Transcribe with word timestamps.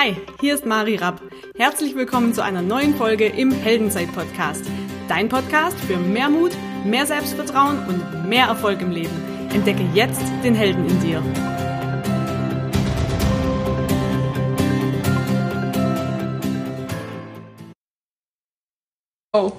Hi, 0.00 0.14
hier 0.40 0.54
ist 0.54 0.64
Mari 0.64 0.94
Rapp. 0.94 1.20
Herzlich 1.56 1.96
willkommen 1.96 2.32
zu 2.32 2.40
einer 2.40 2.62
neuen 2.62 2.94
Folge 2.94 3.26
im 3.26 3.50
Heldenzeit-Podcast. 3.50 4.64
Dein 5.08 5.28
Podcast 5.28 5.76
für 5.76 5.96
mehr 5.96 6.28
Mut, 6.28 6.52
mehr 6.84 7.04
Selbstvertrauen 7.04 7.84
und 7.88 8.28
mehr 8.28 8.46
Erfolg 8.46 8.80
im 8.80 8.92
Leben. 8.92 9.10
Entdecke 9.52 9.82
jetzt 9.94 10.22
den 10.44 10.54
Helden 10.54 10.86
in 10.88 11.00
dir. 11.00 11.20
Oh. 19.32 19.50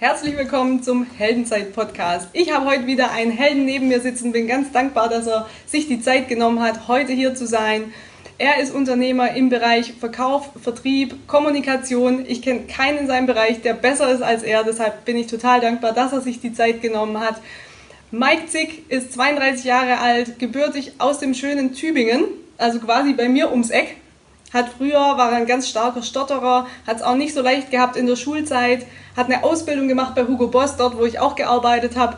Herzlich 0.00 0.36
willkommen 0.36 0.82
zum 0.82 1.04
Heldenzeit-Podcast. 1.04 2.30
Ich 2.32 2.52
habe 2.52 2.66
heute 2.66 2.86
wieder 2.86 3.12
einen 3.12 3.30
Helden 3.30 3.64
neben 3.64 3.86
mir 3.86 4.00
sitzen, 4.00 4.32
bin 4.32 4.48
ganz 4.48 4.72
dankbar, 4.72 5.08
dass 5.08 5.28
er 5.28 5.48
sich 5.66 5.86
die 5.86 6.00
Zeit 6.00 6.28
genommen 6.28 6.60
hat, 6.60 6.88
heute 6.88 7.12
hier 7.12 7.36
zu 7.36 7.46
sein. 7.46 7.92
Er 8.40 8.60
ist 8.60 8.72
Unternehmer 8.72 9.32
im 9.32 9.48
Bereich 9.48 9.94
Verkauf, 9.94 10.50
Vertrieb, 10.62 11.26
Kommunikation. 11.26 12.24
Ich 12.24 12.40
kenne 12.40 12.68
keinen 12.68 12.98
in 12.98 13.06
seinem 13.08 13.26
Bereich, 13.26 13.62
der 13.62 13.74
besser 13.74 14.12
ist 14.12 14.22
als 14.22 14.44
er. 14.44 14.62
Deshalb 14.62 15.04
bin 15.04 15.16
ich 15.16 15.26
total 15.26 15.60
dankbar, 15.60 15.92
dass 15.92 16.12
er 16.12 16.20
sich 16.20 16.40
die 16.40 16.52
Zeit 16.52 16.80
genommen 16.80 17.18
hat. 17.18 17.40
Mike 18.12 18.46
Zick 18.46 18.88
ist 18.92 19.12
32 19.14 19.64
Jahre 19.64 19.98
alt, 19.98 20.38
gebürtig 20.38 20.92
aus 20.98 21.18
dem 21.18 21.34
schönen 21.34 21.74
Tübingen, 21.74 22.26
also 22.58 22.78
quasi 22.78 23.12
bei 23.12 23.28
mir 23.28 23.50
ums 23.50 23.70
Eck. 23.70 23.96
Hat 24.54 24.68
früher, 24.78 24.94
war 24.94 25.32
ein 25.32 25.46
ganz 25.46 25.68
starker 25.68 26.04
Stotterer, 26.04 26.68
hat 26.86 26.98
es 26.98 27.02
auch 27.02 27.16
nicht 27.16 27.34
so 27.34 27.42
leicht 27.42 27.72
gehabt 27.72 27.96
in 27.96 28.06
der 28.06 28.14
Schulzeit, 28.14 28.86
hat 29.16 29.26
eine 29.26 29.42
Ausbildung 29.42 29.88
gemacht 29.88 30.14
bei 30.14 30.24
Hugo 30.24 30.46
Boss, 30.46 30.76
dort 30.76 30.96
wo 30.96 31.04
ich 31.04 31.18
auch 31.18 31.34
gearbeitet 31.34 31.96
habe, 31.96 32.16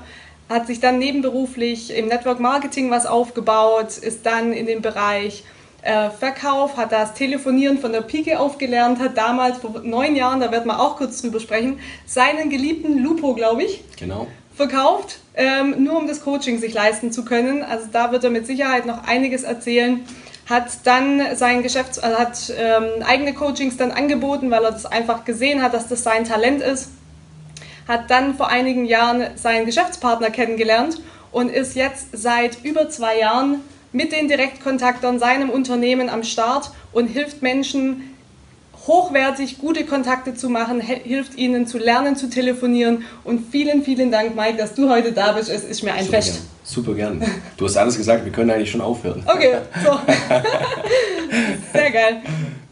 hat 0.50 0.66
sich 0.66 0.80
dann 0.80 0.98
nebenberuflich 0.98 1.96
im 1.96 2.08
Network 2.08 2.40
Marketing 2.40 2.90
was 2.90 3.06
aufgebaut, 3.06 3.96
ist 3.96 4.26
dann 4.26 4.52
in 4.52 4.66
den 4.66 4.82
Bereich 4.82 5.44
äh, 5.82 6.10
Verkauf, 6.10 6.76
hat 6.76 6.92
das 6.92 7.14
Telefonieren 7.14 7.78
von 7.78 7.92
der 7.92 8.02
Pike 8.02 8.38
aufgelernt, 8.38 8.98
hat 8.98 9.16
damals 9.16 9.58
vor 9.58 9.80
neun 9.82 10.14
Jahren, 10.14 10.40
da 10.40 10.52
werden 10.52 10.66
wir 10.66 10.80
auch 10.80 10.96
kurz 10.96 11.22
drüber 11.22 11.40
sprechen, 11.40 11.80
seinen 12.06 12.50
geliebten 12.50 12.98
Lupo, 13.02 13.34
glaube 13.34 13.62
ich, 13.64 13.82
genau. 13.98 14.26
verkauft, 14.54 15.18
ähm, 15.34 15.82
nur 15.82 15.98
um 15.98 16.06
das 16.06 16.22
Coaching 16.22 16.58
sich 16.58 16.74
leisten 16.74 17.12
zu 17.12 17.24
können. 17.24 17.62
Also 17.62 17.86
da 17.90 18.12
wird 18.12 18.24
er 18.24 18.30
mit 18.30 18.46
Sicherheit 18.46 18.86
noch 18.86 19.04
einiges 19.04 19.42
erzählen. 19.42 20.04
Hat 20.48 20.66
dann 20.84 21.36
sein 21.36 21.62
Geschäfts 21.62 21.98
also 21.98 22.18
hat 22.18 22.52
ähm, 22.58 23.02
eigene 23.06 23.32
Coachings 23.34 23.76
dann 23.76 23.92
angeboten, 23.92 24.50
weil 24.50 24.64
er 24.64 24.72
das 24.72 24.84
einfach 24.84 25.24
gesehen 25.24 25.62
hat, 25.62 25.74
dass 25.74 25.86
das 25.86 26.02
sein 26.02 26.24
Talent 26.24 26.60
ist. 26.60 26.90
Hat 27.86 28.10
dann 28.10 28.34
vor 28.34 28.48
einigen 28.48 28.84
Jahren 28.84 29.28
seinen 29.36 29.64
Geschäftspartner 29.64 30.30
kennengelernt 30.30 31.00
und 31.32 31.50
ist 31.50 31.76
jetzt 31.76 32.08
seit 32.12 32.64
über 32.64 32.90
zwei 32.90 33.18
Jahren 33.18 33.60
mit 33.92 34.12
den 34.12 34.28
Direktkontaktern 34.28 35.18
seinem 35.18 35.50
Unternehmen 35.50 36.08
am 36.08 36.22
Start 36.22 36.70
und 36.92 37.06
hilft 37.06 37.42
Menschen, 37.42 38.14
hochwertig 38.86 39.58
gute 39.58 39.84
Kontakte 39.84 40.34
zu 40.34 40.48
machen, 40.48 40.80
hilft 40.80 41.36
ihnen 41.36 41.66
zu 41.66 41.78
lernen, 41.78 42.16
zu 42.16 42.30
telefonieren. 42.30 43.04
Und 43.24 43.50
vielen, 43.50 43.82
vielen 43.82 44.10
Dank, 44.10 44.34
Mike, 44.34 44.56
dass 44.56 44.74
du 44.74 44.88
heute 44.88 45.12
da 45.12 45.32
bist. 45.32 45.50
Es 45.50 45.64
ist 45.64 45.82
mir 45.82 45.92
ein 45.92 46.04
Super 46.04 46.16
Fest. 46.16 46.34
Gern. 46.34 46.46
Super 46.64 46.94
gern. 46.94 47.24
Du 47.56 47.64
hast 47.66 47.76
alles 47.76 47.96
gesagt, 47.96 48.24
wir 48.24 48.32
können 48.32 48.50
eigentlich 48.50 48.70
schon 48.70 48.80
aufhören. 48.80 49.22
Okay, 49.26 49.56
so. 49.84 49.98
Sehr 51.72 51.90
geil. 51.90 52.22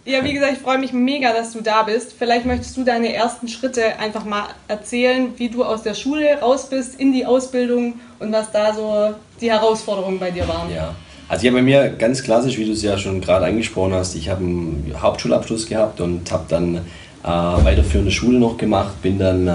Ja, 0.05 0.24
wie 0.24 0.33
gesagt, 0.33 0.55
ich 0.55 0.58
freue 0.61 0.78
mich 0.78 0.94
mega, 0.94 1.34
dass 1.34 1.52
du 1.52 1.61
da 1.61 1.83
bist. 1.83 2.14
Vielleicht 2.19 2.46
möchtest 2.46 2.77
du 2.77 2.84
deine 2.84 3.12
ersten 3.12 3.46
Schritte 3.46 3.98
einfach 3.98 4.24
mal 4.24 4.46
erzählen, 4.66 5.34
wie 5.36 5.50
du 5.50 5.64
aus 5.64 5.83
der 5.83 5.92
Schule 5.92 6.41
raus 6.41 6.70
bist 6.70 6.98
in 6.98 7.12
die 7.12 7.27
Ausbildung 7.27 8.00
und 8.19 8.33
was 8.33 8.50
da 8.50 8.72
so 8.72 9.14
die 9.41 9.50
Herausforderungen 9.50 10.19
bei 10.19 10.30
dir 10.30 10.48
waren. 10.48 10.72
Ja. 10.74 10.94
Also 11.29 11.43
ich 11.43 11.51
habe 11.51 11.59
bei 11.59 11.62
mir 11.62 11.91
ganz 11.91 12.23
klassisch, 12.23 12.57
wie 12.57 12.65
du 12.65 12.73
es 12.73 12.83
ja 12.83 12.97
schon 12.97 13.21
gerade 13.21 13.45
angesprochen 13.45 13.93
hast, 13.93 14.15
ich 14.15 14.31
habe 14.31 14.41
einen 14.41 14.95
Hauptschulabschluss 14.98 15.67
gehabt 15.67 16.01
und 16.01 16.31
habe 16.33 16.45
dann 16.48 16.77
äh, 16.77 17.29
weiterführende 17.29 18.11
Schule 18.11 18.39
noch 18.39 18.57
gemacht, 18.57 19.03
bin 19.03 19.19
dann 19.19 19.47
äh, 19.47 19.53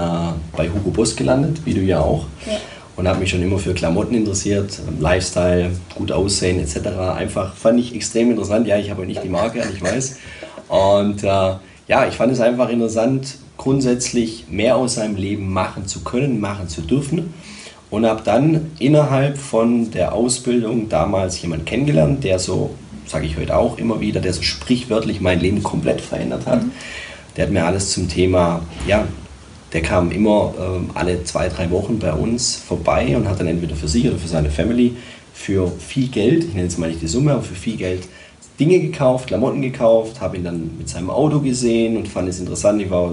bei 0.56 0.68
Hugo 0.68 0.90
Boss 0.90 1.16
gelandet, 1.16 1.62
wie 1.64 1.74
du 1.74 1.80
ja 1.80 1.98
auch. 1.98 2.26
Ja. 2.46 2.52
Und 2.94 3.08
habe 3.08 3.18
mich 3.18 3.30
schon 3.30 3.42
immer 3.42 3.58
für 3.58 3.74
Klamotten 3.74 4.14
interessiert, 4.14 4.78
Lifestyle, 5.00 5.72
gut 5.96 6.12
aussehen 6.12 6.60
etc. 6.60 6.86
Einfach 7.16 7.56
fand 7.56 7.80
ich 7.80 7.92
extrem 7.92 8.30
interessant. 8.30 8.68
Ja, 8.68 8.78
ich 8.78 8.88
habe 8.90 9.04
nicht 9.04 9.24
die 9.24 9.28
Marke, 9.28 9.60
ich 9.74 9.82
weiß. 9.82 10.18
Und 10.68 11.24
äh, 11.24 11.26
ja, 11.26 12.06
ich 12.08 12.14
fand 12.14 12.32
es 12.32 12.38
einfach 12.38 12.68
interessant, 12.68 13.36
grundsätzlich 13.56 14.46
mehr 14.48 14.76
aus 14.76 14.94
seinem 14.94 15.16
Leben 15.16 15.52
machen 15.52 15.88
zu 15.88 16.04
können, 16.04 16.38
machen 16.38 16.68
zu 16.68 16.82
dürfen 16.82 17.34
und 17.94 18.06
habe 18.06 18.22
dann 18.24 18.72
innerhalb 18.80 19.38
von 19.38 19.92
der 19.92 20.14
Ausbildung 20.14 20.88
damals 20.88 21.40
jemanden 21.40 21.64
kennengelernt, 21.64 22.24
der 22.24 22.40
so, 22.40 22.70
sage 23.06 23.26
ich 23.26 23.36
heute 23.36 23.56
auch 23.56 23.78
immer 23.78 24.00
wieder, 24.00 24.20
der 24.20 24.32
so 24.32 24.42
sprichwörtlich 24.42 25.20
mein 25.20 25.38
Leben 25.38 25.62
komplett 25.62 26.00
verändert 26.00 26.44
hat. 26.46 26.64
Mhm. 26.64 26.72
Der 27.36 27.46
hat 27.46 27.52
mir 27.52 27.64
alles 27.64 27.92
zum 27.92 28.08
Thema, 28.08 28.62
ja, 28.88 29.06
der 29.72 29.82
kam 29.82 30.10
immer 30.10 30.54
äh, 30.58 30.98
alle 30.98 31.22
zwei, 31.22 31.48
drei 31.48 31.70
Wochen 31.70 32.00
bei 32.00 32.12
uns 32.12 32.56
vorbei 32.56 33.16
und 33.16 33.28
hat 33.28 33.38
dann 33.38 33.46
entweder 33.46 33.76
für 33.76 33.88
sich 33.88 34.08
oder 34.08 34.18
für 34.18 34.28
seine 34.28 34.50
Family 34.50 34.96
für 35.32 35.70
viel 35.70 36.08
Geld, 36.08 36.44
ich 36.44 36.50
nenne 36.50 36.64
jetzt 36.64 36.78
mal 36.78 36.88
nicht 36.88 37.02
die 37.02 37.06
Summe, 37.06 37.32
aber 37.32 37.42
für 37.42 37.54
viel 37.54 37.76
Geld 37.76 38.08
Dinge 38.58 38.80
gekauft, 38.80 39.28
Klamotten 39.28 39.62
gekauft, 39.62 40.20
habe 40.20 40.36
ihn 40.36 40.44
dann 40.44 40.78
mit 40.78 40.88
seinem 40.88 41.10
Auto 41.10 41.38
gesehen 41.40 41.96
und 41.96 42.08
fand 42.08 42.28
es 42.28 42.40
interessant. 42.40 42.82
Ich 42.82 42.90
war 42.90 43.12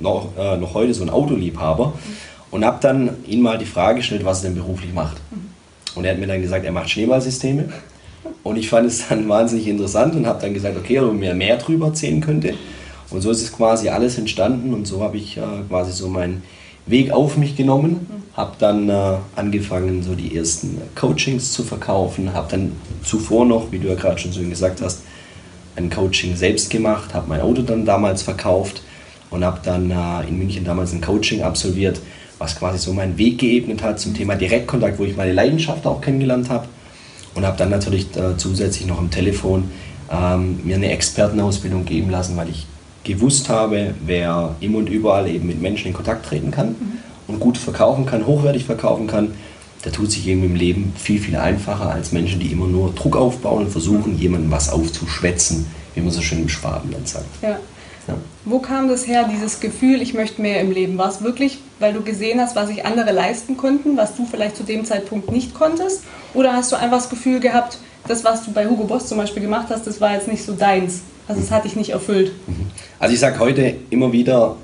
noch, 0.00 0.28
äh, 0.38 0.58
noch 0.58 0.74
heute 0.74 0.92
so 0.92 1.02
ein 1.02 1.10
Autoliebhaber. 1.10 1.88
Mhm 1.88 2.27
und 2.50 2.64
habe 2.64 2.78
dann 2.80 3.10
ihn 3.26 3.42
mal 3.42 3.58
die 3.58 3.66
Frage 3.66 3.98
gestellt, 3.98 4.24
was 4.24 4.42
er 4.42 4.50
denn 4.50 4.58
beruflich 4.58 4.92
macht. 4.92 5.18
Und 5.94 6.04
er 6.04 6.12
hat 6.12 6.18
mir 6.18 6.26
dann 6.26 6.42
gesagt, 6.42 6.64
er 6.64 6.72
macht 6.72 6.90
Schneeballsysteme. 6.90 7.68
Und 8.42 8.56
ich 8.56 8.68
fand 8.68 8.86
es 8.86 9.08
dann 9.08 9.28
wahnsinnig 9.28 9.68
interessant 9.68 10.14
und 10.14 10.26
habe 10.26 10.40
dann 10.40 10.54
gesagt, 10.54 10.76
okay, 10.76 10.98
ob 11.00 11.08
er 11.08 11.14
mir 11.14 11.34
mehr 11.34 11.56
drüber 11.56 11.86
erzählen 11.86 12.20
könnte. 12.20 12.54
Und 13.10 13.22
so 13.22 13.30
ist 13.30 13.42
es 13.42 13.52
quasi 13.52 13.88
alles 13.88 14.18
entstanden 14.18 14.74
und 14.74 14.86
so 14.86 15.02
habe 15.02 15.16
ich 15.16 15.36
äh, 15.38 15.40
quasi 15.68 15.92
so 15.92 16.08
meinen 16.08 16.42
Weg 16.86 17.10
auf 17.10 17.36
mich 17.36 17.56
genommen, 17.56 18.06
habe 18.34 18.52
dann 18.58 18.88
äh, 18.88 19.16
angefangen, 19.34 20.02
so 20.02 20.14
die 20.14 20.36
ersten 20.36 20.80
Coachings 20.94 21.52
zu 21.52 21.62
verkaufen, 21.62 22.32
habe 22.32 22.50
dann 22.50 22.72
zuvor 23.02 23.46
noch, 23.46 23.72
wie 23.72 23.78
du 23.78 23.88
ja 23.88 23.94
gerade 23.94 24.18
schon 24.18 24.32
so 24.32 24.42
gesagt 24.42 24.80
hast, 24.82 25.02
ein 25.76 25.90
Coaching 25.90 26.36
selbst 26.36 26.70
gemacht, 26.70 27.14
habe 27.14 27.28
mein 27.28 27.40
Auto 27.40 27.62
dann 27.62 27.84
damals 27.84 28.22
verkauft 28.22 28.82
und 29.30 29.44
habe 29.44 29.60
dann 29.62 29.90
äh, 29.90 30.28
in 30.28 30.38
München 30.38 30.64
damals 30.64 30.92
ein 30.92 31.00
Coaching 31.00 31.42
absolviert, 31.42 32.00
was 32.38 32.58
quasi 32.58 32.78
so 32.78 32.92
meinen 32.92 33.18
Weg 33.18 33.38
geebnet 33.38 33.82
hat 33.82 34.00
zum 34.00 34.14
Thema 34.14 34.36
Direktkontakt, 34.36 34.98
wo 34.98 35.04
ich 35.04 35.16
meine 35.16 35.32
Leidenschaft 35.32 35.86
auch 35.86 36.00
kennengelernt 36.00 36.50
habe. 36.50 36.66
Und 37.34 37.44
habe 37.44 37.56
dann 37.56 37.70
natürlich 37.70 38.16
äh, 38.16 38.36
zusätzlich 38.36 38.86
noch 38.86 38.98
am 38.98 39.10
Telefon 39.10 39.70
ähm, 40.10 40.60
mir 40.64 40.76
eine 40.76 40.90
Expertenausbildung 40.90 41.84
geben 41.84 42.10
lassen, 42.10 42.36
weil 42.36 42.48
ich 42.48 42.66
gewusst 43.04 43.48
habe, 43.48 43.94
wer 44.04 44.56
immer 44.60 44.78
und 44.78 44.88
überall 44.88 45.28
eben 45.28 45.46
mit 45.46 45.60
Menschen 45.60 45.88
in 45.88 45.94
Kontakt 45.94 46.26
treten 46.26 46.50
kann 46.50 46.68
mhm. 46.68 46.98
und 47.28 47.40
gut 47.40 47.58
verkaufen 47.58 48.06
kann, 48.06 48.26
hochwertig 48.26 48.64
verkaufen 48.64 49.06
kann, 49.06 49.32
der 49.84 49.92
tut 49.92 50.10
sich 50.10 50.26
eben 50.26 50.42
im 50.44 50.56
Leben 50.56 50.92
viel, 50.96 51.20
viel 51.20 51.36
einfacher 51.36 51.90
als 51.90 52.12
Menschen, 52.12 52.40
die 52.40 52.50
immer 52.50 52.66
nur 52.66 52.92
Druck 52.92 53.16
aufbauen 53.16 53.66
und 53.66 53.70
versuchen, 53.70 54.14
mhm. 54.14 54.18
jemandem 54.18 54.50
was 54.50 54.70
aufzuschwätzen, 54.70 55.66
wie 55.94 56.00
man 56.00 56.10
so 56.10 56.20
schön 56.20 56.40
im 56.40 56.48
Schwabenland 56.48 57.08
sagt. 57.08 57.26
Ja. 57.42 57.58
Ja. 58.08 58.14
Wo 58.46 58.58
kam 58.58 58.88
das 58.88 59.06
her, 59.06 59.28
dieses 59.30 59.60
Gefühl, 59.60 60.00
ich 60.00 60.14
möchte 60.14 60.40
mehr 60.40 60.60
im 60.60 60.72
Leben? 60.72 60.96
War 60.96 61.10
es 61.10 61.22
wirklich, 61.22 61.58
weil 61.78 61.92
du 61.92 62.02
gesehen 62.02 62.40
hast, 62.40 62.56
was 62.56 62.68
sich 62.68 62.84
andere 62.84 63.12
leisten 63.12 63.56
konnten, 63.56 63.96
was 63.96 64.16
du 64.16 64.26
vielleicht 64.26 64.56
zu 64.56 64.62
dem 64.62 64.84
Zeitpunkt 64.84 65.30
nicht 65.30 65.54
konntest? 65.54 66.02
Oder 66.34 66.52
hast 66.52 66.72
du 66.72 66.76
einfach 66.76 66.98
das 66.98 67.10
Gefühl 67.10 67.40
gehabt, 67.40 67.78
das, 68.06 68.24
was 68.24 68.44
du 68.44 68.52
bei 68.52 68.66
Hugo 68.66 68.84
Boss 68.84 69.06
zum 69.06 69.18
Beispiel 69.18 69.42
gemacht 69.42 69.68
hast, 69.70 69.86
das 69.86 70.00
war 70.00 70.14
jetzt 70.14 70.28
nicht 70.28 70.44
so 70.44 70.52
deins? 70.52 71.02
Also 71.26 71.42
es 71.42 71.50
hat 71.50 71.64
dich 71.64 71.76
nicht 71.76 71.90
erfüllt? 71.90 72.32
Mhm. 72.46 72.70
Also 72.98 73.14
ich 73.14 73.20
sage 73.20 73.38
heute 73.38 73.74
immer 73.90 74.12
wieder, 74.12 74.56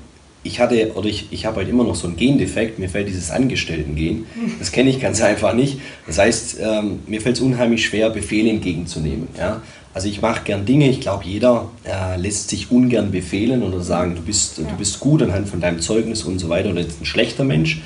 ich 0.43 0.59
hatte 0.59 0.93
oder 0.95 1.07
ich, 1.07 1.27
ich 1.31 1.45
habe 1.45 1.57
halt 1.57 1.69
immer 1.69 1.83
noch 1.83 1.95
so 1.95 2.07
einen 2.07 2.17
Gendefekt, 2.17 2.79
mir 2.79 2.87
fällt 2.87 3.07
dieses 3.07 3.31
Angestellten-Gen, 3.31 4.25
das 4.59 4.71
kenne 4.71 4.89
ich 4.89 4.99
ganz 4.99 5.21
einfach 5.23 5.53
nicht. 5.53 5.79
Das 6.07 6.19
heißt, 6.19 6.57
ähm, 6.61 6.99
mir 7.07 7.21
fällt 7.21 7.37
es 7.37 7.41
unheimlich 7.41 7.85
schwer, 7.85 8.09
Befehle 8.09 8.49
entgegenzunehmen. 8.49 9.27
Ja? 9.37 9.61
Also 9.95 10.09
ich 10.09 10.21
mache 10.21 10.43
gern 10.43 10.65
Dinge, 10.65 10.89
ich 10.89 10.99
glaube, 10.99 11.23
jeder 11.23 11.69
äh, 11.85 12.19
lässt 12.19 12.49
sich 12.49 12.69
ungern 12.69 13.11
befehlen 13.11 13.63
oder 13.63 13.79
sagen, 13.79 14.15
du 14.15 14.21
bist, 14.21 14.57
ja. 14.57 14.65
du 14.65 14.75
bist 14.75 14.99
gut 14.99 15.23
anhand 15.23 15.47
von 15.47 15.61
deinem 15.61 15.79
Zeugnis 15.79 16.23
und 16.23 16.37
so 16.37 16.49
weiter 16.49 16.71
oder 16.71 16.81
jetzt 16.81 17.01
ein 17.01 17.05
schlechter 17.05 17.45
Mensch. 17.45 17.81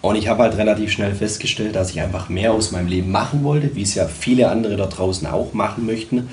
Und 0.00 0.16
ich 0.16 0.26
habe 0.26 0.42
halt 0.42 0.56
relativ 0.56 0.90
schnell 0.90 1.14
festgestellt, 1.14 1.76
dass 1.76 1.90
ich 1.90 2.00
einfach 2.00 2.28
mehr 2.28 2.52
aus 2.52 2.72
meinem 2.72 2.88
Leben 2.88 3.12
machen 3.12 3.44
wollte, 3.44 3.76
wie 3.76 3.82
es 3.82 3.94
ja 3.94 4.08
viele 4.08 4.48
andere 4.48 4.74
da 4.74 4.86
draußen 4.86 5.28
auch 5.28 5.54
machen 5.54 5.86
möchten. 5.86 6.28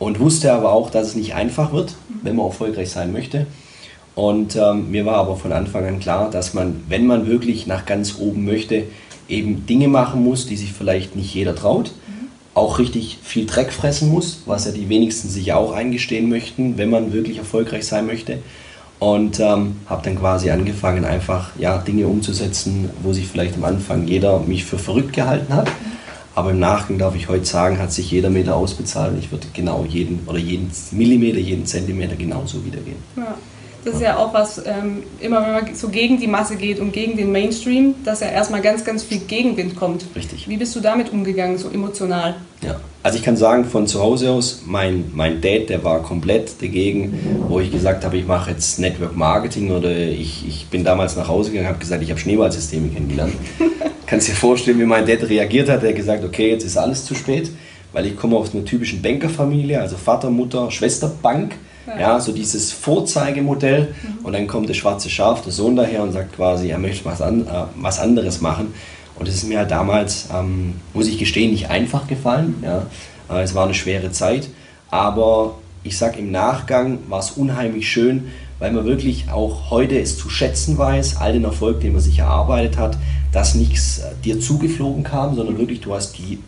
Und 0.00 0.18
wusste 0.18 0.52
aber 0.52 0.72
auch, 0.72 0.90
dass 0.90 1.06
es 1.06 1.14
nicht 1.14 1.36
einfach 1.36 1.72
wird, 1.72 1.94
wenn 2.24 2.34
man 2.34 2.46
erfolgreich 2.46 2.90
sein 2.90 3.12
möchte. 3.12 3.46
Und 4.16 4.56
ähm, 4.56 4.90
mir 4.90 5.06
war 5.06 5.18
aber 5.18 5.36
von 5.36 5.52
Anfang 5.52 5.86
an 5.86 6.00
klar, 6.00 6.28
dass 6.28 6.54
man, 6.54 6.82
wenn 6.88 7.06
man 7.06 7.28
wirklich 7.28 7.68
nach 7.68 7.86
ganz 7.86 8.18
oben 8.18 8.44
möchte, 8.44 8.82
eben 9.28 9.64
Dinge 9.66 9.86
machen 9.86 10.24
muss, 10.24 10.46
die 10.46 10.56
sich 10.56 10.72
vielleicht 10.72 11.14
nicht 11.14 11.32
jeder 11.32 11.54
traut 11.54 11.92
auch 12.56 12.78
richtig 12.78 13.18
viel 13.22 13.44
Dreck 13.44 13.70
fressen 13.70 14.08
muss, 14.08 14.40
was 14.46 14.64
ja 14.64 14.72
die 14.72 14.88
wenigsten 14.88 15.28
sich 15.28 15.52
auch 15.52 15.72
eingestehen 15.72 16.30
möchten, 16.30 16.78
wenn 16.78 16.88
man 16.88 17.12
wirklich 17.12 17.36
erfolgreich 17.36 17.86
sein 17.86 18.06
möchte. 18.06 18.38
Und 18.98 19.38
ähm, 19.40 19.76
habe 19.84 20.02
dann 20.02 20.18
quasi 20.18 20.50
angefangen, 20.50 21.04
einfach 21.04 21.50
ja, 21.58 21.76
Dinge 21.76 22.06
umzusetzen, 22.06 22.88
wo 23.02 23.12
sich 23.12 23.26
vielleicht 23.26 23.56
am 23.56 23.64
Anfang 23.64 24.06
jeder 24.08 24.40
mich 24.40 24.64
für 24.64 24.78
verrückt 24.78 25.12
gehalten 25.12 25.52
hat. 25.52 25.70
Aber 26.34 26.52
im 26.52 26.58
Nachgang 26.58 26.96
darf 26.96 27.14
ich 27.14 27.28
heute 27.28 27.44
sagen, 27.44 27.78
hat 27.78 27.92
sich 27.92 28.10
jeder 28.10 28.30
Meter 28.30 28.56
ausbezahlt 28.56 29.12
und 29.12 29.18
ich 29.18 29.30
würde 29.30 29.46
genau 29.52 29.84
jeden 29.86 30.20
oder 30.26 30.38
jeden 30.38 30.70
Millimeter, 30.92 31.38
jeden 31.38 31.66
Zentimeter 31.66 32.16
genauso 32.16 32.64
wiedergeben. 32.64 33.02
Ja. 33.16 33.36
Das 33.86 33.94
ist 33.94 34.00
ja 34.00 34.16
auch 34.16 34.34
was, 34.34 34.58
ähm, 34.66 35.04
immer 35.20 35.40
wenn 35.46 35.52
man 35.52 35.74
so 35.76 35.88
gegen 35.90 36.18
die 36.18 36.26
Masse 36.26 36.56
geht 36.56 36.80
und 36.80 36.92
gegen 36.92 37.16
den 37.16 37.30
Mainstream, 37.30 37.94
dass 38.04 38.18
ja 38.18 38.26
erstmal 38.26 38.60
ganz, 38.60 38.84
ganz 38.84 39.04
viel 39.04 39.18
Gegenwind 39.18 39.76
kommt. 39.76 40.04
Richtig. 40.16 40.48
Wie 40.48 40.56
bist 40.56 40.74
du 40.74 40.80
damit 40.80 41.12
umgegangen, 41.12 41.56
so 41.56 41.70
emotional? 41.70 42.34
Ja, 42.62 42.80
also 43.04 43.16
ich 43.16 43.22
kann 43.22 43.36
sagen, 43.36 43.64
von 43.64 43.86
zu 43.86 44.02
Hause 44.02 44.32
aus, 44.32 44.62
mein, 44.66 45.12
mein 45.14 45.40
Dad, 45.40 45.68
der 45.68 45.84
war 45.84 46.02
komplett 46.02 46.60
dagegen, 46.60 47.46
wo 47.48 47.60
ich 47.60 47.70
gesagt 47.70 48.04
habe, 48.04 48.16
ich 48.16 48.26
mache 48.26 48.50
jetzt 48.50 48.80
Network 48.80 49.16
Marketing 49.16 49.70
oder 49.70 49.96
ich, 49.96 50.44
ich 50.48 50.66
bin 50.66 50.82
damals 50.82 51.14
nach 51.14 51.28
Hause 51.28 51.50
gegangen 51.50 51.68
und 51.68 51.74
habe 51.74 51.80
gesagt, 51.80 52.02
ich 52.02 52.10
habe 52.10 52.18
Schneeballsysteme 52.18 52.88
kennengelernt. 52.88 53.34
Kannst 54.06 54.26
dir 54.26 54.34
vorstellen, 54.34 54.80
wie 54.80 54.84
mein 54.84 55.06
Dad 55.06 55.28
reagiert 55.28 55.68
hat. 55.68 55.84
Er 55.84 55.90
hat 55.90 55.96
gesagt, 55.96 56.24
okay, 56.24 56.50
jetzt 56.50 56.64
ist 56.64 56.76
alles 56.76 57.04
zu 57.04 57.14
spät, 57.14 57.52
weil 57.92 58.06
ich 58.06 58.16
komme 58.16 58.34
aus 58.34 58.52
einer 58.52 58.64
typischen 58.64 59.00
Bankerfamilie, 59.00 59.80
also 59.80 59.96
Vater, 59.96 60.28
Mutter, 60.28 60.72
Schwester, 60.72 61.08
Bank. 61.22 61.54
Ja. 61.86 62.00
ja, 62.00 62.20
so 62.20 62.32
dieses 62.32 62.72
Vorzeigemodell. 62.72 63.94
Mhm. 64.02 64.24
Und 64.24 64.32
dann 64.32 64.46
kommt 64.46 64.68
der 64.68 64.74
schwarze 64.74 65.08
Schaf, 65.08 65.42
der 65.42 65.52
Sohn 65.52 65.76
daher 65.76 66.02
und 66.02 66.12
sagt 66.12 66.34
quasi, 66.34 66.68
er 66.68 66.78
möchte 66.78 67.04
was, 67.04 67.22
an, 67.22 67.46
äh, 67.46 67.64
was 67.76 67.98
anderes 67.98 68.40
machen. 68.40 68.74
Und 69.18 69.28
das 69.28 69.36
ist 69.36 69.48
mir 69.48 69.58
halt 69.58 69.70
damals, 69.70 70.28
ähm, 70.34 70.74
muss 70.92 71.08
ich 71.08 71.18
gestehen, 71.18 71.52
nicht 71.52 71.70
einfach 71.70 72.06
gefallen. 72.06 72.62
Ja. 72.62 72.86
Äh, 73.30 73.42
es 73.42 73.54
war 73.54 73.64
eine 73.64 73.74
schwere 73.74 74.10
Zeit. 74.12 74.48
Aber 74.90 75.56
ich 75.82 75.96
sage 75.96 76.18
im 76.18 76.30
Nachgang 76.30 76.98
war 77.08 77.20
es 77.20 77.32
unheimlich 77.32 77.88
schön, 77.88 78.28
weil 78.58 78.72
man 78.72 78.84
wirklich 78.84 79.30
auch 79.30 79.70
heute 79.70 79.98
es 79.98 80.18
zu 80.18 80.30
schätzen 80.30 80.78
weiß, 80.78 81.16
all 81.18 81.32
den 81.32 81.44
Erfolg, 81.44 81.80
den 81.80 81.92
man 81.92 82.00
sich 82.00 82.18
erarbeitet 82.18 82.78
hat, 82.78 82.96
dass 83.32 83.54
nichts 83.54 83.98
äh, 83.98 84.12
dir 84.24 84.40
zugeflogen 84.40 85.04
kam, 85.04 85.34
sondern 85.34 85.58
wirklich 85.58 85.80
du 85.80 85.94
hast 85.94 86.18
die 86.18 86.38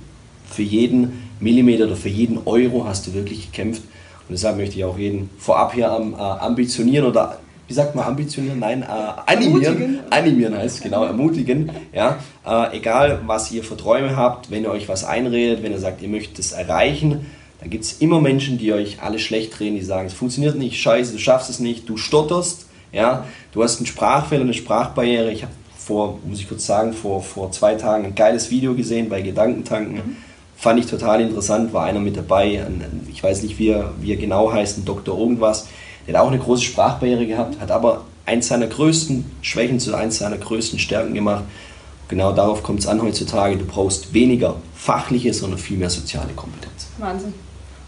für 0.50 0.62
jeden 0.62 1.29
Millimeter 1.40 1.85
oder 1.85 1.96
für 1.96 2.08
jeden 2.08 2.38
Euro 2.46 2.85
hast 2.85 3.06
du 3.06 3.14
wirklich 3.14 3.52
gekämpft 3.52 3.82
und 4.29 4.35
deshalb 4.35 4.59
möchte 4.59 4.77
ich 4.77 4.85
auch 4.85 4.99
jeden 4.99 5.31
vorab 5.39 5.73
hier 5.73 5.91
am, 5.91 6.13
äh, 6.13 6.17
ambitionieren 6.17 7.07
oder 7.07 7.39
wie 7.67 7.75
sagt 7.75 7.95
man 7.95 8.07
ambitionieren? 8.07 8.59
Nein, 8.59 8.83
äh, 8.83 8.87
animieren. 9.27 9.63
Ermutigen. 9.63 10.01
Animieren 10.11 10.57
heißt 10.57 10.77
es, 10.77 10.83
genau, 10.83 11.05
ermutigen. 11.05 11.71
Ja? 11.93 12.19
Äh, 12.47 12.79
egal, 12.79 13.21
was 13.27 13.53
ihr 13.53 13.63
für 13.63 13.77
Träume 13.77 14.17
habt, 14.17 14.51
wenn 14.51 14.65
ihr 14.65 14.71
euch 14.71 14.89
was 14.89 15.05
einredet, 15.05 15.63
wenn 15.63 15.73
ihr 15.73 15.79
sagt, 15.79 16.03
ihr 16.03 16.09
möchtet 16.09 16.39
es 16.39 16.53
erreichen, 16.53 17.27
dann 17.61 17.71
gibt 17.71 17.85
es 17.85 18.01
immer 18.01 18.21
Menschen, 18.21 18.57
die 18.57 18.73
euch 18.73 19.03
alles 19.03 19.21
schlecht 19.23 19.59
drehen, 19.59 19.75
die 19.75 19.83
sagen, 19.83 20.07
es 20.07 20.15
funktioniert 20.15 20.57
nicht, 20.57 20.81
scheiße, 20.81 21.13
du 21.13 21.19
schaffst 21.19 21.51
es 21.51 21.59
nicht, 21.59 21.89
du 21.89 21.97
stotterst, 21.97 22.67
ja? 22.93 23.25
du 23.53 23.63
hast 23.63 23.79
einen 23.79 23.87
Sprachfehler, 23.87 24.43
eine 24.43 24.55
Sprachbarriere. 24.55 25.31
Ich 25.31 25.43
habe 25.43 25.53
vor, 25.77 26.19
muss 26.25 26.41
ich 26.41 26.49
kurz 26.49 26.67
sagen, 26.67 26.93
vor, 26.93 27.23
vor 27.23 27.53
zwei 27.53 27.75
Tagen 27.75 28.05
ein 28.05 28.15
geiles 28.15 28.51
Video 28.51 28.75
gesehen 28.75 29.09
bei 29.09 29.21
Gedankentanken. 29.21 29.97
Mhm 29.97 30.28
Fand 30.59 30.81
ich 30.81 30.87
total 30.87 31.21
interessant, 31.21 31.73
war 31.73 31.85
einer 31.85 32.01
mit 32.01 32.17
dabei, 32.17 32.67
ich 33.09 33.23
weiß 33.23 33.45
nicht, 33.45 33.61
wie 33.61 33.69
er, 33.69 33.93
wie 34.01 34.11
er 34.11 34.17
genau 34.17 34.53
heißt, 34.53 34.79
ein 34.79 34.85
Doktor 34.85 35.17
irgendwas. 35.17 35.69
Der 36.07 36.15
hat 36.15 36.23
auch 36.25 36.29
eine 36.29 36.41
große 36.41 36.65
Sprachbarriere 36.65 37.27
gehabt, 37.27 37.61
hat 37.61 37.71
aber 37.71 38.05
eins 38.27 38.49
seiner 38.49 38.67
größten 38.67 39.25
Schwächen 39.41 39.79
zu 39.79 39.95
eins 39.95 40.19
seiner 40.19 40.37
größten 40.37 40.81
Stärken 40.81 41.15
gemacht. 41.15 41.45
Genau 42.09 42.33
darauf 42.33 42.63
kommt 42.65 42.81
es 42.81 42.89
an 42.89 43.01
heutzutage. 43.01 43.57
Du 43.57 43.67
brauchst 43.67 44.13
weniger 44.13 44.57
fachliche, 44.75 45.33
sondern 45.33 45.61
viel 45.61 45.79
mehr 45.79 45.91
soziale 45.91 46.33
Kompetenz. 46.35 46.89
Wahnsinn. 46.99 47.35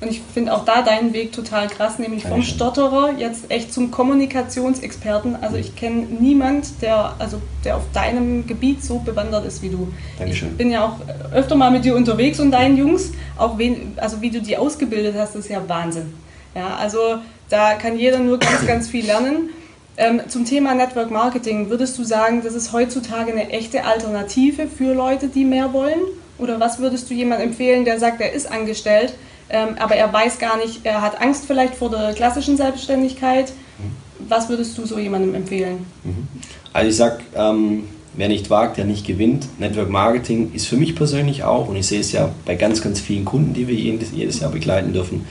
Und 0.01 0.11
ich 0.11 0.23
finde 0.33 0.55
auch 0.55 0.65
da 0.65 0.81
deinen 0.81 1.13
Weg 1.13 1.33
total 1.33 1.69
krass, 1.69 1.99
nämlich 1.99 2.25
vom 2.25 2.43
Stotterer 2.43 3.11
jetzt 3.19 3.51
echt 3.51 3.73
zum 3.73 3.91
Kommunikationsexperten. 3.91 5.37
Also 5.43 5.57
ich 5.57 5.77
kenne 5.77 6.07
niemand, 6.21 6.81
der, 6.81 7.15
also 7.19 7.43
der 7.67 7.77
auf 7.77 7.83
deinem 7.93 8.47
Gebiet 8.47 8.83
so 8.83 8.99
bewandert 9.01 9.45
ist 9.45 9.63
wie 9.63 9.69
du. 9.69 9.93
Dankeschön. 10.19 10.49
Ich 10.53 10.57
bin 10.57 10.71
ja 10.71 10.87
auch 10.87 10.97
öfter 11.35 11.55
mal 11.55 11.71
mit 11.71 11.85
dir 11.85 11.95
unterwegs 11.95 12.41
und 12.41 12.51
deinen 12.51 12.79
Jungs. 12.79 13.13
Auch 13.37 13.59
wen, 13.59 13.93
also 13.97 14.23
wie 14.23 14.31
du 14.31 14.41
die 14.41 14.57
ausgebildet 14.57 15.15
hast, 15.19 15.37
ist 15.37 15.51
ja 15.51 15.61
Wahnsinn. 15.69 16.15
Ja, 16.55 16.77
also 16.77 17.17
da 17.51 17.75
kann 17.75 17.99
jeder 17.99 18.21
nur 18.21 18.39
ganz, 18.39 18.67
ganz 18.67 18.89
viel 18.89 19.05
lernen. 19.05 19.51
Ähm, 19.99 20.23
zum 20.29 20.47
Thema 20.47 20.75
Network 20.75 21.11
Marketing, 21.11 21.69
würdest 21.69 21.99
du 21.99 22.05
sagen, 22.05 22.41
das 22.43 22.55
ist 22.55 22.73
heutzutage 22.73 23.33
eine 23.33 23.51
echte 23.51 23.85
Alternative 23.85 24.67
für 24.67 24.95
Leute, 24.95 25.29
die 25.29 25.45
mehr 25.45 25.75
wollen? 25.75 26.01
Oder 26.39 26.59
was 26.59 26.79
würdest 26.79 27.11
du 27.11 27.15
jemandem 27.15 27.51
empfehlen, 27.51 27.85
der 27.85 27.99
sagt, 27.99 28.19
er 28.23 28.33
ist 28.33 28.51
angestellt, 28.51 29.13
ähm, 29.51 29.77
aber 29.79 29.97
er 29.97 30.13
weiß 30.13 30.39
gar 30.39 30.57
nicht, 30.57 30.81
er 30.85 31.03
hat 31.03 31.21
Angst 31.21 31.45
vielleicht 31.47 31.75
vor 31.75 31.91
der 31.91 32.13
klassischen 32.15 32.57
Selbstständigkeit. 32.57 33.53
Was 34.29 34.49
würdest 34.49 34.77
du 34.77 34.87
so 34.87 34.99
jemandem 34.99 35.35
empfehlen? 35.35 35.87
Mhm. 36.05 36.29
Also 36.73 36.91
ich 36.91 36.97
sag, 36.97 37.23
ähm, 37.35 37.85
wer 38.15 38.29
nicht 38.29 38.51
wagt, 38.51 38.77
der 38.77 38.85
nicht 38.85 39.07
gewinnt. 39.07 39.49
Network 39.59 39.89
Marketing 39.89 40.53
ist 40.53 40.67
für 40.67 40.77
mich 40.77 40.95
persönlich 40.95 41.45
auch, 41.45 41.69
und 41.69 41.77
ich 41.77 41.87
sehe 41.87 42.01
es 42.01 42.13
ja 42.13 42.31
bei 42.45 42.55
ganz, 42.55 42.83
ganz 42.83 43.01
vielen 43.01 43.25
Kunden, 43.25 43.55
die 43.55 43.67
wir 43.67 43.75
jedes, 43.75 44.13
jedes 44.13 44.41
Jahr 44.41 44.51
begleiten 44.51 44.93
dürfen, 44.93 45.27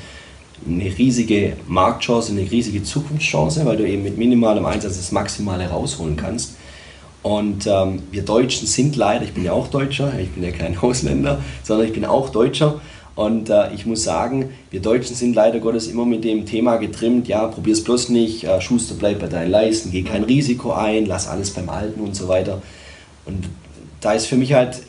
eine 0.68 0.86
riesige 0.98 1.54
Marktchance, 1.68 2.31
eine 2.31 2.50
riesige 2.50 2.83
Zukunftschance, 2.83 3.66
weil 3.66 3.77
du 3.77 3.88
eben 3.88 4.04
mit 4.04 4.18
minimalem 4.18 4.66
Einsatz 4.66 4.98
das 4.98 5.12
Maximale 5.12 5.69
rausholen 5.69 6.18
kannst. 6.18 6.56
Und 7.21 7.68
ähm, 7.68 8.04
wir 8.12 8.24
Deutschen 8.24 8.68
sind 8.68 8.95
leider, 8.95 9.25
ich 9.25 9.33
bin 9.33 9.44
ja 9.44 9.51
auch 9.51 9.68
Deutscher, 9.68 10.12
ich 10.19 10.31
bin 10.31 10.44
ja 10.44 10.51
kein 10.51 10.77
Ausländer, 10.81 11.42
sondern 11.63 11.88
ich 11.88 11.94
bin 11.94 12.06
auch 12.06 12.30
Deutscher. 12.30 12.81
Und 13.19 13.50
äh, 13.50 13.74
ich 13.74 13.86
muss 13.86 14.06
sagen, 14.06 14.51
wir 14.71 14.81
Deutschen 14.81 15.13
sind 15.13 15.36
leider 15.36 15.60
Gottes 15.60 15.88
immer 15.88 16.06
mit 16.06 16.24
dem 16.24 16.45
Thema 16.45 16.77
getrimmt, 16.77 17.27
ja, 17.27 17.48
probier's 17.48 17.83
bloß 17.83 18.07
nicht, 18.07 18.45
äh, 18.45 18.62
Schuster 18.62 18.95
bleib 18.98 19.19
bei 19.19 19.27
deinen 19.27 19.51
Leisten, 19.51 19.92
geh 19.92 20.04
kein 20.04 20.24
Risiko 20.24 20.71
ein, 20.71 21.06
lass 21.06 21.27
alles 21.27 21.51
beim 21.51 21.68
Alten 21.68 22.00
und 22.00 22.16
so 22.16 22.30
weiter. 22.30 22.62
Und 23.25 23.50
da 24.00 24.13
ist 24.13 24.27
für 24.27 24.38
mich 24.38 24.54
halt 24.54 24.81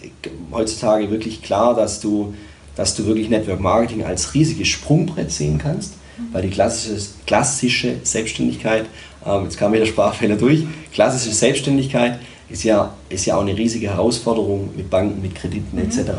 heutzutage 0.53 1.11
wirklich 1.11 1.43
klar, 1.43 1.75
dass 1.75 1.99
du, 1.99 2.33
dass 2.77 2.95
du 2.95 3.05
wirklich 3.05 3.31
Network 3.31 3.59
Marketing 3.59 4.05
als 4.05 4.33
riesiges 4.33 4.69
Sprungbrett 4.69 5.33
sehen 5.33 5.59
kannst, 5.59 5.95
weil 6.31 6.43
die 6.43 6.51
klassische, 6.51 7.05
klassische 7.27 7.97
Selbstständigkeit, 8.05 8.85
äh, 9.27 9.43
jetzt 9.43 9.59
kam 9.59 9.73
wieder 9.73 9.87
Sprachfehler 9.87 10.37
durch, 10.37 10.67
klassische 10.93 11.35
Selbstständigkeit 11.35 12.21
ist 12.51 12.65
ja, 12.65 12.93
ist 13.09 13.27
ja 13.27 13.37
auch 13.37 13.43
eine 13.43 13.57
riesige 13.57 13.89
Herausforderung 13.89 14.71
mit 14.77 14.91
Banken, 14.91 15.23
mit 15.23 15.35
Krediten 15.35 15.77
mhm. 15.77 15.85
etc. 15.85 16.11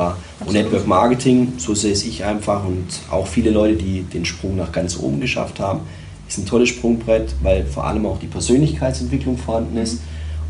Und 0.45 0.53
Network 0.53 0.87
Marketing, 0.87 1.53
so 1.57 1.75
sehe 1.75 1.91
es 1.91 2.05
ich 2.05 2.23
einfach 2.23 2.65
und 2.65 2.87
auch 3.09 3.27
viele 3.27 3.51
Leute, 3.51 3.75
die 3.75 4.03
den 4.03 4.25
Sprung 4.25 4.55
nach 4.55 4.71
ganz 4.71 4.97
oben 4.97 5.19
geschafft 5.19 5.59
haben, 5.59 5.81
ist 6.27 6.37
ein 6.37 6.45
tolles 6.45 6.69
Sprungbrett, 6.69 7.35
weil 7.43 7.65
vor 7.65 7.85
allem 7.85 8.05
auch 8.05 8.17
die 8.17 8.27
Persönlichkeitsentwicklung 8.27 9.37
vorhanden 9.37 9.77
ist. 9.77 10.01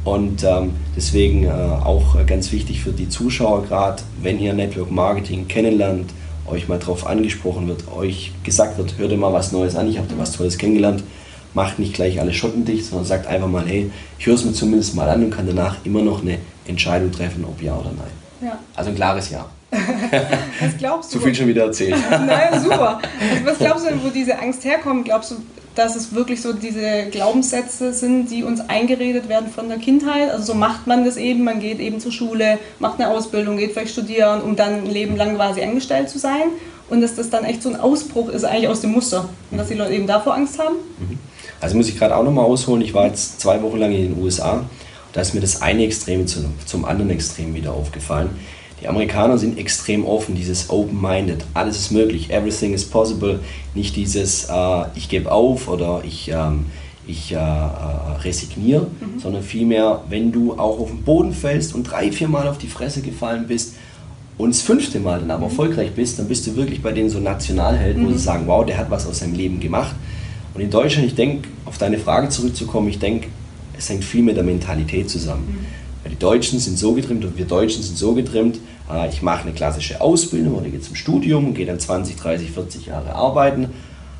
Und 0.03 0.43
ähm, 0.43 0.71
deswegen 0.95 1.45
äh, 1.45 1.49
auch 1.49 2.15
ganz 2.25 2.51
wichtig 2.51 2.81
für 2.81 2.91
die 2.91 3.09
Zuschauer 3.09 3.63
gerade, 3.63 4.01
wenn 4.21 4.39
ihr 4.39 4.53
Network 4.53 4.91
Marketing 4.91 5.47
kennenlernt, 5.47 6.11
euch 6.47 6.67
mal 6.67 6.79
darauf 6.79 7.05
angesprochen 7.05 7.67
wird, 7.67 7.83
euch 7.95 8.31
gesagt 8.43 8.77
wird, 8.77 8.97
hört 8.97 9.11
ihr 9.11 9.17
mal 9.17 9.33
was 9.33 9.51
Neues 9.51 9.75
an, 9.75 9.87
ich 9.89 9.97
habe 9.97 10.07
da 10.07 10.17
was 10.17 10.31
Tolles 10.31 10.57
kennengelernt, 10.57 11.03
macht 11.53 11.79
nicht 11.79 11.93
gleich 11.93 12.19
alle 12.19 12.33
Schotten 12.33 12.65
dicht, 12.65 12.85
sondern 12.85 13.05
sagt 13.05 13.27
einfach 13.27 13.47
mal, 13.47 13.65
hey, 13.65 13.91
ich 14.17 14.25
höre 14.25 14.35
es 14.35 14.45
mir 14.45 14.53
zumindest 14.53 14.95
mal 14.95 15.09
an 15.09 15.23
und 15.23 15.31
kann 15.31 15.47
danach 15.47 15.77
immer 15.83 16.01
noch 16.01 16.21
eine 16.21 16.37
Entscheidung 16.65 17.11
treffen, 17.11 17.45
ob 17.45 17.61
ja 17.61 17.75
oder 17.75 17.91
nein. 17.91 18.49
Ja. 18.49 18.59
Also 18.75 18.89
ein 18.89 18.95
klares 18.95 19.29
Ja. 19.29 19.45
was 19.71 20.77
glaubst 20.77 21.13
du? 21.13 21.19
Zu 21.19 21.23
viel 21.23 21.35
schon 21.35 21.47
wieder 21.47 21.63
erzählt. 21.63 21.95
Nein, 22.11 22.61
super. 22.61 22.99
Also 22.99 23.45
was 23.45 23.57
glaubst 23.57 23.85
du, 23.85 24.03
wo 24.03 24.09
diese 24.09 24.37
Angst 24.37 24.65
herkommt? 24.65 25.05
Glaubst 25.05 25.31
du, 25.31 25.35
dass 25.75 25.95
es 25.95 26.13
wirklich 26.13 26.41
so 26.41 26.51
diese 26.51 27.05
Glaubenssätze 27.09 27.93
sind, 27.93 28.29
die 28.29 28.43
uns 28.43 28.59
eingeredet 28.59 29.29
werden 29.29 29.49
von 29.49 29.69
der 29.69 29.77
Kindheit? 29.77 30.29
Also 30.29 30.43
so 30.43 30.53
macht 30.55 30.87
man 30.87 31.05
das 31.05 31.15
eben, 31.15 31.45
man 31.45 31.61
geht 31.61 31.79
eben 31.79 32.01
zur 32.01 32.11
Schule, 32.11 32.59
macht 32.79 32.99
eine 32.99 33.09
Ausbildung, 33.09 33.55
geht 33.55 33.71
vielleicht 33.71 33.93
studieren, 33.93 34.41
um 34.41 34.57
dann 34.57 34.83
ein 34.83 34.85
Leben 34.87 35.15
lang 35.15 35.35
quasi 35.35 35.61
angestellt 35.61 36.09
zu 36.09 36.19
sein. 36.19 36.49
Und 36.89 36.99
dass 36.99 37.15
das 37.15 37.29
dann 37.29 37.45
echt 37.45 37.63
so 37.63 37.69
ein 37.69 37.79
Ausbruch 37.79 38.27
ist 38.27 38.43
eigentlich 38.43 38.67
aus 38.67 38.81
dem 38.81 38.91
Muster. 38.91 39.29
Und 39.49 39.57
dass 39.57 39.69
die 39.69 39.75
Leute 39.75 39.93
eben 39.93 40.07
davor 40.07 40.33
Angst 40.33 40.59
haben? 40.59 40.75
Mhm. 40.99 41.17
Also 41.61 41.77
muss 41.77 41.87
ich 41.87 41.97
gerade 41.97 42.15
auch 42.15 42.23
nochmal 42.23 42.45
ausholen, 42.45 42.81
ich 42.81 42.93
war 42.93 43.05
jetzt 43.07 43.39
zwei 43.39 43.61
Wochen 43.61 43.77
lang 43.77 43.93
in 43.93 44.13
den 44.13 44.21
USA 44.21 44.65
da 45.13 45.21
ist 45.21 45.33
mir 45.33 45.41
das 45.41 45.61
eine 45.61 45.83
Extrem 45.83 46.27
zum, 46.27 46.45
zum 46.65 46.85
anderen 46.85 47.11
Extrem 47.11 47.53
wieder 47.53 47.73
aufgefallen. 47.73 48.29
Die 48.81 48.87
Amerikaner 48.87 49.37
sind 49.37 49.59
extrem 49.59 50.05
offen, 50.05 50.33
dieses 50.33 50.71
open-minded, 50.71 51.45
alles 51.53 51.77
ist 51.77 51.91
möglich, 51.91 52.31
everything 52.31 52.73
is 52.73 52.83
possible, 52.83 53.39
nicht 53.75 53.95
dieses 53.95 54.45
äh, 54.45 54.85
ich 54.95 55.07
gebe 55.07 55.31
auf 55.31 55.67
oder 55.67 56.01
ich, 56.03 56.31
ähm, 56.31 56.65
ich 57.05 57.31
äh, 57.31 57.35
äh, 57.35 57.39
resigniere, 58.23 58.87
mhm. 58.99 59.19
sondern 59.19 59.43
vielmehr, 59.43 60.01
wenn 60.09 60.31
du 60.31 60.53
auch 60.53 60.79
auf 60.79 60.89
den 60.89 61.03
Boden 61.03 61.31
fällst 61.31 61.75
und 61.75 61.83
drei, 61.83 62.11
vier 62.11 62.27
Mal 62.27 62.47
auf 62.47 62.57
die 62.57 62.67
Fresse 62.67 63.03
gefallen 63.03 63.45
bist 63.47 63.75
und 64.39 64.49
das 64.55 64.61
fünfte 64.61 64.99
Mal 64.99 65.19
dann 65.19 65.29
aber 65.29 65.45
mhm. 65.45 65.51
erfolgreich 65.51 65.91
bist, 65.91 66.17
dann 66.17 66.27
bist 66.27 66.47
du 66.47 66.55
wirklich 66.55 66.81
bei 66.81 66.91
denen 66.91 67.11
so 67.11 67.19
Nationalhelden, 67.19 68.01
mhm. 68.01 68.07
wo 68.07 68.11
sie 68.13 68.17
sagen, 68.17 68.47
wow, 68.47 68.65
der 68.65 68.79
hat 68.79 68.89
was 68.89 69.05
aus 69.05 69.19
seinem 69.19 69.35
Leben 69.35 69.59
gemacht. 69.59 69.95
Und 70.53 70.61
in 70.61 70.69
Deutschland, 70.69 71.07
ich 71.07 71.15
denke, 71.15 71.47
auf 71.65 71.77
deine 71.77 71.97
Frage 71.97 72.29
zurückzukommen, 72.29 72.89
ich 72.89 72.99
denke, 72.99 73.27
es 73.77 73.89
hängt 73.89 74.03
viel 74.03 74.21
mit 74.21 74.35
der 74.35 74.43
Mentalität 74.43 75.09
zusammen. 75.09 75.47
Mhm. 75.47 75.65
Weil 76.03 76.11
die 76.11 76.19
Deutschen 76.19 76.59
sind 76.59 76.77
so 76.77 76.93
getrimmt 76.93 77.23
und 77.23 77.37
wir 77.37 77.45
Deutschen 77.45 77.83
sind 77.83 77.97
so 77.97 78.13
getrimmt, 78.13 78.59
äh, 78.91 79.09
ich 79.09 79.21
mache 79.21 79.43
eine 79.43 79.53
klassische 79.53 80.01
Ausbildung 80.01 80.55
oder 80.55 80.69
gehe 80.69 80.81
zum 80.81 80.95
Studium 80.95 81.47
und 81.47 81.53
gehe 81.53 81.65
dann 81.65 81.79
20, 81.79 82.15
30, 82.15 82.51
40 82.51 82.85
Jahre 82.87 83.13
arbeiten, 83.13 83.69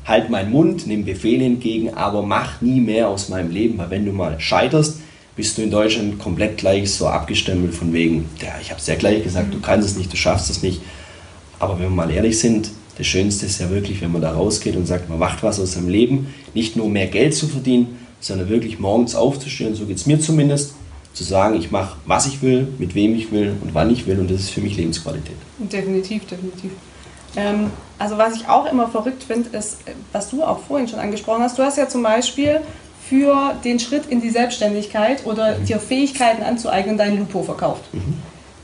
halt 0.04 0.30
meinen 0.30 0.50
Mund, 0.50 0.86
nehme 0.86 1.04
Befehle 1.04 1.44
entgegen, 1.44 1.94
aber 1.94 2.22
mach 2.22 2.60
nie 2.60 2.80
mehr 2.80 3.08
aus 3.08 3.28
meinem 3.28 3.50
Leben, 3.50 3.78
weil 3.78 3.90
wenn 3.90 4.04
du 4.04 4.12
mal 4.12 4.38
scheiterst, 4.40 5.00
bist 5.34 5.56
du 5.56 5.62
in 5.62 5.70
Deutschland 5.70 6.18
komplett 6.18 6.58
gleich 6.58 6.92
so 6.92 7.06
abgestempelt 7.06 7.74
von 7.74 7.92
wegen, 7.92 8.28
ja, 8.40 8.52
ich 8.60 8.70
habe 8.70 8.80
es 8.80 8.86
ja 8.86 8.94
gleich 8.96 9.22
gesagt, 9.22 9.52
du 9.52 9.60
kannst 9.60 9.88
es 9.88 9.96
nicht, 9.96 10.12
du 10.12 10.16
schaffst 10.16 10.50
es 10.50 10.62
nicht. 10.62 10.82
Aber 11.58 11.74
wenn 11.74 11.84
wir 11.84 11.90
mal 11.90 12.10
ehrlich 12.10 12.38
sind, 12.38 12.70
das 12.98 13.06
Schönste 13.06 13.46
ist 13.46 13.60
ja 13.60 13.70
wirklich, 13.70 14.00
wenn 14.00 14.12
man 14.12 14.22
da 14.22 14.32
rausgeht 14.32 14.76
und 14.76 14.86
sagt, 14.86 15.08
man 15.08 15.18
macht 15.18 15.42
was 15.42 15.58
aus 15.58 15.72
seinem 15.72 15.88
Leben, 15.88 16.34
nicht 16.54 16.76
nur 16.76 16.88
mehr 16.88 17.06
Geld 17.06 17.34
zu 17.34 17.46
verdienen, 17.46 17.98
sondern 18.20 18.48
wirklich 18.48 18.78
morgens 18.78 19.14
aufzustehen, 19.14 19.74
so 19.74 19.86
geht 19.86 19.96
es 19.96 20.06
mir 20.06 20.20
zumindest, 20.20 20.74
zu 21.14 21.24
sagen, 21.24 21.56
ich 21.56 21.70
mache, 21.70 21.96
was 22.06 22.26
ich 22.26 22.40
will, 22.42 22.68
mit 22.78 22.94
wem 22.94 23.14
ich 23.14 23.32
will 23.32 23.54
und 23.60 23.74
wann 23.74 23.90
ich 23.90 24.06
will 24.06 24.18
und 24.18 24.30
das 24.30 24.40
ist 24.40 24.50
für 24.50 24.60
mich 24.60 24.76
Lebensqualität. 24.76 25.36
Definitiv, 25.58 26.26
definitiv. 26.26 26.70
Ähm, 27.36 27.70
also 27.98 28.18
was 28.18 28.36
ich 28.36 28.48
auch 28.48 28.70
immer 28.70 28.88
verrückt 28.88 29.22
finde, 29.22 29.56
ist, 29.56 29.78
was 30.12 30.30
du 30.30 30.42
auch 30.42 30.60
vorhin 30.60 30.88
schon 30.88 30.98
angesprochen 30.98 31.42
hast, 31.42 31.58
du 31.58 31.62
hast 31.62 31.78
ja 31.78 31.88
zum 31.88 32.02
Beispiel 32.02 32.60
für 33.08 33.54
den 33.64 33.78
Schritt 33.78 34.06
in 34.06 34.20
die 34.20 34.30
Selbstständigkeit 34.30 35.26
oder 35.26 35.58
mhm. 35.58 35.66
dir 35.66 35.78
Fähigkeiten 35.78 36.42
anzueignen, 36.42 36.96
dein 36.96 37.18
Lupo 37.18 37.42
verkauft. 37.42 37.82
Mhm. 37.92 38.14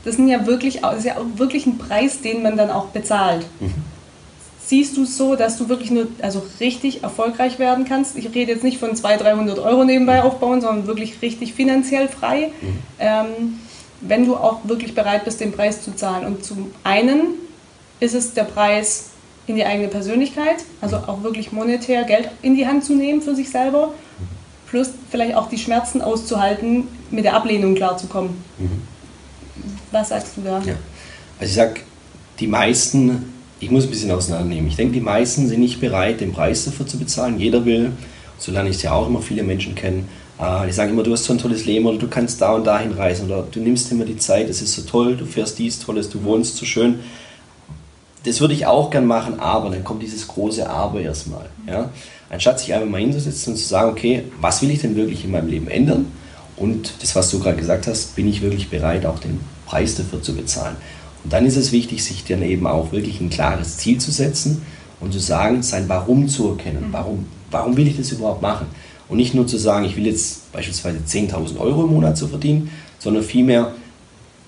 Das, 0.03 0.15
sind 0.15 0.27
ja 0.27 0.45
wirklich, 0.47 0.81
das 0.81 0.99
ist 0.99 1.05
ja 1.05 1.15
wirklich 1.35 1.65
ein 1.65 1.77
Preis, 1.77 2.21
den 2.21 2.41
man 2.41 2.57
dann 2.57 2.71
auch 2.71 2.87
bezahlt. 2.87 3.45
Mhm. 3.59 3.73
Siehst 4.69 4.97
du 4.97 5.01
es 5.01 5.17
so, 5.17 5.35
dass 5.35 5.57
du 5.57 5.67
wirklich 5.67 5.89
nur 5.89 6.05
also 6.21 6.43
richtig 6.59 7.01
erfolgreich 7.01 7.57
werden 7.57 7.85
kannst? 7.85 8.15
Ich 8.15 8.35
rede 8.35 8.51
jetzt 8.51 8.63
nicht 8.63 8.77
von 8.77 8.95
200, 8.95 9.25
300 9.25 9.57
Euro 9.57 9.83
nebenbei 9.83 10.21
aufbauen, 10.21 10.61
sondern 10.61 10.85
wirklich 10.85 11.23
richtig 11.23 11.55
finanziell 11.55 12.07
frei. 12.07 12.51
Mhm. 12.61 12.77
Ähm, 12.99 13.25
wenn 14.01 14.27
du 14.27 14.35
auch 14.35 14.59
wirklich 14.65 14.93
bereit 14.93 15.25
bist, 15.25 15.39
den 15.41 15.53
Preis 15.53 15.81
zu 15.81 15.95
zahlen. 15.95 16.23
Und 16.23 16.45
zum 16.45 16.69
einen 16.83 17.39
ist 17.99 18.13
es 18.13 18.35
der 18.35 18.43
Preis 18.43 19.05
in 19.47 19.55
die 19.55 19.65
eigene 19.65 19.87
Persönlichkeit, 19.87 20.57
also 20.81 20.97
auch 20.97 21.23
wirklich 21.23 21.51
monetär 21.51 22.03
Geld 22.03 22.29
in 22.43 22.53
die 22.53 22.67
Hand 22.67 22.85
zu 22.85 22.93
nehmen 22.93 23.23
für 23.23 23.33
sich 23.33 23.49
selber, 23.49 23.95
plus 24.69 24.91
vielleicht 25.09 25.33
auch 25.33 25.49
die 25.49 25.57
Schmerzen 25.57 25.99
auszuhalten, 26.03 26.87
mit 27.09 27.25
der 27.25 27.33
Ablehnung 27.33 27.73
klarzukommen. 27.73 28.35
Mhm. 28.59 28.83
Was 29.91 30.09
sagst 30.09 30.37
du 30.37 30.41
da? 30.41 30.59
Ja. 30.59 30.75
Also 31.39 31.49
ich 31.49 31.53
sag, 31.53 31.81
die 32.39 32.45
meisten, 32.45 33.33
ich 33.59 33.71
muss 33.71 33.85
ein 33.85 33.89
bisschen 33.89 34.11
auseinandernehmen, 34.11 34.69
ich 34.69 34.75
denke, 34.75 34.93
die 34.93 35.01
meisten 35.01 35.47
sind 35.47 35.59
nicht 35.59 35.79
bereit, 35.79 36.21
den 36.21 36.31
Preis 36.31 36.65
dafür 36.65 36.87
zu 36.87 36.97
bezahlen. 36.97 37.39
Jeder 37.39 37.65
will, 37.65 37.91
so 38.37 38.51
lerne 38.51 38.69
ich 38.69 38.81
ja 38.81 38.93
auch 38.93 39.07
immer 39.07 39.21
viele 39.21 39.43
Menschen 39.43 39.75
kennen, 39.75 40.07
äh, 40.39 40.65
die 40.65 40.71
sagen 40.71 40.91
immer, 40.91 41.03
du 41.03 41.11
hast 41.11 41.25
so 41.25 41.33
ein 41.33 41.39
tolles 41.39 41.65
Leben 41.65 41.85
oder 41.85 41.97
du 41.97 42.07
kannst 42.07 42.41
da 42.41 42.53
und 42.53 42.65
dahin 42.65 42.93
reisen 42.93 43.25
oder 43.29 43.45
du 43.51 43.59
nimmst 43.59 43.91
immer 43.91 44.05
die 44.05 44.17
Zeit, 44.17 44.49
es 44.49 44.61
ist 44.61 44.73
so 44.73 44.83
toll, 44.83 45.17
du 45.17 45.25
fährst 45.25 45.59
dies 45.59 45.79
Tolles, 45.79 46.09
du 46.09 46.23
wohnst 46.23 46.57
so 46.57 46.65
schön 46.65 46.99
das 48.23 48.41
würde 48.41 48.53
ich 48.53 48.65
auch 48.65 48.89
gern 48.89 49.05
machen, 49.05 49.39
aber 49.39 49.69
dann 49.69 49.83
kommt 49.83 50.03
dieses 50.03 50.27
große 50.27 50.69
Aber 50.69 50.99
erstmal. 50.99 51.45
Ja? 51.67 51.89
Anstatt 52.29 52.59
sich 52.59 52.73
einfach 52.73 52.87
mal 52.87 52.99
hinzusetzen 52.99 53.53
und 53.53 53.57
zu 53.57 53.65
sagen, 53.65 53.89
okay, 53.91 54.23
was 54.41 54.61
will 54.61 54.71
ich 54.71 54.81
denn 54.81 54.95
wirklich 54.95 55.23
in 55.23 55.31
meinem 55.31 55.47
Leben 55.47 55.67
ändern? 55.67 56.11
Und 56.57 56.93
das, 57.01 57.15
was 57.15 57.31
du 57.31 57.39
gerade 57.39 57.55
gesagt 57.55 57.87
hast, 57.87 58.15
bin 58.15 58.27
ich 58.27 58.41
wirklich 58.41 58.69
bereit, 58.69 59.05
auch 59.05 59.19
den 59.19 59.39
Preis 59.65 59.95
dafür 59.95 60.21
zu 60.21 60.35
bezahlen. 60.35 60.75
Und 61.23 61.33
dann 61.33 61.45
ist 61.45 61.57
es 61.57 61.71
wichtig, 61.71 62.03
sich 62.03 62.23
dann 62.25 62.41
eben 62.43 62.67
auch 62.67 62.91
wirklich 62.91 63.19
ein 63.21 63.29
klares 63.29 63.77
Ziel 63.77 63.99
zu 63.99 64.11
setzen 64.11 64.61
und 64.99 65.13
zu 65.13 65.19
sagen, 65.19 65.63
sein 65.63 65.89
Warum 65.89 66.27
zu 66.27 66.49
erkennen. 66.49 66.87
Mhm. 66.87 66.93
Warum, 66.93 67.25
warum 67.51 67.77
will 67.77 67.87
ich 67.87 67.97
das 67.97 68.11
überhaupt 68.11 68.41
machen? 68.41 68.67
Und 69.07 69.17
nicht 69.17 69.33
nur 69.33 69.47
zu 69.47 69.57
sagen, 69.57 69.85
ich 69.85 69.95
will 69.95 70.05
jetzt 70.05 70.51
beispielsweise 70.51 70.99
10.000 71.05 71.57
Euro 71.59 71.83
im 71.83 71.93
Monat 71.93 72.15
zu 72.15 72.27
verdienen, 72.27 72.69
sondern 72.99 73.23
vielmehr, 73.23 73.73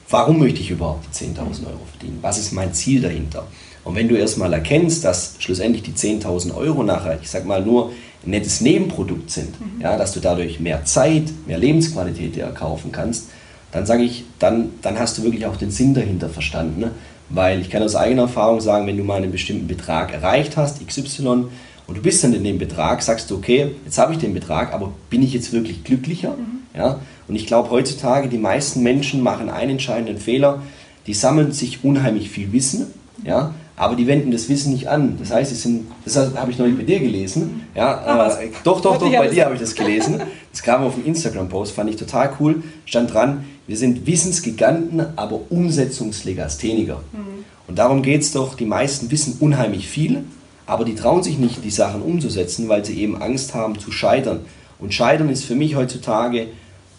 warum 0.09 0.39
möchte 0.39 0.61
ich 0.61 0.69
überhaupt 0.69 1.13
10.000 1.13 1.37
Euro 1.65 1.81
verdienen? 1.89 2.19
Was 2.21 2.37
ist 2.37 2.51
mein 2.51 2.73
Ziel 2.73 3.01
dahinter? 3.01 3.47
Und 3.83 3.95
wenn 3.95 4.07
du 4.07 4.15
erstmal 4.15 4.53
erkennst, 4.53 5.03
dass 5.03 5.35
schlussendlich 5.39 5.81
die 5.83 5.93
10.000 5.93 6.55
Euro 6.55 6.83
nachher, 6.83 7.19
ich 7.19 7.29
sag 7.29 7.45
mal, 7.45 7.65
nur 7.65 7.91
ein 8.23 8.29
nettes 8.29 8.61
Nebenprodukt 8.61 9.31
sind, 9.31 9.59
mhm. 9.59 9.81
ja, 9.81 9.97
dass 9.97 10.11
du 10.13 10.19
dadurch 10.19 10.59
mehr 10.59 10.85
Zeit, 10.85 11.23
mehr 11.47 11.57
Lebensqualität 11.57 12.35
dir 12.35 12.43
erkaufen 12.43 12.91
kannst, 12.91 13.29
dann 13.71 13.85
sage 13.85 14.03
ich, 14.03 14.25
dann, 14.39 14.71
dann 14.81 14.99
hast 14.99 15.17
du 15.17 15.23
wirklich 15.23 15.45
auch 15.45 15.55
den 15.55 15.71
Sinn 15.71 15.93
dahinter 15.93 16.29
verstanden. 16.29 16.81
Ne? 16.81 16.91
Weil 17.29 17.61
ich 17.61 17.69
kann 17.69 17.83
aus 17.83 17.95
eigener 17.95 18.23
Erfahrung 18.23 18.59
sagen, 18.59 18.87
wenn 18.87 18.97
du 18.97 19.03
mal 19.03 19.17
einen 19.17 19.31
bestimmten 19.31 19.67
Betrag 19.67 20.13
erreicht 20.13 20.57
hast, 20.57 20.85
XY, 20.85 21.45
und 21.87 21.97
du 21.97 22.01
bist 22.01 22.23
dann 22.23 22.33
in 22.33 22.43
dem 22.43 22.57
Betrag, 22.57 23.01
sagst 23.01 23.29
du, 23.31 23.35
okay, 23.35 23.71
jetzt 23.83 23.97
habe 23.97 24.13
ich 24.13 24.19
den 24.19 24.33
Betrag, 24.33 24.73
aber 24.73 24.93
bin 25.09 25.23
ich 25.23 25.33
jetzt 25.33 25.51
wirklich 25.51 25.83
glücklicher? 25.83 26.31
Mhm. 26.31 26.77
Ja? 26.77 26.99
Und 27.27 27.35
ich 27.35 27.47
glaube, 27.47 27.69
heutzutage, 27.69 28.29
die 28.29 28.37
meisten 28.37 28.83
Menschen 28.83 29.21
machen 29.21 29.49
einen 29.49 29.71
entscheidenden 29.71 30.17
Fehler, 30.17 30.61
die 31.07 31.13
sammeln 31.13 31.51
sich 31.51 31.83
unheimlich 31.83 32.29
viel 32.29 32.51
Wissen, 32.53 32.87
ja, 33.23 33.53
aber 33.75 33.95
die 33.95 34.05
wenden 34.05 34.31
das 34.31 34.47
Wissen 34.47 34.73
nicht 34.73 34.87
an. 34.89 35.17
Das 35.19 35.31
heißt, 35.31 35.49
sie 35.49 35.55
sind, 35.55 35.87
das 36.05 36.15
habe 36.35 36.51
ich 36.51 36.59
neulich 36.59 36.77
bei 36.77 36.83
dir 36.83 36.99
gelesen. 36.99 37.63
Ja, 37.73 38.29
äh, 38.29 38.49
doch, 38.63 38.79
doch, 38.81 38.97
doch, 38.97 39.11
bei 39.11 39.27
dir 39.27 39.45
habe 39.45 39.55
ich 39.55 39.61
das 39.61 39.73
gelesen. 39.73 40.21
Das 40.51 40.61
kam 40.61 40.83
auf 40.83 40.95
dem 40.95 41.05
Instagram-Post, 41.05 41.73
fand 41.73 41.89
ich 41.89 41.95
total 41.95 42.31
cool. 42.39 42.61
Stand 42.85 43.13
dran, 43.13 43.45
wir 43.68 43.77
sind 43.77 44.06
Wissensgiganten, 44.08 45.01
aber 45.15 45.39
Umsetzungslegastheniker. 45.50 47.01
Mhm. 47.12 47.46
Und 47.68 47.77
darum 47.77 48.01
geht 48.01 48.22
es 48.22 48.32
doch, 48.32 48.56
die 48.56 48.65
meisten 48.65 49.12
wissen 49.12 49.38
unheimlich 49.39 49.88
viel, 49.88 50.24
aber 50.65 50.86
die 50.86 50.96
trauen 50.96 51.24
sich 51.24 51.38
nicht, 51.38 51.63
die 51.63 51.72
Sachen 51.72 52.01
umzusetzen, 52.01 52.70
weil 52.70 52.84
sie 52.84 53.00
eben 53.00 53.22
Angst 53.22 53.53
haben 53.53 53.80
zu 53.80 53.91
scheitern. 53.91 54.41
Und 54.80 54.94
Scheitern 54.94 55.30
ist 55.30 55.46
für 55.46 55.56
mich 55.56 55.75
heutzutage 55.75 56.48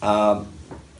äh, 0.01 0.35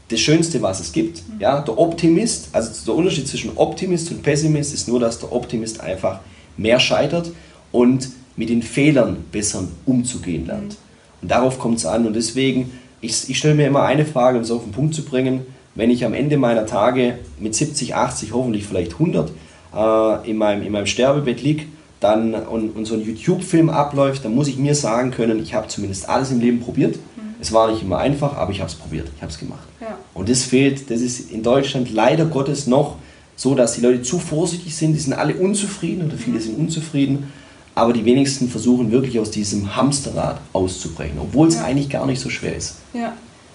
das 0.09 0.19
Schönste, 0.19 0.61
was 0.61 0.79
es 0.79 0.91
gibt. 0.91 1.23
Ja, 1.39 1.61
der 1.61 1.77
Optimist, 1.77 2.49
also 2.51 2.71
der 2.85 2.95
Unterschied 2.95 3.27
zwischen 3.27 3.51
Optimist 3.55 4.11
und 4.11 4.21
Pessimist 4.21 4.73
ist 4.73 4.87
nur, 4.87 4.99
dass 4.99 5.19
der 5.19 5.31
Optimist 5.31 5.81
einfach 5.81 6.19
mehr 6.57 6.79
scheitert 6.79 7.31
und 7.71 8.09
mit 8.35 8.49
den 8.49 8.61
Fehlern 8.61 9.25
besser 9.31 9.63
umzugehen 9.85 10.45
lernt. 10.45 10.77
Und 11.21 11.31
darauf 11.31 11.57
kommt 11.57 11.77
es 11.77 11.85
an. 11.85 12.05
Und 12.05 12.15
deswegen, 12.15 12.71
ich, 13.01 13.29
ich 13.29 13.37
stelle 13.37 13.55
mir 13.55 13.67
immer 13.67 13.83
eine 13.83 14.05
Frage, 14.05 14.37
um 14.37 14.43
es 14.43 14.51
auf 14.51 14.63
den 14.63 14.71
Punkt 14.71 14.93
zu 14.93 15.03
bringen. 15.03 15.45
Wenn 15.75 15.89
ich 15.89 16.05
am 16.05 16.13
Ende 16.13 16.37
meiner 16.37 16.65
Tage 16.65 17.19
mit 17.39 17.55
70, 17.55 17.95
80, 17.95 18.33
hoffentlich 18.33 18.65
vielleicht 18.65 18.93
100 18.93 19.31
äh, 19.75 20.29
in, 20.29 20.37
meinem, 20.37 20.63
in 20.63 20.71
meinem 20.71 20.85
Sterbebett 20.85 21.41
liege 21.41 21.65
dann, 21.99 22.33
und, 22.35 22.75
und 22.75 22.85
so 22.85 22.95
ein 22.95 23.01
YouTube-Film 23.01 23.69
abläuft, 23.69 24.25
dann 24.25 24.35
muss 24.35 24.47
ich 24.47 24.57
mir 24.57 24.75
sagen 24.75 25.11
können, 25.11 25.41
ich 25.41 25.53
habe 25.53 25.67
zumindest 25.67 26.09
alles 26.09 26.31
im 26.31 26.39
Leben 26.39 26.59
probiert. 26.59 26.97
Es 27.39 27.51
war 27.51 27.69
nicht 27.69 27.81
immer 27.81 27.97
einfach, 27.97 28.37
aber 28.37 28.51
ich 28.51 28.59
habe 28.61 28.69
es 28.69 28.75
probiert, 28.75 29.09
ich 29.15 29.21
habe 29.21 29.29
es 29.29 29.37
gemacht. 29.37 29.67
Ja. 29.81 29.97
Und 30.13 30.29
das 30.29 30.43
fehlt, 30.43 30.89
das 30.89 31.01
ist 31.01 31.29
in 31.29 31.43
Deutschland 31.43 31.91
leider 31.91 32.25
Gottes 32.25 32.67
noch 32.67 32.95
so, 33.35 33.53
dass 33.53 33.73
die 33.73 33.81
Leute 33.81 34.01
zu 34.01 34.17
vorsichtig 34.19 34.73
sind, 34.75 34.93
die 34.93 34.99
sind 34.99 35.11
alle 35.11 35.35
unzufrieden 35.35 36.05
oder 36.05 36.15
viele 36.15 36.39
sind 36.39 36.57
unzufrieden, 36.57 37.33
aber 37.75 37.91
die 37.91 38.05
wenigsten 38.05 38.47
versuchen 38.47 38.91
wirklich 38.91 39.19
aus 39.19 39.29
diesem 39.29 39.75
Hamsterrad 39.75 40.39
auszubrechen, 40.53 41.17
obwohl 41.19 41.49
es 41.49 41.55
ja. 41.55 41.65
eigentlich 41.65 41.89
gar 41.89 42.05
nicht 42.05 42.21
so 42.21 42.29
schwer 42.29 42.55
ist. 42.55 42.75
Ja. 42.93 43.13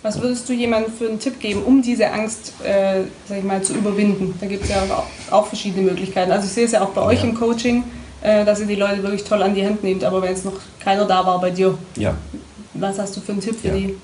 Was 0.09 0.23
würdest 0.23 0.49
du 0.49 0.55
jemandem 0.55 0.91
für 0.91 1.07
einen 1.07 1.19
Tipp 1.19 1.38
geben, 1.38 1.62
um 1.67 1.83
diese 1.83 2.11
Angst 2.11 2.55
äh, 2.65 3.03
sag 3.29 3.38
ich 3.41 3.45
mal, 3.45 3.61
zu 3.61 3.75
überwinden? 3.75 4.35
Da 4.41 4.47
gibt 4.47 4.65
es 4.65 4.71
ja 4.71 4.77
auch, 4.88 5.05
auch, 5.31 5.47
verschiedene 5.47 5.83
Möglichkeiten. 5.83 6.33
Also 6.33 6.47
ich 6.47 6.53
sehe 6.53 6.65
es 6.65 6.73
ja 6.73 6.81
auch 6.81 6.88
bei 6.91 7.03
euch 7.03 7.23
im 7.23 7.35
Coaching, 7.35 7.85
äh, 8.23 8.43
dass 8.43 8.59
ihr 8.61 8.67
die 8.67 8.77
Leute 8.77 9.03
wirklich 9.03 9.25
toll 9.25 9.43
an 9.43 9.55
die 9.55 9.62
Hand 9.62 9.85
nehmt, 9.85 10.05
aber 10.05 10.23
wenn 10.23 10.33
es 10.33 10.45
noch 10.45 10.55
keiner 10.81 11.05
da 11.05 11.27
war 11.27 11.38
bei 11.43 11.50
dir, 11.50 11.77
ja. 11.97 12.15
Was 12.73 12.99
hast 12.99 13.19
du 13.19 13.21
für 13.21 13.33
einen 13.33 13.43
Tipp 13.43 13.61
für 13.61 13.69
ja. 13.69 13.75
die? 13.75 13.97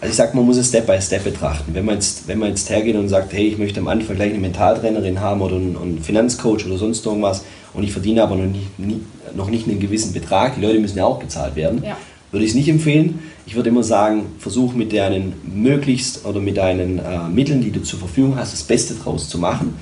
Also 0.00 0.10
ich 0.12 0.16
sage, 0.16 0.34
man 0.34 0.46
muss 0.46 0.56
es 0.56 0.68
Step 0.68 0.86
by 0.86 0.98
Step 0.98 1.24
betrachten. 1.24 1.74
Wenn 1.74 1.84
man, 1.84 1.96
jetzt, 1.96 2.26
wenn 2.26 2.38
man 2.38 2.48
jetzt 2.48 2.70
hergeht 2.70 2.96
und 2.96 3.10
sagt, 3.10 3.34
hey, 3.34 3.46
ich 3.46 3.58
möchte 3.58 3.80
am 3.80 3.88
Anfang 3.88 4.16
gleich 4.16 4.30
eine 4.30 4.40
Mentaltrainerin 4.40 5.20
haben 5.20 5.42
oder 5.42 5.56
einen, 5.56 5.76
einen 5.76 6.02
Finanzcoach 6.02 6.64
oder 6.64 6.78
sonst 6.78 7.04
irgendwas 7.04 7.44
und 7.74 7.82
ich 7.82 7.92
verdiene 7.92 8.22
aber 8.22 8.36
noch 8.36 8.46
nicht, 8.46 8.78
nie, 8.78 9.02
noch 9.34 9.50
nicht 9.50 9.68
einen 9.68 9.78
gewissen 9.78 10.14
Betrag, 10.14 10.54
die 10.54 10.62
Leute 10.62 10.78
müssen 10.78 10.96
ja 10.96 11.04
auch 11.04 11.18
bezahlt 11.18 11.54
werden, 11.54 11.84
ja. 11.84 11.98
Würde 12.34 12.44
ich 12.44 12.50
es 12.50 12.56
nicht 12.56 12.68
empfehlen. 12.68 13.20
Ich 13.46 13.54
würde 13.54 13.68
immer 13.68 13.84
sagen, 13.84 14.26
versuch 14.40 14.74
mit 14.74 14.92
deinen 14.92 15.34
möglichst 15.44 16.26
oder 16.26 16.40
mit 16.40 16.56
deinen 16.56 16.98
äh, 16.98 17.28
Mitteln, 17.32 17.60
die 17.60 17.70
du 17.70 17.80
zur 17.80 18.00
Verfügung 18.00 18.36
hast, 18.36 18.52
das 18.52 18.64
Beste 18.64 18.94
draus 18.94 19.28
zu 19.28 19.38
machen. 19.38 19.76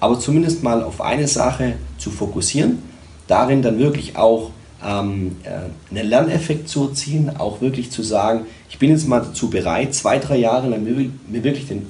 Aber 0.00 0.18
zumindest 0.18 0.64
mal 0.64 0.82
auf 0.82 1.00
eine 1.00 1.28
Sache 1.28 1.74
zu 1.98 2.10
fokussieren, 2.10 2.82
darin 3.28 3.62
dann 3.62 3.78
wirklich 3.78 4.16
auch 4.16 4.50
ähm, 4.84 5.36
äh, 5.44 5.96
einen 5.96 6.08
Lerneffekt 6.08 6.68
zu 6.68 6.88
erzielen, 6.88 7.36
auch 7.38 7.60
wirklich 7.60 7.92
zu 7.92 8.02
sagen, 8.02 8.46
ich 8.68 8.80
bin 8.80 8.90
jetzt 8.90 9.06
mal 9.06 9.20
dazu 9.20 9.48
bereit, 9.48 9.94
zwei, 9.94 10.18
drei 10.18 10.38
Jahre 10.38 10.68
lang 10.68 10.82
mir, 10.82 11.08
mir 11.28 11.44
wirklich 11.44 11.68
den 11.68 11.86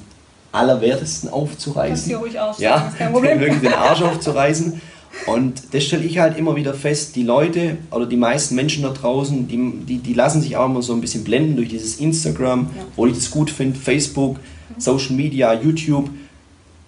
Allerwertesten 0.51 1.29
aufzureißen. 1.29 1.89
Kannst 1.89 2.11
du 2.11 2.17
ruhig 2.17 2.39
auch 2.39 2.59
ja, 2.59 2.93
kein 2.95 3.11
Problem. 3.11 3.39
wirklich 3.39 3.61
den 3.61 3.73
Arsch 3.73 4.03
aufzureißen. 4.03 4.79
Und 5.27 5.61
das 5.71 5.83
stelle 5.83 6.03
ich 6.03 6.17
halt 6.17 6.37
immer 6.37 6.55
wieder 6.55 6.73
fest, 6.73 7.15
die 7.15 7.23
Leute 7.23 7.77
oder 7.91 8.05
die 8.05 8.17
meisten 8.17 8.55
Menschen 8.55 8.83
da 8.83 8.89
draußen, 8.89 9.47
die, 9.47 9.85
die, 9.85 9.97
die 9.97 10.13
lassen 10.13 10.41
sich 10.41 10.57
auch 10.57 10.65
immer 10.65 10.81
so 10.81 10.93
ein 10.93 11.01
bisschen 11.01 11.23
blenden 11.23 11.55
durch 11.55 11.69
dieses 11.69 11.97
Instagram, 11.97 12.67
ja. 12.75 12.85
wo 12.95 13.05
ich 13.05 13.13
das 13.13 13.31
gut 13.31 13.49
finde, 13.49 13.79
Facebook. 13.79 14.39
Social 14.77 15.15
Media, 15.15 15.53
YouTube. 15.53 16.09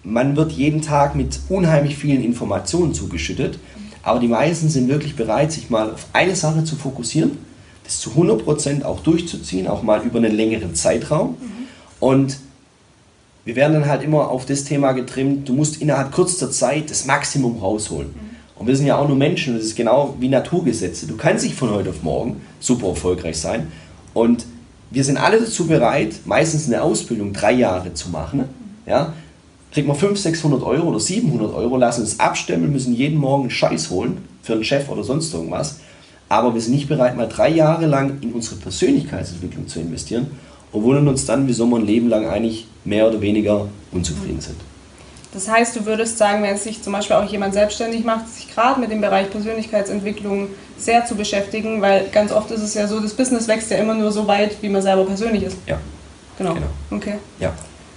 Man 0.02 0.36
wird 0.36 0.52
jeden 0.52 0.82
Tag 0.82 1.14
mit 1.14 1.38
unheimlich 1.48 1.96
vielen 1.96 2.22
Informationen 2.22 2.94
zugeschüttet 2.94 3.58
aber 4.06 4.20
die 4.20 4.28
meisten 4.28 4.68
sind 4.68 4.88
wirklich 4.88 5.16
bereit, 5.16 5.50
sich 5.50 5.68
mal 5.68 5.90
auf 5.90 6.06
eine 6.12 6.36
Sache 6.36 6.62
zu 6.62 6.76
fokussieren, 6.76 7.38
das 7.82 7.98
zu 7.98 8.10
100% 8.10 8.84
auch 8.84 9.00
durchzuziehen, 9.00 9.66
auch 9.66 9.82
mal 9.82 10.00
über 10.02 10.18
einen 10.18 10.32
längeren 10.32 10.76
Zeitraum. 10.76 11.30
Mhm. 11.30 11.36
Und 11.98 12.38
wir 13.46 13.54
werden 13.54 13.74
dann 13.74 13.86
halt 13.86 14.02
immer 14.02 14.28
auf 14.28 14.44
das 14.44 14.64
Thema 14.64 14.92
getrimmt, 14.92 15.48
du 15.48 15.54
musst 15.54 15.80
innerhalb 15.80 16.12
kürzester 16.12 16.50
Zeit 16.50 16.90
das 16.90 17.06
Maximum 17.06 17.58
rausholen. 17.58 18.08
Mhm. 18.08 18.36
Und 18.56 18.66
wir 18.66 18.76
sind 18.76 18.86
ja 18.86 18.98
auch 18.98 19.06
nur 19.06 19.16
Menschen, 19.16 19.54
das 19.54 19.64
ist 19.64 19.76
genau 19.76 20.16
wie 20.18 20.28
Naturgesetze. 20.28 21.06
Du 21.06 21.16
kannst 21.16 21.44
nicht 21.44 21.54
von 21.54 21.70
heute 21.70 21.90
auf 21.90 22.02
morgen 22.02 22.40
super 22.58 22.88
erfolgreich 22.88 23.38
sein. 23.38 23.70
Und 24.14 24.46
wir 24.90 25.04
sind 25.04 25.16
alle 25.16 25.38
dazu 25.38 25.68
bereit, 25.68 26.14
meistens 26.24 26.66
eine 26.66 26.82
Ausbildung 26.82 27.32
drei 27.32 27.52
Jahre 27.52 27.94
zu 27.94 28.10
machen. 28.10 28.44
Ja? 28.84 29.12
Kriegt 29.70 29.86
man 29.86 29.96
500, 29.96 30.22
600 30.22 30.62
Euro 30.64 30.88
oder 30.88 30.98
700 30.98 31.54
Euro, 31.54 31.76
lassen 31.76 32.00
uns 32.00 32.18
abstemmen, 32.18 32.72
müssen 32.72 32.94
jeden 32.94 33.18
Morgen 33.18 33.42
einen 33.42 33.50
Scheiß 33.50 33.90
holen 33.90 34.18
für 34.42 34.54
einen 34.54 34.64
Chef 34.64 34.88
oder 34.88 35.04
sonst 35.04 35.32
irgendwas. 35.32 35.78
Aber 36.28 36.52
wir 36.52 36.60
sind 36.60 36.74
nicht 36.74 36.88
bereit, 36.88 37.16
mal 37.16 37.28
drei 37.28 37.50
Jahre 37.50 37.86
lang 37.86 38.18
in 38.22 38.32
unsere 38.32 38.56
Persönlichkeitsentwicklung 38.56 39.68
zu 39.68 39.78
investieren 39.78 40.26
und 40.72 40.82
wundern 40.82 41.08
uns 41.08 41.24
dann, 41.26 41.46
wieso 41.46 41.66
wir 41.66 41.76
ein 41.76 41.86
Leben 41.86 42.08
lang 42.08 42.26
eigentlich 42.26 42.66
mehr 42.84 43.08
oder 43.08 43.20
weniger 43.20 43.66
unzufrieden 43.92 44.40
sind. 44.40 44.56
Das 45.32 45.50
heißt, 45.50 45.76
du 45.76 45.84
würdest 45.84 46.16
sagen, 46.16 46.42
wenn 46.42 46.56
sich 46.56 46.82
zum 46.82 46.94
Beispiel 46.94 47.16
auch 47.16 47.30
jemand 47.30 47.52
selbstständig 47.52 48.04
macht, 48.04 48.28
sich 48.28 48.54
gerade 48.54 48.80
mit 48.80 48.90
dem 48.90 49.02
Bereich 49.02 49.30
Persönlichkeitsentwicklung 49.30 50.48
sehr 50.78 51.04
zu 51.04 51.14
beschäftigen, 51.14 51.82
weil 51.82 52.08
ganz 52.10 52.32
oft 52.32 52.50
ist 52.50 52.62
es 52.62 52.72
ja 52.72 52.86
so, 52.86 53.00
das 53.00 53.12
Business 53.12 53.46
wächst 53.46 53.70
ja 53.70 53.76
immer 53.76 53.94
nur 53.94 54.12
so 54.12 54.26
weit, 54.26 54.56
wie 54.62 54.68
man 54.70 54.80
selber 54.80 55.04
persönlich 55.04 55.42
ist. 55.42 55.58
Ja. 55.66 55.78
Genau. 56.38 56.54
Genau. 56.54 56.66
Okay. 56.90 57.14
Ja. 57.38 57.52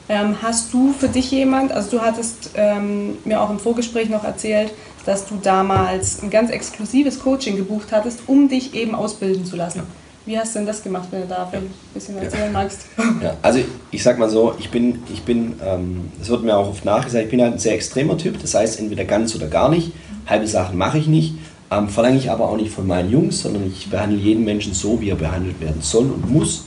Ähm, 0.10 0.36
hast 0.42 0.74
du 0.74 0.92
für 0.92 1.08
dich 1.08 1.32
jemand, 1.32 1.72
also 1.72 1.98
du 1.98 2.02
hattest 2.02 2.52
ähm, 2.56 3.18
mir 3.24 3.40
auch 3.40 3.50
im 3.50 3.60
Vorgespräch 3.60 4.10
noch 4.10 4.24
erzählt, 4.24 4.74
dass 5.06 5.26
du 5.26 5.36
damals 5.42 6.22
ein 6.22 6.30
ganz 6.30 6.50
exklusives 6.50 7.20
Coaching 7.20 7.56
gebucht 7.56 7.90
hattest, 7.92 8.22
um 8.28 8.50
dich 8.50 8.74
eben 8.74 8.96
ausbilden 8.96 9.46
zu 9.46 9.56
lassen. 9.56 9.80
Ja. 9.80 9.86
Wie 10.30 10.38
hast 10.38 10.54
du 10.54 10.60
denn 10.60 10.68
das 10.68 10.84
gemacht, 10.84 11.08
wenn 11.10 11.22
du 11.22 11.28
da 11.28 11.50
ein 11.52 11.72
bisschen 11.92 12.16
erzählen 12.20 12.54
magst? 12.54 12.82
Ja, 13.24 13.36
also 13.42 13.62
ich 13.90 14.04
sag 14.04 14.20
mal 14.20 14.30
so, 14.30 14.54
ich 14.60 14.70
bin, 14.70 15.00
ich 15.12 15.24
bin, 15.24 15.56
ähm, 15.66 16.12
das 16.20 16.30
wird 16.30 16.44
mir 16.44 16.56
auch 16.56 16.70
oft 16.70 16.86
nachgesagt, 16.86 17.26
ich 17.26 17.32
bin 17.32 17.42
halt 17.42 17.54
ein 17.54 17.58
sehr 17.58 17.74
extremer 17.74 18.16
Typ, 18.16 18.40
das 18.40 18.54
heißt 18.54 18.80
entweder 18.80 19.06
ganz 19.06 19.36
oder 19.36 19.48
gar 19.48 19.70
nicht. 19.70 19.92
Halbe 20.28 20.46
Sachen 20.46 20.78
mache 20.78 21.00
ich 21.00 21.08
nicht, 21.08 21.34
ähm, 21.72 21.90
verlange 21.90 22.20
ich 22.20 22.30
aber 22.30 22.48
auch 22.48 22.58
nicht 22.58 22.70
von 22.70 22.86
meinen 22.86 23.10
Jungs, 23.10 23.42
sondern 23.42 23.66
ich 23.66 23.90
behandle 23.90 24.20
jeden 24.20 24.46
Menschen 24.46 24.76
so, 24.76 25.02
wie 25.02 25.10
er 25.10 25.16
behandelt 25.16 25.60
werden 25.62 25.82
soll 25.82 26.06
und 26.06 26.30
muss. 26.30 26.66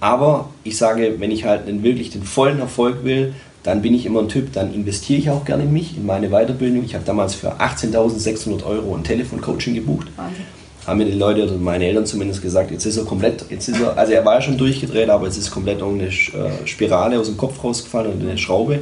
Aber 0.00 0.50
ich 0.62 0.76
sage, 0.76 1.14
wenn 1.20 1.30
ich 1.30 1.46
halt 1.46 1.66
einen, 1.66 1.82
wirklich 1.82 2.10
den 2.10 2.22
vollen 2.22 2.60
Erfolg 2.60 3.02
will, 3.02 3.32
dann 3.62 3.80
bin 3.80 3.94
ich 3.94 4.04
immer 4.04 4.20
ein 4.20 4.28
Typ, 4.28 4.52
dann 4.52 4.74
investiere 4.74 5.18
ich 5.18 5.30
auch 5.30 5.46
gerne 5.46 5.62
in 5.62 5.72
mich, 5.72 5.96
in 5.96 6.04
meine 6.04 6.28
Weiterbildung. 6.28 6.84
Ich 6.84 6.94
habe 6.94 7.04
damals 7.06 7.34
für 7.34 7.60
18.600 7.62 8.62
Euro 8.66 8.94
ein 8.94 9.04
Telefoncoaching 9.04 9.74
gebucht. 9.74 10.08
Wahnsinn. 10.16 10.59
Haben 10.86 10.98
mir 10.98 11.04
die 11.04 11.12
Leute 11.18 11.44
oder 11.44 11.52
meine 11.56 11.84
Eltern 11.86 12.06
zumindest 12.06 12.42
gesagt, 12.42 12.70
jetzt 12.70 12.86
ist 12.86 12.96
er 12.96 13.04
komplett, 13.04 13.44
jetzt 13.50 13.68
ist 13.68 13.80
er, 13.80 13.96
also 13.98 14.12
er 14.12 14.24
war 14.24 14.36
ja 14.36 14.42
schon 14.42 14.56
durchgedreht, 14.56 15.10
aber 15.10 15.26
jetzt 15.26 15.36
ist 15.36 15.50
komplett 15.50 15.80
irgendeine 15.80 16.10
äh, 16.10 16.66
Spirale 16.66 17.18
aus 17.20 17.26
dem 17.26 17.36
Kopf 17.36 17.62
rausgefallen 17.62 18.12
und 18.12 18.22
eine 18.22 18.38
Schraube. 18.38 18.80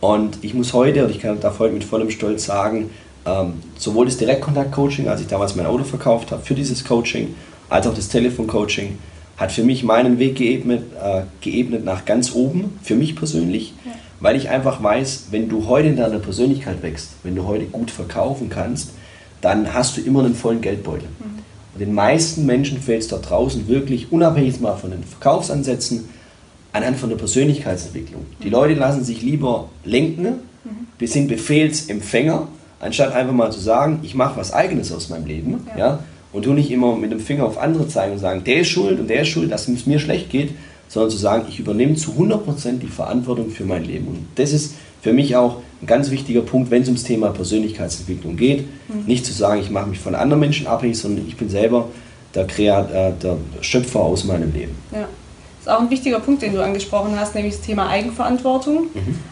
Und 0.00 0.38
ich 0.42 0.52
muss 0.52 0.74
heute, 0.74 1.04
und 1.04 1.10
ich 1.10 1.20
kann, 1.20 1.40
darf 1.40 1.58
heute 1.58 1.72
mit 1.72 1.82
vollem 1.82 2.10
Stolz 2.10 2.44
sagen, 2.44 2.90
ähm, 3.26 3.54
sowohl 3.78 4.04
das 4.04 4.18
Direktkontakt-Coaching, 4.18 5.08
als 5.08 5.22
ich 5.22 5.26
damals 5.26 5.56
mein 5.56 5.64
Auto 5.66 5.84
verkauft 5.84 6.30
habe 6.30 6.42
für 6.42 6.54
dieses 6.54 6.84
Coaching, 6.84 7.34
als 7.70 7.86
auch 7.86 7.94
das 7.94 8.08
Telefon-Coaching, 8.10 8.98
hat 9.38 9.50
für 9.50 9.64
mich 9.64 9.82
meinen 9.82 10.18
Weg 10.18 10.36
geebnet, 10.36 10.82
äh, 11.02 11.22
geebnet 11.40 11.84
nach 11.86 12.04
ganz 12.04 12.32
oben, 12.34 12.78
für 12.82 12.94
mich 12.94 13.16
persönlich, 13.16 13.72
Ja. 13.84 13.92
weil 14.20 14.36
ich 14.36 14.50
einfach 14.50 14.82
weiß, 14.82 15.28
wenn 15.30 15.48
du 15.48 15.66
heute 15.68 15.88
in 15.88 15.96
deiner 15.96 16.18
Persönlichkeit 16.18 16.82
wächst, 16.82 17.12
wenn 17.22 17.34
du 17.34 17.46
heute 17.46 17.64
gut 17.64 17.90
verkaufen 17.90 18.50
kannst, 18.50 18.90
dann 19.44 19.74
hast 19.74 19.96
du 19.96 20.00
immer 20.00 20.24
einen 20.24 20.34
vollen 20.34 20.60
Geldbeutel. 20.60 21.08
Und 21.74 21.80
den 21.80 21.92
meisten 21.92 22.46
Menschen 22.46 22.80
fällt 22.80 23.02
es 23.02 23.08
dort 23.08 23.28
draußen 23.28 23.68
wirklich, 23.68 24.12
unabhängig 24.12 24.60
mal 24.60 24.76
von 24.76 24.90
den 24.90 25.02
Verkaufsansätzen, 25.04 26.08
anhand 26.72 26.96
von 26.96 27.08
der 27.10 27.16
Persönlichkeitsentwicklung. 27.16 28.26
Die 28.42 28.48
Leute 28.48 28.74
lassen 28.74 29.04
sich 29.04 29.22
lieber 29.22 29.68
lenken, 29.84 30.40
wir 30.98 31.08
sind 31.08 31.28
Befehlsempfänger, 31.28 32.48
anstatt 32.80 33.12
einfach 33.12 33.34
mal 33.34 33.52
zu 33.52 33.60
sagen, 33.60 34.00
ich 34.02 34.14
mache 34.14 34.38
was 34.38 34.52
Eigenes 34.52 34.92
aus 34.92 35.08
meinem 35.08 35.26
Leben. 35.26 35.66
Ja. 35.76 35.78
Ja. 35.78 35.98
und 36.32 36.46
du 36.46 36.52
nicht 36.52 36.70
immer 36.70 36.96
mit 36.96 37.12
dem 37.12 37.20
Finger 37.20 37.44
auf 37.44 37.58
andere 37.58 37.86
zeigen 37.86 38.14
und 38.14 38.18
sagen, 38.18 38.42
der 38.44 38.60
ist 38.60 38.68
schuld 38.68 38.98
und 38.98 39.08
der 39.08 39.22
ist 39.22 39.28
schuld, 39.28 39.52
dass 39.52 39.68
es 39.68 39.86
mir 39.86 40.00
schlecht 40.00 40.30
geht, 40.30 40.50
sondern 40.88 41.10
zu 41.10 41.16
sagen, 41.16 41.46
ich 41.48 41.60
übernehme 41.60 41.94
zu 41.94 42.12
100% 42.12 42.78
die 42.78 42.88
Verantwortung 42.88 43.50
für 43.50 43.64
mein 43.64 43.84
Leben. 43.84 44.08
Und 44.08 44.26
das 44.34 44.52
ist 44.52 44.74
für 45.00 45.12
mich 45.12 45.36
auch 45.36 45.58
ein 45.84 45.86
ganz 45.86 46.10
wichtiger 46.10 46.40
Punkt, 46.40 46.70
wenn 46.70 46.82
es 46.82 46.88
ums 46.88 47.04
Thema 47.04 47.28
Persönlichkeitsentwicklung 47.30 48.36
geht. 48.36 48.66
Nicht 49.06 49.26
zu 49.26 49.32
sagen, 49.32 49.60
ich 49.60 49.70
mache 49.70 49.86
mich 49.88 49.98
von 50.00 50.14
anderen 50.14 50.40
Menschen 50.40 50.66
abhängig, 50.66 50.98
sondern 50.98 51.26
ich 51.28 51.36
bin 51.36 51.48
selber 51.48 51.88
der, 52.34 52.46
Kreat 52.46 52.90
äh, 52.92 53.12
der 53.22 53.36
Schöpfer 53.60 54.00
aus 54.00 54.24
meinem 54.24 54.52
Leben. 54.52 54.74
Ja. 54.92 55.06
Das 55.64 55.72
ist 55.72 55.78
auch 55.78 55.80
ein 55.82 55.90
wichtiger 55.90 56.20
Punkt, 56.20 56.42
den 56.42 56.52
du 56.54 56.62
angesprochen 56.62 57.18
hast, 57.18 57.34
nämlich 57.34 57.54
das 57.56 57.62
Thema 57.64 57.88
Eigenverantwortung. 57.88 58.88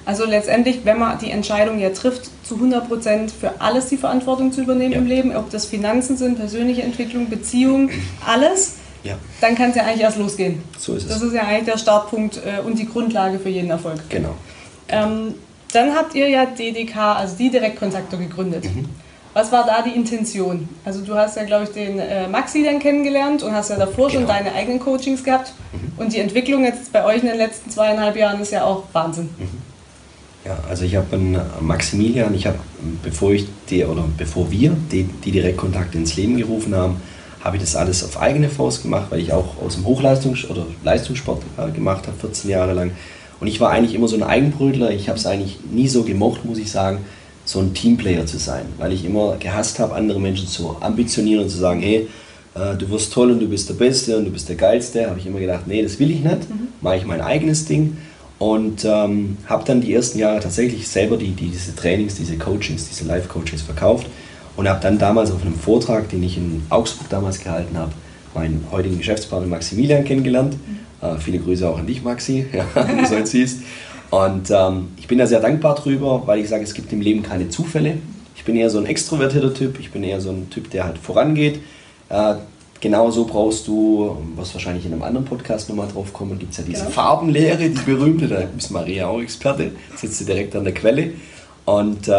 Also 0.07 0.25
letztendlich, 0.25 0.81
wenn 0.85 0.99
man 0.99 1.19
die 1.19 1.31
Entscheidung 1.31 1.79
ja 1.79 1.91
trifft, 1.91 2.31
zu 2.43 2.55
100% 2.57 3.29
für 3.39 3.61
alles 3.61 3.87
die 3.89 3.99
Verantwortung 3.99 4.51
zu 4.51 4.63
übernehmen 4.63 4.93
Ja. 4.93 4.99
im 4.99 5.07
Leben, 5.07 5.37
ob 5.37 5.51
das 5.51 5.67
Finanzen 5.67 6.17
sind, 6.17 6.39
persönliche 6.39 6.83
Entwicklung, 6.83 7.29
Beziehung, 7.29 7.91
alles, 8.27 8.77
Ja, 9.05 9.17
dann 9.43 9.55
kann 9.57 9.71
es 9.71 9.77
ja 9.77 9.83
eigentlich 9.85 10.01
erst 10.03 10.17
losgehen. 10.17 10.63
so 10.79 10.95
ist 10.95 11.03
es. 11.05 11.09
Das 11.11 11.21
ist 11.21 11.35
ja 11.35 11.43
eigentlich 11.43 11.67
der 11.67 11.77
Startpunkt 11.79 12.39
äh, 12.39 12.63
und 12.67 12.79
die 12.79 12.87
Grundlage 12.89 13.39
für 13.39 13.51
jeden 13.51 13.69
Erfolg. 13.69 14.01
Genau. 14.09 14.35
Ähm, 14.89 15.35
dann 15.73 15.95
habt 15.95 16.15
ihr 16.15 16.29
ja 16.29 16.45
DDK, 16.47 16.97
also 16.97 17.37
die 17.37 17.51
Direktkontakte 17.51 18.17
gegründet. 18.17 18.65
Mhm. 18.65 18.87
Was 19.35 19.51
war 19.51 19.65
da 19.65 19.81
die 19.83 19.97
Intention? 19.97 20.69
Also 20.85 21.01
du 21.01 21.15
hast 21.15 21.37
ja, 21.37 21.45
glaube 21.45 21.65
ich, 21.65 21.71
den 21.71 21.99
äh, 21.99 22.29
Maxi 22.29 22.63
dann 22.65 22.79
kennengelernt 22.79 23.43
und 23.43 23.53
hast 23.53 23.71
ja 23.71 23.77
davor 23.77 24.11
schon 24.11 24.23
Genau. 24.23 24.33
deine 24.35 24.53
eigenen 24.53 24.79
Coachings 24.79 25.25
gehabt. 25.25 25.55
Mhm. 25.73 25.93
Und 25.97 26.13
die 26.13 26.19
Entwicklung 26.19 26.65
jetzt 26.65 26.93
bei 26.93 27.03
euch 27.05 27.23
in 27.23 27.29
den 27.29 27.39
letzten 27.39 27.71
zweieinhalb 27.71 28.15
Jahren 28.17 28.41
ist 28.43 28.53
ja 28.53 28.65
auch 28.65 28.83
Wahnsinn. 28.93 29.31
Ja, 30.45 30.59
also 30.69 30.85
ich 30.85 30.97
habe 30.97 31.15
einen 31.17 31.41
Maximilian, 31.61 32.35
ich 32.35 32.47
habe, 32.47 32.59
bevor 33.03 33.33
ich 33.33 33.47
die, 33.71 33.85
oder 33.85 34.05
bevor 34.19 34.51
wir 34.51 34.77
die, 34.91 35.05
die 35.05 35.31
Direktkontakte 35.31 35.97
ins 35.97 36.17
Leben 36.17 36.37
gerufen 36.37 36.75
haben, 36.75 37.01
habe 37.43 37.57
ich 37.57 37.63
das 37.63 37.75
alles 37.75 38.05
auf 38.05 38.21
eigene 38.21 38.49
Faust 38.49 38.83
gemacht, 38.83 39.07
weil 39.11 39.21
ich 39.21 39.33
auch 39.33 39.57
aus 39.65 39.77
dem 39.77 39.85
Hochleistungs- 39.87 40.47
oder 40.49 40.67
Leistungssport 40.85 41.43
äh, 41.57 41.71
gemacht 41.71 42.07
habe, 42.07 42.17
14 42.19 42.51
Jahre 42.51 42.73
lang. 42.75 42.91
Und 43.43 43.49
ich 43.49 43.59
war 43.59 43.73
eigentlich 43.73 43.97
immer 43.97 44.07
so 44.07 44.15
ein 44.15 44.23
Eigenbrötler. 44.23 44.93
Ich 44.93 45.09
habe 45.09 45.19
es 45.19 45.27
eigentlich 45.27 45.59
nie 45.69 45.89
so 45.89 46.05
gemocht, 46.05 46.45
muss 46.45 46.59
ich 46.59 46.71
sagen, 46.71 46.99
so 47.45 47.59
ein 47.59 47.75
Teamplayer 47.75 48.25
zu 48.25 48.39
sein, 48.39 48.67
weil 48.79 48.93
ich 48.93 49.05
immer 49.05 49.35
gehasst 49.37 49.81
habe, 49.81 49.97
andere 49.97 50.21
Menschen 50.21 50.47
zu 50.47 50.77
ambitionieren 50.79 51.43
und 51.43 51.51
zu 51.51 51.59
sagen, 51.59 51.81
hey, 51.81 52.07
äh, 52.55 52.77
du 52.77 52.89
wirst 52.91 53.13
toll 53.13 53.33
und 53.33 53.41
du 53.41 53.49
bist 53.49 53.69
der 53.69 53.75
Beste 53.75 54.17
und 54.17 54.27
du 54.27 54.31
bist 54.31 54.49
der 54.49 54.55
Geilste. 54.55 55.11
Habe 55.11 55.19
ich 55.19 55.27
immer 55.27 55.41
gedacht, 55.41 55.67
nee, 55.67 55.83
das 55.83 55.99
will 55.99 56.13
ich 56.13 56.21
nicht. 56.21 56.39
Mache 56.83 56.99
ich 56.99 57.05
mein 57.05 57.21
eigenes 57.21 57.65
Ding. 57.65 57.97
Und 58.39 58.85
ähm, 58.85 59.39
habe 59.47 59.65
dann 59.67 59.81
die 59.81 59.93
ersten 59.93 60.21
Jahre 60.21 60.39
tatsächlich 60.39 60.87
selber 60.87 61.17
die, 61.17 61.33
die, 61.33 61.49
diese 61.49 61.75
Trainings, 61.75 62.15
diese 62.15 62.39
Coachings, 62.39 62.89
diese 62.89 63.07
Live-Coachings 63.07 63.63
verkauft 63.63 64.07
und 64.57 64.69
habe 64.69 64.79
dann 64.81 65.01
damals 65.01 65.33
auf 65.33 65.43
einem 65.43 65.57
Vortrag, 65.57 66.09
den 66.11 66.23
ich 66.23 66.37
in 66.37 66.63
Augsburg 66.71 67.09
damals 67.09 67.41
gehalten 67.41 67.77
habe, 67.77 67.91
meinen 68.37 68.65
heutigen 68.71 68.99
Geschäftspartner 68.99 69.49
Maximilian 69.49 70.05
kennengelernt. 70.05 70.55
Äh, 71.03 71.17
viele 71.19 71.39
Grüße 71.39 71.69
auch 71.69 71.79
an 71.79 71.87
dich, 71.87 72.03
Maxi, 72.03 72.47
ja, 72.53 72.65
wie 72.89 73.01
du 73.03 73.07
so 73.07 73.15
jetzt 73.17 73.33
siehst. 73.33 73.61
Und 74.11 74.51
ähm, 74.51 74.89
ich 74.97 75.07
bin 75.09 75.19
da 75.19 75.27
sehr 75.27 75.41
dankbar 75.41 75.75
drüber, 75.75 76.23
weil 76.27 76.41
ich 76.41 76.49
sage, 76.49 76.63
es 76.65 76.75
gibt 76.75 76.93
im 76.93 77.01
Leben 77.01 77.23
keine 77.23 77.49
Zufälle. 77.49 77.99
Ich 78.37 78.45
bin 78.45 78.57
eher 78.57 78.71
so 78.71 78.79
ein 78.79 78.87
extrovertierter 78.87 79.55
Typ, 79.55 79.79
ich 79.81 79.91
bin 79.91 80.03
eher 80.03 80.21
so 80.21 80.31
ein 80.31 80.49
Typ, 80.51 80.71
der 80.71 80.85
halt 80.85 80.99
vorangeht. 80.99 81.61
Äh, 82.09 82.35
Genauso 82.83 83.27
brauchst 83.27 83.69
du, 83.69 84.17
was 84.35 84.53
wahrscheinlich 84.55 84.85
in 84.85 84.93
einem 84.93 85.05
anderen 85.05 85.25
Podcast 85.25 85.69
nochmal 85.69 85.87
drauf 85.87 86.13
kommen, 86.13 86.37
gibt 86.41 86.51
es 86.51 86.59
ja 86.59 86.65
diese 86.65 86.81
Genau. 86.81 86.91
Farbenlehre, 86.91 87.71
die 87.71 87.79
berühmte, 87.87 88.27
da 88.27 88.43
ist 88.59 88.73
Maria 88.73 89.07
auch 89.07 89.21
Experte, 89.21 89.71
sitzt 89.95 90.19
sie 90.19 90.25
direkt 90.25 90.57
an 90.57 90.65
der 90.65 90.75
Quelle. 90.75 91.13
Und 91.65 92.09
äh, 92.09 92.11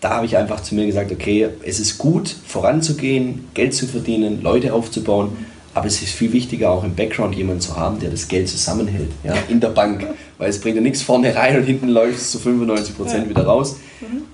da 0.00 0.10
habe 0.10 0.26
ich 0.26 0.36
einfach 0.36 0.60
zu 0.60 0.74
mir 0.74 0.86
gesagt, 0.86 1.12
okay, 1.12 1.50
es 1.64 1.78
ist 1.78 1.98
gut, 1.98 2.28
voranzugehen, 2.28 3.44
Geld 3.54 3.74
zu 3.74 3.86
verdienen, 3.86 4.42
Leute 4.42 4.74
aufzubauen, 4.74 5.36
aber 5.76 5.88
es 5.88 6.00
ist 6.00 6.14
viel 6.14 6.32
wichtiger, 6.32 6.70
auch 6.70 6.84
im 6.84 6.94
Background 6.94 7.34
jemanden 7.34 7.60
zu 7.60 7.76
haben, 7.76 8.00
der 8.00 8.08
das 8.08 8.28
Geld 8.28 8.48
zusammenhält, 8.48 9.10
ja, 9.22 9.34
in 9.48 9.60
der 9.60 9.68
Bank. 9.68 10.06
Weil 10.38 10.48
es 10.48 10.58
bringt 10.60 10.76
ja 10.76 10.82
nichts 10.82 11.02
vorne 11.02 11.34
rein 11.34 11.56
und 11.58 11.64
hinten 11.64 11.88
läuft 11.88 12.16
es 12.16 12.30
zu 12.30 12.38
95 12.38 12.96
Prozent 12.96 13.28
wieder 13.28 13.44
raus. 13.44 13.76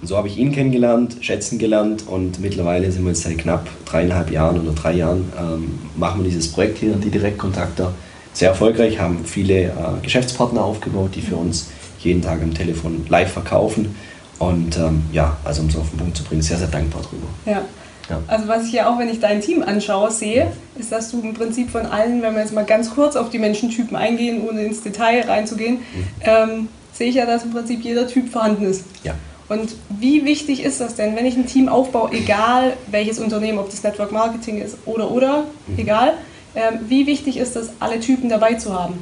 Und 0.00 0.06
so 0.06 0.16
habe 0.16 0.28
ich 0.28 0.36
ihn 0.36 0.52
kennengelernt, 0.52 1.16
schätzen 1.20 1.58
gelernt 1.58 2.04
und 2.06 2.40
mittlerweile 2.40 2.90
sind 2.90 3.04
wir 3.04 3.10
jetzt 3.10 3.22
seit 3.22 3.38
knapp 3.38 3.68
dreieinhalb 3.84 4.30
Jahren 4.30 4.60
oder 4.60 4.72
drei 4.72 4.94
Jahren, 4.94 5.32
ähm, 5.38 5.78
machen 5.96 6.22
wir 6.22 6.30
dieses 6.30 6.50
Projekt 6.50 6.78
hier, 6.78 6.94
die 6.94 7.10
Direktkontakter, 7.10 7.92
sehr 8.32 8.48
erfolgreich, 8.48 8.98
haben 8.98 9.24
viele 9.24 9.64
äh, 9.64 9.70
Geschäftspartner 10.02 10.64
aufgebaut, 10.64 11.10
die 11.14 11.22
für 11.22 11.36
uns 11.36 11.70
jeden 12.00 12.22
Tag 12.22 12.42
am 12.42 12.54
Telefon 12.54 13.04
live 13.08 13.32
verkaufen. 13.32 13.94
Und 14.38 14.76
ähm, 14.76 15.02
ja, 15.12 15.36
also 15.44 15.62
um 15.62 15.68
es 15.68 15.76
auf 15.76 15.90
den 15.90 15.98
Punkt 15.98 16.16
zu 16.16 16.24
bringen, 16.24 16.42
sehr, 16.42 16.58
sehr 16.58 16.68
dankbar 16.68 17.02
drüber. 17.02 17.26
Ja. 17.46 17.62
Ja. 18.08 18.20
Also 18.26 18.48
was 18.48 18.66
ich 18.66 18.72
ja 18.72 18.92
auch, 18.92 18.98
wenn 18.98 19.08
ich 19.08 19.20
dein 19.20 19.40
Team 19.40 19.62
anschaue, 19.62 20.10
sehe, 20.10 20.52
ist, 20.76 20.92
dass 20.92 21.10
du 21.10 21.20
im 21.20 21.34
Prinzip 21.34 21.70
von 21.70 21.86
allen, 21.86 22.22
wenn 22.22 22.34
wir 22.34 22.40
jetzt 22.40 22.52
mal 22.52 22.64
ganz 22.64 22.90
kurz 22.90 23.16
auf 23.16 23.30
die 23.30 23.38
Menschentypen 23.38 23.96
eingehen, 23.96 24.46
ohne 24.46 24.62
ins 24.62 24.82
Detail 24.82 25.22
reinzugehen, 25.28 25.78
ähm, 26.22 26.68
sehe 26.92 27.08
ich 27.08 27.14
ja, 27.14 27.26
dass 27.26 27.44
im 27.44 27.52
Prinzip 27.52 27.82
jeder 27.82 28.06
Typ 28.06 28.28
vorhanden 28.28 28.64
ist. 28.64 28.84
Ja. 29.04 29.14
Und 29.48 29.74
wie 29.88 30.24
wichtig 30.24 30.62
ist 30.62 30.80
das 30.80 30.94
denn, 30.94 31.14
wenn 31.14 31.26
ich 31.26 31.36
ein 31.36 31.46
Team 31.46 31.68
aufbaue, 31.68 32.12
egal 32.12 32.72
welches 32.90 33.18
Unternehmen, 33.18 33.58
ob 33.58 33.70
das 33.70 33.82
Network 33.82 34.12
Marketing 34.12 34.60
ist 34.60 34.78
oder 34.86 35.10
oder, 35.10 35.44
egal, 35.76 36.14
ähm, 36.54 36.80
wie 36.88 37.06
wichtig 37.06 37.36
ist 37.36 37.56
es, 37.56 37.70
alle 37.80 38.00
Typen 38.00 38.28
dabei 38.28 38.54
zu 38.54 38.72
haben? 38.72 38.94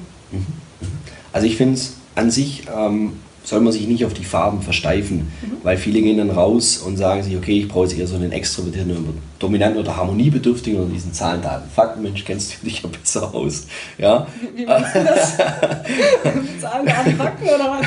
Also 1.33 1.47
ich 1.47 1.57
finde 1.57 1.75
es 1.75 1.95
an 2.15 2.31
sich 2.31 2.65
ähm, 2.75 3.13
soll 3.51 3.61
man 3.61 3.73
sich 3.73 3.87
nicht 3.89 4.05
auf 4.05 4.15
die 4.15 4.25
Farben 4.25 4.63
versteifen, 4.63 5.31
mhm. 5.43 5.57
weil 5.65 5.77
viele 5.77 6.01
gehen 6.01 6.19
dann 6.19 6.31
raus 6.31 6.79
und 6.79 6.97
sagen 6.97 7.23
sich, 7.23 7.37
okay, 7.37 7.59
ich 7.59 7.69
brauche 7.69 7.87
jetzt 7.87 7.99
eher 7.99 8.07
so 8.07 8.15
einen 8.15 8.31
extrovertierten, 8.31 8.97
dominanten 9.41 9.81
oder 9.81 9.97
harmoniebedürftigen 9.97 10.81
oder 10.81 10.89
diesen 10.89 11.13
Zahlen, 11.13 11.43
Daten, 11.43 11.69
Fakten, 11.69 12.01
Mensch, 12.03 12.25
kennst 12.25 12.55
du 12.55 12.65
dich 12.65 12.83
ja 12.83 12.89
besser 12.89 13.35
aus. 13.35 13.67
Ja? 13.99 14.29
Wie, 14.55 14.59
wie 14.63 14.67
meinst 14.67 14.95
du 14.95 15.05
das? 15.05 15.37
Zahlen, 16.61 16.87
Daten, 16.87 17.17
Fakten 17.17 17.45
oder 17.45 17.79
was? 17.81 17.87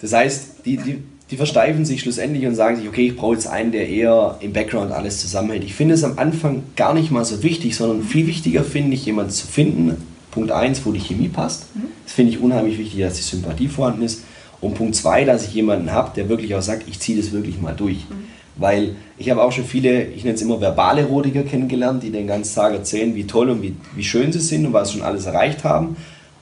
Das 0.00 0.12
heißt, 0.12 0.66
die, 0.66 0.76
die, 0.76 1.02
die 1.30 1.36
versteifen 1.38 1.86
sich 1.86 2.02
schlussendlich 2.02 2.44
und 2.44 2.54
sagen 2.54 2.76
sich, 2.76 2.86
okay, 2.86 3.06
ich 3.06 3.16
brauche 3.16 3.32
jetzt 3.32 3.46
einen, 3.46 3.72
der 3.72 3.88
eher 3.88 4.36
im 4.40 4.52
Background 4.52 4.92
alles 4.92 5.22
zusammenhält. 5.22 5.64
Ich 5.64 5.74
finde 5.74 5.94
es 5.94 6.04
am 6.04 6.18
Anfang 6.18 6.64
gar 6.76 6.92
nicht 6.92 7.10
mal 7.10 7.24
so 7.24 7.42
wichtig, 7.42 7.76
sondern 7.76 8.02
viel 8.02 8.26
wichtiger 8.26 8.62
finde 8.62 8.94
ich, 8.94 9.06
jemanden 9.06 9.32
zu 9.32 9.46
finden, 9.46 9.96
Punkt 10.30 10.50
1, 10.50 10.84
wo 10.84 10.92
die 10.92 11.00
Chemie 11.00 11.28
passt. 11.28 11.74
Mhm. 11.74 11.84
Das 12.04 12.12
finde 12.12 12.32
ich 12.32 12.40
unheimlich 12.40 12.76
wichtig, 12.78 13.00
dass 13.00 13.14
die 13.14 13.22
Sympathie 13.22 13.68
vorhanden 13.68 14.02
ist. 14.02 14.24
Und 14.62 14.74
Punkt 14.74 14.94
2, 14.94 15.24
dass 15.24 15.44
ich 15.44 15.52
jemanden 15.52 15.92
habe, 15.92 16.12
der 16.14 16.28
wirklich 16.28 16.54
auch 16.54 16.62
sagt, 16.62 16.88
ich 16.88 17.00
ziehe 17.00 17.20
das 17.20 17.32
wirklich 17.32 17.60
mal 17.60 17.74
durch. 17.74 18.08
Mhm. 18.08 18.24
Weil 18.54 18.94
ich 19.18 19.28
habe 19.28 19.42
auch 19.42 19.50
schon 19.50 19.64
viele, 19.64 20.04
ich 20.04 20.22
nenne 20.22 20.36
es 20.36 20.42
immer 20.42 20.60
verbale 20.60 21.04
Rodiger 21.04 21.42
kennengelernt, 21.42 22.02
die 22.02 22.10
den 22.10 22.28
ganzen 22.28 22.54
Tag 22.54 22.72
erzählen, 22.72 23.14
wie 23.16 23.26
toll 23.26 23.50
und 23.50 23.60
wie, 23.60 23.74
wie 23.96 24.04
schön 24.04 24.32
sie 24.32 24.38
sind 24.38 24.64
und 24.64 24.72
was 24.72 24.88
sie 24.88 24.98
schon 24.98 25.06
alles 25.06 25.26
erreicht 25.26 25.64
haben. 25.64 25.96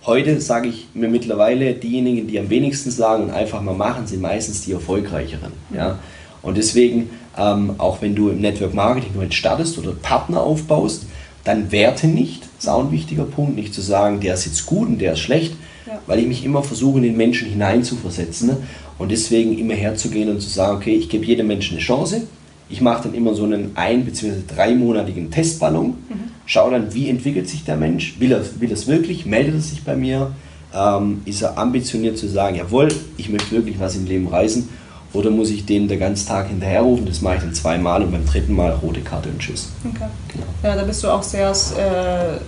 Heute 0.05 0.41
sage 0.41 0.69
ich 0.69 0.89
mir 0.93 1.09
mittlerweile, 1.09 1.73
diejenigen, 1.73 2.27
die 2.27 2.39
am 2.39 2.51
wenigsten 2.51 2.91
sagen 2.91 3.25
und 3.25 3.31
einfach 3.31 3.63
mal 3.63 3.75
machen, 3.75 4.07
sind 4.07 4.21
meistens 4.21 4.63
die 4.63 4.73
erfolgreicheren. 4.73 5.53
Mhm. 5.71 5.77
Ja? 5.77 5.99
Und 6.43 6.59
deswegen, 6.59 7.11
ähm, 7.39 7.75
auch 7.79 8.03
wenn 8.03 8.15
du 8.15 8.29
im 8.29 8.41
Network 8.41 8.75
Marketing 8.75 9.13
heute 9.17 9.33
startest 9.33 9.79
oder 9.79 9.93
Partner 9.93 10.43
aufbaust, 10.43 11.07
dann 11.45 11.73
werte 11.73 12.07
nicht, 12.07 12.43
das 12.43 12.65
ist 12.65 12.69
auch 12.69 12.85
ein 12.85 12.93
wichtiger 12.93 13.25
Punkt, 13.25 13.57
nicht 13.57 13.73
zu 13.73 13.81
sagen, 13.81 14.21
der 14.21 14.35
ist 14.35 14.45
jetzt 14.45 14.67
gut 14.67 14.89
und 14.89 14.99
der 14.99 15.15
ist 15.15 15.21
schlecht, 15.21 15.55
ja. 15.91 16.01
weil 16.07 16.21
ich 16.21 16.27
mich 16.27 16.45
immer 16.45 16.63
versuche, 16.63 16.99
in 16.99 17.05
den 17.05 17.17
Menschen 17.17 17.49
hineinzuversetzen. 17.49 18.49
Ne? 18.49 18.57
Und 18.99 19.11
deswegen 19.11 19.59
immer 19.59 19.75
herzugehen 19.75 20.29
und 20.29 20.41
zu 20.41 20.49
sagen, 20.49 20.77
okay, 20.77 20.95
ich 20.95 21.09
gebe 21.09 21.25
jedem 21.25 21.47
Menschen 21.47 21.77
eine 21.77 21.85
Chance. 21.85 22.23
Ich 22.69 22.81
mache 22.81 23.05
dann 23.05 23.15
immer 23.15 23.35
so 23.35 23.45
einen 23.45 23.73
ein- 23.75 24.05
bzw. 24.05 24.43
dreimonatigen 24.47 25.31
Testballon. 25.31 25.95
Mhm 26.09 26.31
schau 26.51 26.69
dann, 26.69 26.93
wie 26.93 27.09
entwickelt 27.09 27.49
sich 27.49 27.65
der 27.65 27.77
Mensch, 27.77 28.19
will 28.19 28.33
er, 28.33 28.43
will 28.59 28.73
es 28.73 28.89
wirklich, 28.89 29.25
meldet 29.25 29.55
er 29.55 29.61
sich 29.61 29.85
bei 29.85 29.95
mir, 29.95 30.33
ähm, 30.75 31.23
ist 31.25 31.43
er 31.43 31.57
ambitioniert 31.57 32.19
zu 32.19 32.27
sagen, 32.29 32.57
jawohl, 32.57 32.89
ich 33.17 33.29
möchte 33.29 33.53
wirklich 33.53 33.79
was 33.79 33.95
im 33.95 34.07
Leben 34.07 34.27
reisen 34.27 34.69
oder 35.13 35.31
muss 35.31 35.51
ich 35.51 35.65
den 35.65 35.87
den 35.87 36.01
ganzen 36.01 36.27
Tag 36.27 36.49
hinterherrufen, 36.49 37.07
das 37.07 37.21
mache 37.21 37.37
ich 37.37 37.43
dann 37.43 37.55
zweimal 37.55 38.03
und 38.03 38.11
beim 38.11 38.27
dritten 38.27 38.53
Mal 38.53 38.73
rote 38.73 39.01
Karte 39.01 39.29
und 39.29 39.39
tschüss. 39.39 39.71
Okay. 39.89 40.07
Genau. 40.27 40.47
Ja, 40.65 40.75
da 40.75 40.83
bist 40.83 41.05
du 41.05 41.09
auch 41.09 41.23
sehr 41.23 41.51
äh, 41.51 42.39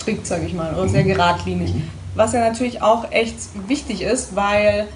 strikt, 0.00 0.26
sage 0.26 0.46
ich 0.46 0.52
mal, 0.54 0.74
oder 0.74 0.86
mhm. 0.86 0.90
sehr 0.90 1.04
geradlinig. 1.04 1.72
Mhm. 1.72 1.82
Was 2.14 2.32
ja 2.32 2.40
natürlich 2.40 2.82
auch 2.82 3.10
echt 3.10 3.36
wichtig 3.66 4.02
ist, 4.02 4.36
weil 4.36 4.86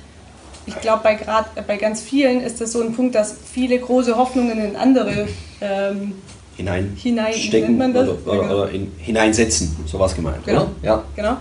ich 0.66 0.80
glaube, 0.80 1.02
bei, 1.02 1.18
bei 1.66 1.76
ganz 1.76 2.02
vielen 2.02 2.42
ist 2.42 2.60
das 2.60 2.72
so 2.72 2.82
ein 2.82 2.94
Punkt, 2.94 3.14
dass 3.14 3.34
viele 3.52 3.78
große 3.78 4.16
Hoffnungen 4.16 4.58
in 4.58 4.76
andere 4.76 5.26
ähm, 5.60 6.14
hineinstecken 6.56 7.80
Hinein, 7.80 7.96
oder, 7.96 8.18
oder, 8.26 8.42
genau. 8.42 8.54
oder 8.54 8.70
in, 8.70 8.92
hineinsetzen, 8.98 9.76
sowas 9.86 10.14
gemeint. 10.14 10.44
Genau. 10.44 10.62
Oder? 10.62 10.70
Ja. 10.82 11.04
genau. 11.16 11.36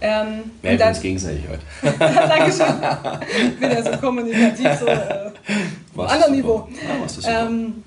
Ähm, 0.00 0.50
helfen 0.62 0.88
uns 0.88 1.00
gegenseitig 1.00 1.44
heute. 1.48 1.96
Dankeschön. 1.98 2.66
Ich 3.30 3.60
bin 3.60 3.70
ja 3.70 3.82
so 3.84 3.98
kommunikativ, 3.98 4.68
so 4.80 4.86
äh, 4.86 5.30
auf 5.96 6.10
anderem 6.10 6.32
Niveau. 6.32 6.68
Ja, 7.22 7.46
ähm, 7.46 7.84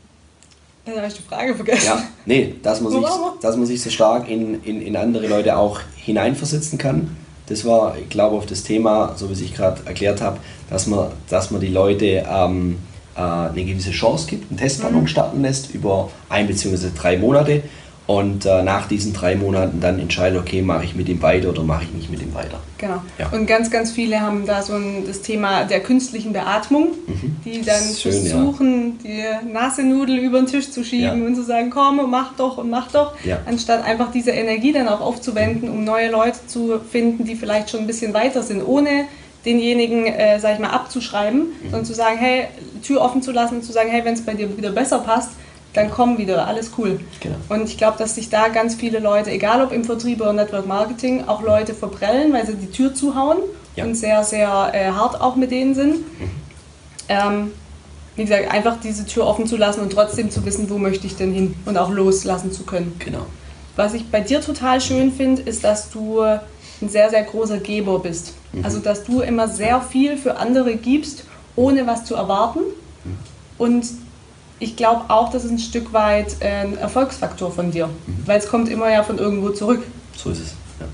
dann 0.86 0.96
habe 0.96 1.08
ich 1.08 1.16
die 1.16 1.24
Frage 1.24 1.56
vergessen. 1.56 1.88
Ja, 1.88 2.04
nee, 2.26 2.56
dass 2.64 2.80
man, 2.80 2.92
sich, 2.94 3.02
dass 3.42 3.58
man 3.58 3.66
sich 3.66 3.82
so 3.82 3.90
stark 3.90 4.30
in, 4.30 4.64
in, 4.64 4.82
in 4.82 4.96
andere 4.96 5.28
Leute 5.28 5.58
auch 5.58 5.82
hineinversetzen 5.98 6.78
kann. 6.78 7.18
Das 7.48 7.66
war, 7.66 7.98
ich 7.98 8.10
glaube, 8.10 8.36
auf 8.36 8.46
das 8.46 8.64
Thema, 8.64 9.14
so 9.16 9.30
wie 9.30 9.44
ich 9.44 9.54
gerade 9.54 9.82
erklärt 9.86 10.22
habe, 10.22 10.40
dass 10.70 10.88
man, 10.88 11.10
dass 11.30 11.52
man 11.52 11.62
die 11.62 11.68
Leute 11.68 12.26
ähm, 12.28 12.80
äh, 13.16 13.20
eine 13.20 13.64
gewisse 13.64 13.92
Chance 13.92 14.28
gibt, 14.28 14.50
einen 14.50 14.60
Testballon 14.60 15.02
mhm. 15.02 15.08
starten 15.08 15.42
lässt 15.42 15.74
über 15.74 16.10
ein 16.30 16.48
bzw. 16.48 16.88
drei 16.96 17.18
Monate 17.18 17.64
und 18.08 18.46
äh, 18.46 18.62
nach 18.62 18.88
diesen 18.88 19.14
drei 19.14 19.36
Monaten 19.36 19.80
dann 19.80 19.98
entscheidet, 20.00 20.40
okay, 20.40 20.62
mache 20.62 20.86
ich 20.86 20.96
mit 20.96 21.10
ihm 21.10 21.22
weiter 21.24 21.50
oder 21.50 21.64
mache 21.64 21.86
ich 21.86 21.92
nicht 21.92 22.12
mit 22.12 22.22
ihm 22.22 22.36
weiter. 22.36 22.60
Genau. 22.78 23.02
Ja. 23.18 23.30
Und 23.32 23.48
ganz, 23.48 23.72
ganz 23.72 23.92
viele 23.92 24.22
haben 24.22 24.46
da 24.46 24.62
so 24.62 24.74
ein, 24.74 25.06
das 25.08 25.22
Thema 25.22 25.64
der 25.64 25.80
künstlichen 25.80 26.32
Beatmung, 26.32 26.90
mhm. 27.08 27.38
die 27.44 27.64
dann 27.64 27.82
Schön, 27.96 28.12
versuchen, 28.12 29.00
ja. 29.04 29.42
die 29.42 29.52
Nasenudel 29.52 30.20
über 30.20 30.38
den 30.38 30.46
Tisch 30.46 30.70
zu 30.70 30.84
schieben 30.84 31.22
ja. 31.22 31.28
und 31.28 31.36
zu 31.36 31.44
sagen, 31.44 31.72
komm, 31.72 32.00
mach 32.12 32.36
doch 32.36 32.60
und 32.60 32.70
mach 32.70 32.92
doch, 32.92 33.14
anstatt 33.48 33.84
einfach 33.84 34.12
diese 34.12 34.32
Energie 34.32 34.72
dann 34.72 34.88
auch 34.88 35.02
aufzuwenden, 35.02 35.70
um 35.70 35.84
neue 35.84 36.12
Leute 36.12 36.38
zu 36.46 36.80
finden, 36.80 37.26
die 37.26 37.36
vielleicht 37.36 37.72
schon 37.72 37.82
ein 37.82 37.88
bisschen 37.88 38.14
weiter 38.14 38.44
sind, 38.44 38.62
ohne 38.62 39.06
denjenigen, 39.46 40.08
äh, 40.08 40.40
sag 40.40 40.56
ich 40.56 40.60
mal, 40.60 40.70
abzuschreiben, 40.70 41.40
mhm. 41.40 41.54
sondern 41.64 41.86
zu 41.86 41.94
sagen, 41.94 42.18
hey, 42.18 42.48
Tür 42.84 43.02
offen 43.02 43.22
zu 43.22 43.32
lassen 43.32 43.56
und 43.56 43.64
zu 43.64 43.72
sagen, 43.72 43.90
hey, 43.90 44.06
wenn 44.06 44.14
es 44.14 44.22
bei 44.22 44.34
dir 44.34 44.56
wieder 44.58 44.72
besser 44.72 45.00
passt, 45.00 45.32
dann 45.76 45.92
komm 45.92 46.18
wieder, 46.18 46.48
alles 46.48 46.72
cool. 46.78 47.00
Genau. 47.20 47.36
Und 47.50 47.70
ich 47.70 47.78
glaube, 47.78 47.98
dass 47.98 48.16
sich 48.16 48.30
da 48.30 48.48
ganz 48.48 48.76
viele 48.76 49.00
Leute, 49.00 49.32
egal 49.32 49.64
ob 49.64 49.72
im 49.72 49.84
Vertrieb 49.84 50.22
oder 50.22 50.34
Network 50.34 50.68
Marketing, 50.68 51.26
auch 51.28 51.42
Leute 51.42 51.74
verprellen, 51.74 52.32
weil 52.34 52.46
sie 52.46 52.56
die 52.56 52.72
Tür 52.72 52.94
zuhauen 52.94 53.40
ja. 53.76 53.84
und 53.84 53.96
sehr, 53.96 54.24
sehr 54.24 54.72
äh, 54.74 54.92
hart 54.92 55.20
auch 55.20 55.36
mit 55.36 55.52
denen 55.52 55.76
sind. 55.76 55.98
Mhm. 55.98 56.30
Ähm, 57.10 57.52
wie 58.16 58.24
gesagt, 58.24 58.52
einfach 58.52 58.78
diese 58.82 59.06
Tür 59.06 59.28
offen 59.28 59.46
zu 59.46 59.58
lassen 59.58 59.82
und 59.82 59.92
trotzdem 59.92 60.32
zu 60.32 60.46
wissen, 60.46 60.70
wo 60.70 60.78
möchte 60.78 61.06
ich 61.06 61.18
denn 61.18 61.34
hin 61.34 61.56
und 61.66 61.78
auch 61.78 61.92
loslassen 61.92 62.52
zu 62.54 62.64
können. 62.64 62.96
Genau. 63.00 63.26
Was 63.76 63.94
ich 63.94 64.10
bei 64.10 64.22
dir 64.22 64.40
total 64.40 64.80
schön 64.80 65.12
finde, 65.12 65.42
ist, 65.42 65.66
dass 65.66 65.90
du 65.90 66.22
ein 66.22 66.90
sehr, 66.90 67.10
sehr 67.10 67.24
großer 67.24 67.58
Geber 67.58 68.00
bist. 68.00 68.34
Mhm. 68.54 68.64
Also, 68.64 68.80
dass 68.80 69.04
du 69.04 69.20
immer 69.20 69.50
sehr 69.50 69.82
viel 69.82 70.18
für 70.18 70.38
andere 70.38 70.76
gibst, 70.76 71.26
ohne 71.58 71.86
was 71.86 72.06
zu 72.06 72.16
erwarten. 72.16 72.62
Mhm. 73.04 73.18
Und 73.58 73.86
ich 74.60 74.76
glaube 74.76 75.10
auch, 75.10 75.32
das 75.32 75.46
ist 75.46 75.52
ein 75.52 75.60
Stück 75.60 75.94
weit 75.94 76.42
ein 76.42 76.78
Erfolgsfaktor 76.78 77.52
von 77.52 77.72
dir, 77.72 77.88
mhm. 77.88 78.18
weil 78.26 78.40
es 78.40 78.48
kommt 78.48 78.70
immer 78.70 78.90
ja 78.90 79.04
von 79.04 79.18
irgendwo 79.18 79.50
zurück. 79.50 79.84
So 80.16 80.30
ist 80.30 80.40
es. 80.40 80.50
Ja. 80.80 80.88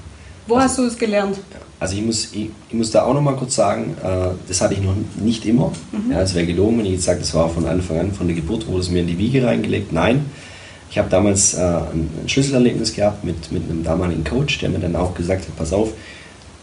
Wo 0.48 0.56
also, 0.56 0.66
hast 0.66 0.78
du 0.80 0.84
es 0.84 0.98
gelernt? 0.98 1.38
Also 1.80 1.96
ich 1.96 2.04
muss, 2.04 2.30
ich, 2.34 2.50
ich, 2.70 2.76
muss 2.76 2.92
da 2.92 3.04
auch 3.04 3.14
noch 3.14 3.22
mal 3.22 3.36
kurz 3.36 3.56
sagen, 3.56 3.96
äh, 4.04 4.30
das 4.48 4.62
hatte 4.62 4.76
ich 4.76 4.82
noch 4.82 4.96
nicht 5.16 5.46
immer. 5.46 5.72
Mhm. 5.92 6.12
Ja, 6.12 6.22
es 6.22 6.34
wäre 6.36 6.46
gelogen, 6.46 6.78
wenn 6.78 6.86
ich 6.86 6.94
jetzt 6.94 7.06
sage, 7.06 7.20
das 7.20 7.34
war 7.34 7.50
von 7.50 7.66
Anfang 7.66 8.00
an, 8.00 8.12
von 8.12 8.28
der 8.28 8.36
Geburt 8.36 8.68
wurde 8.68 8.82
es 8.82 8.90
mir 8.90 9.02
in 9.02 9.08
die 9.08 9.18
Wiege 9.18 9.46
reingelegt. 9.46 9.92
Nein, 9.92 10.26
ich 10.90 10.98
habe 10.98 11.10
damals 11.10 11.54
äh, 11.54 11.60
ein, 11.60 12.10
ein, 12.22 12.30
Schlüsselerlebnis 12.30 12.94
gehabt 12.94 13.24
mit, 13.24 13.52
mit 13.52 13.64
einem 13.70 13.84
damaligen 13.84 14.24
Coach, 14.24 14.60
der 14.60 14.70
mir 14.70 14.80
dann 14.80 14.96
auch 14.96 15.16
gesagt 15.16 15.48
hat, 15.48 15.56
pass 15.56 15.72
auf, 15.72 15.94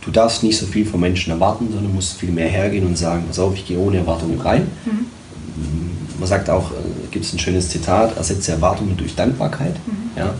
du 0.04 0.10
darfst 0.10 0.42
nicht 0.42 0.58
so 0.58 0.66
viel 0.66 0.84
von 0.84 1.00
Menschen 1.00 1.32
erwarten, 1.32 1.68
sondern 1.72 1.94
musst 1.94 2.18
viel 2.18 2.30
mehr 2.30 2.48
hergehen 2.48 2.86
und 2.86 2.98
sagen, 2.98 3.24
pass 3.26 3.38
auf, 3.38 3.54
ich 3.54 3.66
gehe 3.66 3.78
ohne 3.78 3.98
Erwartungen 3.98 4.40
rein. 4.40 4.68
Mhm. 4.84 5.06
Man 6.18 6.28
sagt 6.28 6.50
auch, 6.50 6.70
äh, 6.72 6.74
gibt 7.10 7.24
es 7.24 7.32
ein 7.32 7.38
schönes 7.38 7.68
Zitat, 7.68 8.16
ersetze 8.16 8.52
Erwartungen 8.52 8.96
durch 8.96 9.14
Dankbarkeit. 9.14 9.74
Mhm. 9.86 10.10
Ja? 10.16 10.34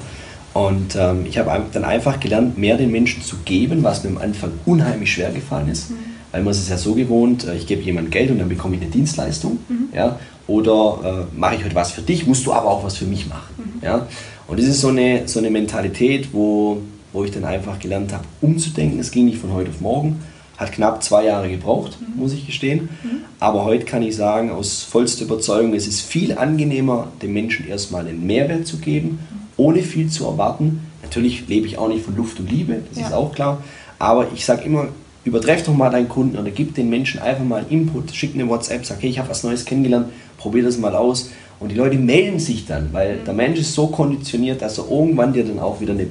Und 0.54 0.96
ähm, 0.96 1.26
ich 1.26 1.38
habe 1.38 1.62
dann 1.72 1.84
einfach 1.84 2.18
gelernt, 2.18 2.58
mehr 2.58 2.76
den 2.76 2.90
Menschen 2.90 3.22
zu 3.22 3.36
geben, 3.44 3.82
was 3.84 4.02
mir 4.02 4.10
am 4.10 4.18
Anfang 4.18 4.52
unheimlich 4.66 5.12
schwer 5.12 5.30
gefallen 5.30 5.68
ist. 5.68 5.90
Mhm. 5.90 5.96
Weil 6.32 6.42
man 6.42 6.50
ist 6.50 6.58
es 6.58 6.68
ja 6.68 6.76
so 6.76 6.94
gewohnt, 6.94 7.46
äh, 7.46 7.54
ich 7.54 7.66
gebe 7.66 7.82
jemandem 7.82 8.10
Geld 8.10 8.30
und 8.30 8.38
dann 8.38 8.48
bekomme 8.48 8.76
ich 8.76 8.82
eine 8.82 8.90
Dienstleistung. 8.90 9.58
Mhm. 9.68 9.88
Ja? 9.94 10.18
Oder 10.46 11.26
äh, 11.32 11.38
mache 11.38 11.56
ich 11.56 11.64
heute 11.64 11.74
was 11.74 11.92
für 11.92 12.02
dich, 12.02 12.26
musst 12.26 12.46
du 12.46 12.52
aber 12.52 12.68
auch 12.68 12.84
was 12.84 12.96
für 12.96 13.04
mich 13.04 13.28
machen. 13.28 13.54
Mhm. 13.80 13.84
Ja? 13.84 14.06
Und 14.46 14.58
das 14.58 14.66
ist 14.66 14.80
so 14.80 14.88
eine, 14.88 15.28
so 15.28 15.38
eine 15.38 15.50
Mentalität, 15.50 16.30
wo, 16.32 16.78
wo 17.12 17.22
ich 17.22 17.30
dann 17.30 17.44
einfach 17.44 17.78
gelernt 17.78 18.12
habe, 18.12 18.24
umzudenken. 18.40 18.98
Es 18.98 19.10
ging 19.10 19.26
nicht 19.26 19.38
von 19.38 19.52
heute 19.52 19.70
auf 19.70 19.80
morgen. 19.80 20.22
Hat 20.58 20.72
knapp 20.72 21.02
zwei 21.02 21.24
Jahre 21.24 21.48
gebraucht, 21.48 21.96
mhm. 22.00 22.20
muss 22.20 22.34
ich 22.34 22.44
gestehen. 22.44 22.90
Mhm. 23.02 23.22
Aber 23.40 23.64
heute 23.64 23.84
kann 23.84 24.02
ich 24.02 24.16
sagen, 24.16 24.50
aus 24.50 24.82
vollster 24.82 25.24
Überzeugung, 25.24 25.72
es 25.72 25.86
ist 25.86 26.02
viel 26.02 26.36
angenehmer, 26.36 27.08
dem 27.22 27.32
Menschen 27.32 27.66
erstmal 27.66 28.06
einen 28.06 28.26
Mehrwert 28.26 28.66
zu 28.66 28.78
geben, 28.78 29.08
mhm. 29.08 29.38
ohne 29.56 29.82
viel 29.82 30.10
zu 30.10 30.26
erwarten. 30.26 30.80
Natürlich 31.02 31.48
lebe 31.48 31.66
ich 31.66 31.78
auch 31.78 31.88
nicht 31.88 32.04
von 32.04 32.16
Luft 32.16 32.40
und 32.40 32.50
Liebe, 32.50 32.82
das 32.90 33.00
ja. 33.00 33.06
ist 33.06 33.14
auch 33.14 33.32
klar. 33.32 33.62
Aber 33.98 34.26
ich 34.34 34.44
sage 34.44 34.64
immer, 34.64 34.88
übertreff 35.24 35.62
doch 35.62 35.74
mal 35.74 35.90
deinen 35.90 36.08
Kunden 36.08 36.36
oder 36.36 36.50
gib 36.50 36.74
den 36.74 36.90
Menschen 36.90 37.20
einfach 37.20 37.44
mal 37.44 37.64
Input, 37.70 38.12
schick 38.12 38.34
eine 38.34 38.48
WhatsApp, 38.48 38.84
sag, 38.84 39.02
hey, 39.02 39.10
ich 39.10 39.18
habe 39.18 39.30
was 39.30 39.44
Neues 39.44 39.64
kennengelernt, 39.64 40.08
probier 40.38 40.64
das 40.64 40.76
mal 40.78 40.94
aus. 40.94 41.30
Und 41.60 41.70
die 41.70 41.76
Leute 41.76 41.96
melden 41.96 42.38
sich 42.38 42.66
dann, 42.66 42.92
weil 42.92 43.16
mhm. 43.16 43.24
der 43.24 43.34
Mensch 43.34 43.60
ist 43.60 43.74
so 43.74 43.88
konditioniert, 43.88 44.62
dass 44.62 44.78
er 44.78 44.90
irgendwann 44.90 45.32
dir 45.32 45.44
dann 45.44 45.58
auch 45.58 45.80
wieder 45.80 45.92
eine 45.92 46.06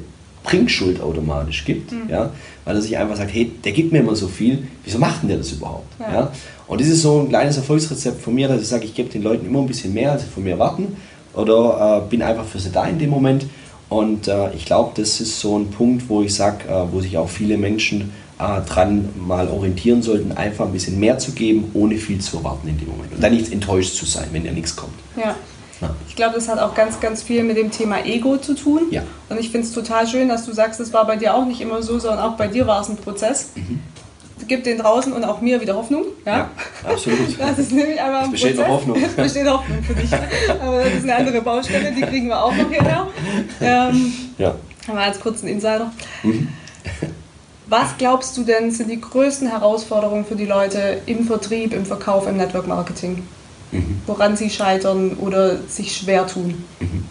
Bringschuld 0.48 1.02
automatisch 1.02 1.66
gibt, 1.66 1.92
mhm. 1.92 2.10
ja, 2.10 2.32
weil 2.64 2.76
er 2.76 2.82
sich 2.82 2.98
einfach 2.98 3.18
sagt, 3.18 3.34
hey, 3.34 3.52
der 3.64 3.74
gibt 3.74 3.92
mir 3.92 4.00
immer 4.00 4.16
so 4.16 4.28
viel, 4.28 4.68
wieso 4.86 4.98
macht 4.98 5.22
denn 5.22 5.30
der 5.30 5.38
das 5.40 5.52
überhaupt? 5.52 6.00
Ja. 6.00 6.14
ja? 6.14 6.32
Und 6.68 6.80
das 6.80 6.88
ist 6.88 7.02
so 7.02 7.20
ein 7.20 7.30
kleines 7.30 7.58
Erfolgsrezept 7.58 8.22
von 8.22 8.34
mir, 8.34 8.48
dass 8.48 8.62
ich 8.62 8.68
sage, 8.68 8.86
ich 8.86 8.96
gebe 8.96 9.10
den 9.10 9.24
Leuten 9.24 9.46
immer 9.46 9.60
ein 9.60 9.68
bisschen 9.68 9.94
mehr, 9.94 10.14
als 10.14 10.24
sie 10.24 10.30
von 10.30 10.44
mir 10.44 10.52
erwarten 10.52 10.96
oder 11.34 12.04
äh, 12.06 12.10
bin 12.10 12.22
einfach 12.22 12.46
für 12.46 12.60
sie 12.60 12.72
da 12.72 12.86
in 12.88 12.98
dem 12.98 13.10
Moment. 13.10 13.46
Und 13.90 14.28
äh, 14.28 14.54
ich 14.54 14.66
glaube, 14.66 14.92
das 14.96 15.20
ist 15.20 15.40
so 15.40 15.58
ein 15.58 15.70
Punkt, 15.70 16.10
wo 16.10 16.22
ich 16.22 16.34
sage, 16.34 16.68
äh, 16.68 16.86
wo 16.92 17.02
sich 17.02 17.18
auch 17.18 17.30
viele 17.30 17.58
Menschen 17.58 18.12
äh, 18.40 18.62
dran 18.62 19.10
mal 19.16 19.50
orientieren 19.50 20.02
sollten, 20.02 20.32
einfach 20.32 20.66
ein 20.66 20.74
bisschen 20.74 21.00
mehr 21.00 21.18
zu 21.18 21.34
geben, 21.34 21.72
ohne 21.74 21.98
viel 21.98 22.20
zu 22.20 22.38
erwarten 22.38 22.68
in 22.70 22.78
dem 22.78 22.88
Moment. 22.88 23.14
Und 23.14 23.22
dann 23.22 23.34
nicht 23.34 23.52
enttäuscht 23.52 23.96
zu 23.96 24.06
sein, 24.06 24.28
wenn 24.32 24.46
ja 24.46 24.52
nichts 24.52 24.76
kommt. 24.76 24.94
Ja. 25.18 25.36
Ja. 25.82 25.90
Ich 26.08 26.16
glaube, 26.16 26.36
das 26.36 26.48
hat 26.48 26.60
auch 26.60 26.74
ganz, 26.76 27.00
ganz 27.00 27.22
viel 27.22 27.44
mit 27.44 27.58
dem 27.58 27.72
Thema 27.72 28.06
Ego 28.06 28.38
zu 28.38 28.56
tun. 28.56 28.84
Ja. 28.92 29.04
Und 29.30 29.40
ich 29.40 29.50
finde 29.50 29.68
es 29.68 29.74
total 29.74 30.08
schön, 30.08 30.30
dass 30.30 30.46
du 30.46 30.54
sagst, 30.54 30.80
es 30.80 30.94
war 30.94 31.06
bei 31.06 31.16
dir 31.16 31.36
auch 31.36 31.46
nicht 31.46 31.62
immer 31.62 31.82
so, 31.82 32.00
sondern 32.00 32.20
auch 32.20 32.38
bei 32.38 32.48
dir 32.48 32.66
war 32.68 32.82
es 32.82 32.90
ein 32.90 32.98
Prozess. 32.98 33.52
Mhm. 33.56 33.80
gibt 34.48 34.66
den 34.66 34.78
draußen 34.80 35.14
und 35.14 35.24
auch 35.24 35.42
mir 35.42 35.62
wieder 35.62 35.76
Hoffnung. 35.76 36.06
Ja, 36.26 36.38
ja 36.38 36.50
absolut. 36.84 37.20
Das 37.40 37.60
ist 37.60 37.72
nämlich 37.72 38.02
einfach 38.02 38.26
es 38.26 38.32
besteht 38.32 38.58
noch 38.58 38.68
Hoffnung. 38.68 39.04
Es 39.04 39.14
besteht 39.14 39.48
Hoffnung 39.48 39.84
für 39.84 39.94
dich. 39.94 40.12
Aber 40.62 40.84
das 40.84 40.94
ist 40.94 41.04
eine 41.04 41.16
andere 41.16 41.42
Baustelle, 41.42 41.92
die 41.92 42.02
kriegen 42.02 42.28
wir 42.28 42.44
auch 42.44 42.56
noch 42.56 42.70
hierher. 42.70 43.08
Ähm, 43.62 44.14
ja. 44.38 44.56
Aber 44.88 45.00
als 45.02 45.20
kurzen 45.20 45.48
Insider. 45.48 45.92
Mhm. 46.24 46.48
Was 47.70 47.98
glaubst 47.98 48.38
du 48.38 48.44
denn 48.44 48.72
sind 48.72 48.90
die 48.90 49.02
größten 49.02 49.50
Herausforderungen 49.50 50.26
für 50.26 50.36
die 50.36 50.46
Leute 50.46 51.02
im 51.06 51.28
Vertrieb, 51.28 51.74
im 51.74 51.86
Verkauf, 51.86 52.26
im 52.26 52.38
Network 52.38 52.66
Marketing? 52.66 53.28
Mhm. 53.72 54.02
Woran 54.06 54.38
sie 54.38 54.50
scheitern 54.50 55.14
oder 55.18 55.58
sich 55.68 55.96
schwer 55.96 56.28
tun? 56.28 56.56
Mhm. 56.80 57.06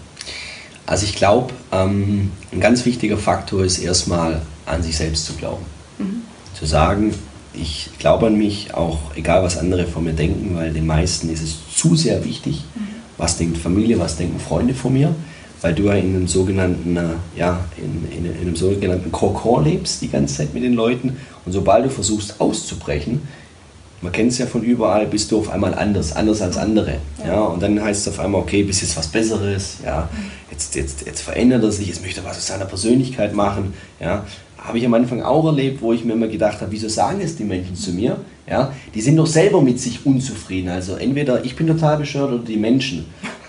Also 0.87 1.05
ich 1.05 1.16
glaube, 1.16 1.53
ähm, 1.73 2.31
ein 2.53 2.61
ganz 2.61 2.85
wichtiger 2.85 3.19
Faktor 3.19 3.64
ist 3.64 3.79
erstmal 3.79 4.42
an 4.66 4.83
sich 4.83 4.97
selbst 4.97 5.27
zu 5.27 5.35
glauben. 5.35 5.64
Mhm. 5.99 6.23
Zu 6.55 6.66
sagen, 6.66 7.14
ich 7.53 7.90
glaube 7.99 8.29
an 8.29 8.37
mich, 8.37 8.75
auch 8.75 8.99
egal 9.16 9.42
was 9.42 9.59
andere 9.59 9.87
von 9.87 10.05
mir 10.05 10.12
denken, 10.12 10.55
weil 10.57 10.73
den 10.73 10.87
meisten 10.87 11.31
ist 11.31 11.42
es 11.42 11.57
zu 11.75 11.97
sehr 11.97 12.25
wichtig, 12.25 12.64
mhm. 12.75 12.88
was 13.16 13.37
denkt 13.37 13.59
Familie, 13.59 13.99
was 13.99 14.16
denken 14.16 14.38
Freunde 14.38 14.75
von 14.75 14.92
mir 14.92 15.14
weil 15.66 15.75
du 15.75 15.85
ja 15.85 15.95
in 15.95 16.14
einem 16.14 16.29
sogenannten, 16.29 16.97
äh, 16.97 17.03
ja, 17.37 17.59
in, 17.77 18.11
in, 18.16 18.25
in 18.27 18.40
einem 18.40 18.57
sogenannten 18.57 19.11
Kokon 19.11 19.64
lebst 19.64 20.03
die 20.03 20.09
ganze 20.09 20.37
Zeit 20.37 20.55
mit 20.55 20.62
den 20.62 20.75
Leuten 20.75 21.16
und 21.45 21.53
sobald 21.53 21.87
du 21.87 21.90
versuchst 21.90 22.40
auszubrechen, 22.40 23.23
man 24.02 24.12
kennt 24.12 24.32
es 24.32 24.38
ja 24.38 24.46
von 24.46 24.62
überall, 24.62 25.06
bist 25.06 25.30
du 25.30 25.38
auf 25.38 25.50
einmal 25.50 25.74
anders, 25.74 26.14
anders 26.14 26.42
als 26.42 26.56
andere. 26.56 26.98
Ja. 27.20 27.32
ja 27.32 27.40
und 27.40 27.62
dann 27.62 27.82
heißt 27.82 28.06
es 28.06 28.12
auf 28.12 28.20
einmal, 28.20 28.42
okay, 28.42 28.62
bist 28.62 28.82
jetzt 28.82 28.96
was 28.96 29.09
Besseres, 29.09 29.78
ja, 29.85 30.09
jetzt, 30.50 30.74
jetzt, 30.74 31.06
jetzt 31.06 31.22
verändert 31.22 31.62
er 31.62 31.72
sich, 31.72 31.88
jetzt 31.88 32.02
möchte 32.02 32.20
er 32.20 32.26
was 32.26 32.37
aus 32.37 32.46
seiner 32.46 32.66
Persönlichkeit 32.66 33.35
machen. 33.35 33.74
Ja. 34.00 34.24
Habe 34.59 34.78
ich 34.78 34.87
am 34.87 34.94
Anfang 34.94 35.22
auch 35.22 35.46
erlebt, 35.46 35.80
wo 35.80 35.92
ich 35.92 36.04
mir 36.04 36.14
immer 36.14 36.26
gedacht 36.26 36.61
habe, 36.61 36.72
wieso 36.72 36.88
sagen 36.88 37.20
es 37.20 37.37
die 37.37 37.44
Menschen 37.44 37.76
zu 37.76 37.92
mir? 37.92 38.18
Ja, 38.48 38.72
die 38.94 39.00
sind 39.00 39.16
doch 39.16 39.26
selber 39.26 39.62
mit 39.62 39.80
sich 39.80 40.04
unzufrieden. 40.04 40.68
Also 40.68 40.96
entweder 40.96 41.44
ich 41.44 41.56
bin 41.56 41.66
total 41.66 41.98
bescheuert 41.98 42.32
oder 42.32 42.44
die 42.44 42.56
Menschen. 42.56 43.06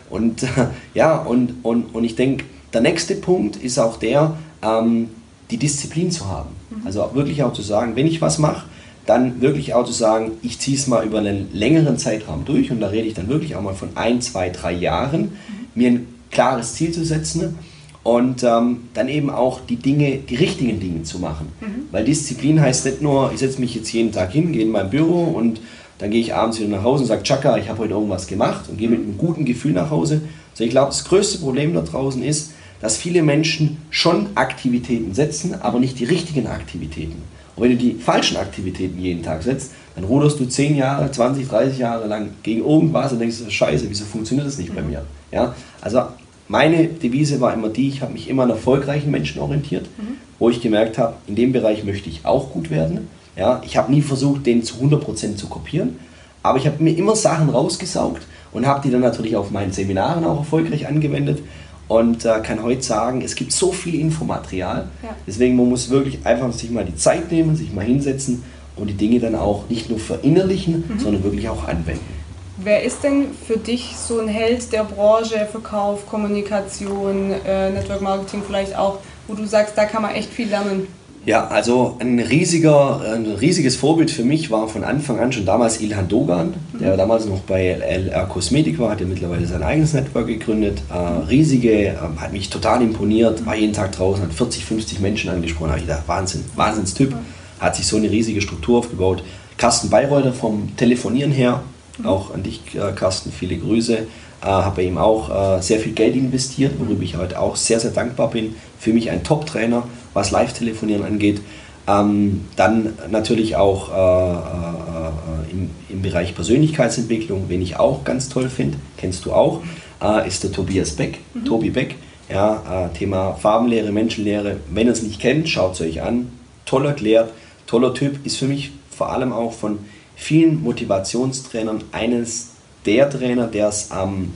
Und 0.09 0.45
ja, 0.93 1.17
und, 1.17 1.55
und, 1.63 1.95
und 1.95 2.03
ich 2.03 2.15
denke, 2.15 2.45
der 2.73 2.81
nächste 2.81 3.15
Punkt 3.15 3.55
ist 3.55 3.79
auch 3.79 3.97
der, 3.97 4.37
ähm, 4.61 5.09
die 5.49 5.57
Disziplin 5.57 6.11
zu 6.11 6.27
haben. 6.27 6.49
Mhm. 6.69 6.85
Also 6.85 7.09
wirklich 7.13 7.41
auch 7.43 7.53
zu 7.53 7.61
sagen, 7.61 7.95
wenn 7.95 8.07
ich 8.07 8.21
was 8.21 8.37
mache, 8.37 8.67
dann 9.07 9.41
wirklich 9.41 9.73
auch 9.73 9.85
zu 9.85 9.93
sagen, 9.93 10.33
ich 10.43 10.59
ziehe 10.59 10.77
es 10.77 10.85
mal 10.85 11.05
über 11.05 11.19
einen 11.19 11.47
längeren 11.53 11.97
Zeitraum 11.97 12.45
durch 12.45 12.69
und 12.71 12.81
da 12.81 12.87
rede 12.87 13.07
ich 13.07 13.15
dann 13.15 13.29
wirklich 13.29 13.55
auch 13.55 13.61
mal 13.61 13.73
von 13.73 13.89
ein, 13.95 14.21
zwei, 14.21 14.49
drei 14.49 14.73
Jahren, 14.73 15.21
mhm. 15.21 15.31
mir 15.73 15.91
ein 15.91 16.07
klares 16.29 16.75
Ziel 16.75 16.91
zu 16.91 17.03
setzen 17.03 17.57
und 18.03 18.43
ähm, 18.43 18.81
dann 18.93 19.07
eben 19.07 19.29
auch 19.29 19.61
die 19.61 19.77
Dinge, 19.77 20.17
die 20.17 20.35
richtigen 20.35 20.79
Dinge 20.79 21.03
zu 21.03 21.19
machen. 21.19 21.47
Mhm. 21.61 21.87
Weil 21.91 22.03
Disziplin 22.03 22.61
heißt 22.61 22.85
nicht 22.85 23.01
nur, 23.01 23.31
ich 23.33 23.39
setze 23.39 23.61
mich 23.61 23.73
jetzt 23.75 23.91
jeden 23.91 24.11
Tag 24.11 24.33
hin, 24.33 24.51
gehe 24.51 24.63
in 24.63 24.71
mein 24.71 24.89
Büro 24.89 25.23
und 25.23 25.61
dann 25.99 26.11
gehe 26.11 26.21
ich 26.21 26.33
abends 26.35 26.59
wieder 26.59 26.69
nach 26.69 26.83
Hause 26.83 27.03
und 27.03 27.07
sage, 27.07 27.23
Chaka, 27.23 27.57
ich 27.57 27.69
habe 27.69 27.79
heute 27.79 27.93
irgendwas 27.93 28.27
gemacht 28.27 28.69
und 28.69 28.77
gehe 28.77 28.89
mit 28.89 28.99
einem 28.99 29.17
guten 29.17 29.45
Gefühl 29.45 29.71
nach 29.71 29.89
Hause. 29.89 30.21
Also 30.51 30.63
ich 30.65 30.69
glaube, 30.69 30.87
das 30.87 31.05
größte 31.05 31.39
Problem 31.39 31.73
da 31.73 31.81
draußen 31.81 32.21
ist, 32.21 32.51
dass 32.81 32.97
viele 32.97 33.23
Menschen 33.23 33.77
schon 33.89 34.27
Aktivitäten 34.35 35.13
setzen, 35.13 35.55
aber 35.59 35.79
nicht 35.79 35.97
die 35.99 36.05
richtigen 36.05 36.47
Aktivitäten. 36.47 37.23
Und 37.57 37.63
wenn 37.63 37.71
du 37.71 37.77
die 37.77 37.95
falschen 37.95 38.37
Aktivitäten 38.37 38.99
jeden 38.99 39.23
Tag 39.23 39.41
setzt, 39.41 39.71
dann 39.95 40.03
ruderst 40.03 40.39
du 40.39 40.45
10 40.45 40.77
Jahre, 40.77 41.11
20, 41.11 41.47
30 41.47 41.79
Jahre 41.79 42.07
lang 42.07 42.29
gegen 42.43 42.61
irgendwas 42.61 43.11
und 43.11 43.19
denkst, 43.19 43.37
scheiße, 43.49 43.87
wieso 43.89 44.05
funktioniert 44.05 44.47
das 44.47 44.59
nicht 44.59 44.73
bei 44.75 44.83
mir? 44.83 45.03
Ja? 45.31 45.55
Also 45.81 46.03
meine 46.47 46.87
Devise 46.87 47.41
war 47.41 47.53
immer 47.53 47.69
die, 47.69 47.89
ich 47.89 48.01
habe 48.01 48.13
mich 48.13 48.29
immer 48.29 48.43
an 48.43 48.51
erfolgreichen 48.51 49.09
Menschen 49.09 49.41
orientiert, 49.41 49.87
mhm. 49.97 50.17
wo 50.37 50.51
ich 50.51 50.61
gemerkt 50.61 50.99
habe, 50.99 51.15
in 51.25 51.35
dem 51.35 51.51
Bereich 51.51 51.83
möchte 51.83 52.09
ich 52.09 52.25
auch 52.25 52.51
gut 52.51 52.69
werden. 52.69 53.07
Ja, 53.35 53.61
ich 53.65 53.75
habe 53.75 53.91
nie 53.91 54.01
versucht, 54.01 54.45
den 54.45 54.63
zu 54.63 54.75
100% 54.75 55.35
zu 55.35 55.47
kopieren, 55.47 55.97
aber 56.43 56.59
ich 56.59 56.67
habe 56.67 56.81
mir 56.81 56.95
immer 56.95 57.15
Sachen 57.15 57.49
rausgesaugt 57.49 58.21
und 58.51 58.65
habe 58.65 58.81
die 58.81 58.91
dann 58.91 59.01
natürlich 59.01 59.35
auf 59.35 59.51
meinen 59.51 59.71
Seminaren 59.71 60.23
auch 60.23 60.37
erfolgreich 60.37 60.87
angewendet 60.87 61.39
und 61.87 62.25
äh, 62.25 62.39
kann 62.43 62.63
heute 62.63 62.81
sagen, 62.81 63.21
es 63.21 63.35
gibt 63.35 63.51
so 63.51 63.71
viel 63.71 63.99
Infomaterial. 63.99 64.89
Ja. 65.03 65.09
Deswegen 65.25 65.55
man 65.55 65.69
muss 65.69 65.89
wirklich 65.89 66.25
einfach 66.25 66.51
sich 66.51 66.69
mal 66.69 66.85
die 66.85 66.95
Zeit 66.95 67.31
nehmen, 67.31 67.55
sich 67.55 67.73
mal 67.73 67.85
hinsetzen 67.85 68.43
und 68.75 68.87
die 68.87 68.93
Dinge 68.93 69.19
dann 69.19 69.35
auch 69.35 69.69
nicht 69.69 69.89
nur 69.89 69.99
verinnerlichen, 69.99 70.83
mhm. 70.87 70.99
sondern 70.99 71.23
wirklich 71.23 71.49
auch 71.49 71.67
anwenden. 71.67 72.17
Wer 72.57 72.83
ist 72.83 73.03
denn 73.03 73.27
für 73.47 73.57
dich 73.57 73.95
so 73.95 74.19
ein 74.19 74.27
Held 74.27 74.71
der 74.73 74.83
Branche, 74.83 75.47
Verkauf, 75.49 76.07
Kommunikation, 76.07 77.31
äh, 77.45 77.69
Network 77.69 78.01
Marketing 78.01 78.41
vielleicht 78.45 78.75
auch, 78.75 78.97
wo 79.27 79.35
du 79.35 79.45
sagst, 79.45 79.77
da 79.77 79.85
kann 79.85 80.01
man 80.01 80.15
echt 80.15 80.33
viel 80.33 80.49
lernen? 80.49 80.87
Ja, 81.27 81.45
also 81.47 81.97
ein, 81.99 82.19
riesiger, 82.19 83.01
ein 83.01 83.25
riesiges 83.25 83.75
Vorbild 83.75 84.09
für 84.09 84.23
mich 84.23 84.49
war 84.49 84.69
von 84.69 84.85
Anfang 84.85 85.19
an 85.19 85.33
schon 85.33 85.45
damals 85.45 85.81
Ilhan 85.81 86.07
Dogan, 86.07 86.53
der 86.79 86.93
mhm. 86.93 86.97
damals 86.97 87.25
noch 87.25 87.41
bei 87.41 87.67
LR 87.67 88.27
Kosmetik 88.27 88.79
war, 88.79 88.91
hat 88.91 89.01
ja 89.01 89.07
mittlerweile 89.07 89.45
sein 89.45 89.61
eigenes 89.61 89.91
Network 89.91 90.27
gegründet. 90.27 90.81
Äh, 90.89 91.27
riesige, 91.27 91.87
äh, 91.87 91.95
hat 92.17 92.31
mich 92.31 92.49
total 92.49 92.81
imponiert, 92.81 93.45
war 93.45 93.57
jeden 93.57 93.73
Tag 93.73 93.91
draußen, 93.91 94.23
hat 94.23 94.33
40, 94.33 94.63
50 94.63 95.01
Menschen 95.01 95.29
angesprochen. 95.29 95.71
habe 95.71 95.79
ich 95.79 95.85
gedacht, 95.85 96.03
Wahnsinn, 96.07 96.45
Wahnsinnstyp. 96.55 97.13
Hat 97.59 97.75
sich 97.75 97.87
so 97.87 97.97
eine 97.97 98.09
riesige 98.09 98.39
Struktur 98.39 98.79
aufgebaut. 98.79 99.21
Carsten 99.57 99.89
Bayreuther 99.89 100.31
vom 100.31 100.77
Telefonieren 100.77 101.33
her, 101.33 101.61
mhm. 101.97 102.05
auch 102.05 102.33
an 102.33 102.43
dich, 102.43 102.61
äh, 102.73 102.93
Carsten, 102.93 103.33
viele 103.33 103.57
Grüße. 103.57 103.97
Äh, 103.97 104.45
habe 104.45 104.77
bei 104.77 104.83
ihm 104.83 104.97
auch 104.97 105.57
äh, 105.57 105.61
sehr 105.61 105.81
viel 105.81 105.91
Geld 105.91 106.15
investiert, 106.15 106.75
worüber 106.79 107.03
ich 107.03 107.17
heute 107.17 107.37
auch 107.37 107.57
sehr, 107.57 107.81
sehr 107.81 107.91
dankbar 107.91 108.29
bin. 108.29 108.55
Für 108.79 108.93
mich 108.93 109.09
ein 109.09 109.25
Top-Trainer, 109.25 109.83
was 110.17 110.31
Live-Telefonieren 110.31 111.03
angeht. 111.03 111.41
Ähm, 111.87 112.45
dann 112.55 112.93
natürlich 113.09 113.55
auch 113.55 113.89
äh, 113.89 114.33
äh, 114.33 115.51
im, 115.51 115.69
im, 115.89 116.01
Bereich 116.01 116.33
Persönlichkeitsentwicklung, 116.33 117.45
wen 117.49 117.61
ich 117.61 117.77
auch 117.79 118.03
ganz 118.03 118.27
toll 118.27 118.49
finde, 118.49 118.77
kennst 118.97 119.25
du 119.25 119.31
auch, 119.31 119.61
äh, 120.01 120.27
ist 120.27 120.43
der 120.43 120.51
Tobias 120.51 120.91
Beck, 120.91 121.19
mhm. 121.33 121.45
Tobi 121.45 121.69
Beck. 121.69 121.95
Ja, 122.29 122.89
äh, 122.91 122.97
Thema 122.97 123.35
Farbenlehre, 123.35 123.93
Menschenlehre. 123.93 124.57
Wenn 124.69 124.87
ihr 124.87 124.93
es 124.93 125.01
nicht 125.01 125.21
kennt, 125.21 125.47
schaut 125.47 125.75
es 125.75 125.81
euch 125.81 126.01
an. 126.01 126.29
Toll 126.65 126.85
erklärt, 126.85 127.31
toller 127.67 127.93
Typ, 127.93 128.25
ist 128.25 128.35
für 128.35 128.47
mich 128.47 128.71
vor 128.89 129.13
allem 129.13 129.31
auch 129.31 129.53
von 129.53 129.77
vielen 130.17 130.61
Motivationstrainern 130.61 131.83
eines 131.93 132.49
der 132.85 133.09
Trainer, 133.09 133.47
der 133.47 133.69
es 133.69 133.91
am, 133.91 134.33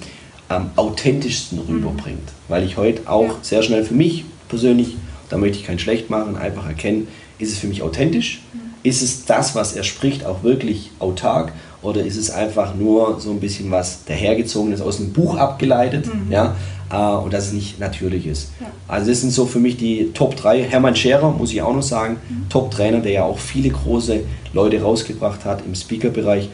am 0.48 0.70
authentischsten 0.78 1.58
mhm. 1.58 1.65
rüberbringt. 1.67 2.30
Weil 2.48 2.63
ich 2.63 2.78
heute 2.78 3.10
auch 3.10 3.28
ja. 3.28 3.36
sehr 3.41 3.63
schnell 3.63 3.84
für 3.84 3.96
mich 3.96 4.24
persönlich 4.48 4.96
da 5.32 5.38
möchte 5.38 5.58
ich 5.58 5.65
kein 5.65 5.80
schlecht 5.80 6.10
machen, 6.10 6.36
einfach 6.36 6.67
erkennen, 6.67 7.08
ist 7.39 7.54
es 7.54 7.58
für 7.58 7.67
mich 7.67 7.82
authentisch? 7.82 8.41
Ist 8.84 9.02
es 9.02 9.26
das, 9.26 9.56
was 9.56 9.74
er 9.74 9.84
spricht, 9.84 10.26
auch 10.26 10.44
wirklich 10.44 10.91
autark? 11.00 11.54
Oder 11.82 12.04
ist 12.04 12.17
es 12.17 12.30
einfach 12.30 12.76
nur 12.76 13.20
so 13.20 13.32
ein 13.32 13.39
bisschen 13.39 13.72
was 13.72 14.06
dahergezogenes 14.06 14.82
aus 14.82 14.98
dem 14.98 15.13
Buch 15.13 15.38
abgeleitet? 15.38 16.08
Mhm. 16.08 16.32
Ja? 16.32 16.56
Äh, 16.91 16.96
und 16.96 17.34
dass 17.34 17.48
es 17.48 17.54
nicht 17.54 17.80
natürlich 17.80 18.28
ist. 18.28 18.52
Ja. 18.60 18.67
Also 18.88 19.10
das 19.10 19.22
sind 19.22 19.32
so 19.32 19.46
für 19.46 19.60
mich 19.60 19.78
die 19.78 20.12
Top 20.13 20.36
3. 20.36 20.63
Hermann 20.63 20.96
Scherer, 20.96 21.32
muss 21.32 21.52
ich 21.52 21.62
auch 21.62 21.74
noch 21.74 21.84
sagen, 21.84 22.17
mhm. 22.30 22.50
Top-Trainer, 22.50 23.00
der 23.00 23.12
ja 23.12 23.24
auch 23.24 23.39
viele 23.39 23.70
große 23.70 24.22
Leute 24.54 24.82
rausgebracht 24.82 25.46
hat 25.46 25.63
im 25.65 25.76
Speaker-Bereich. 25.76 26.50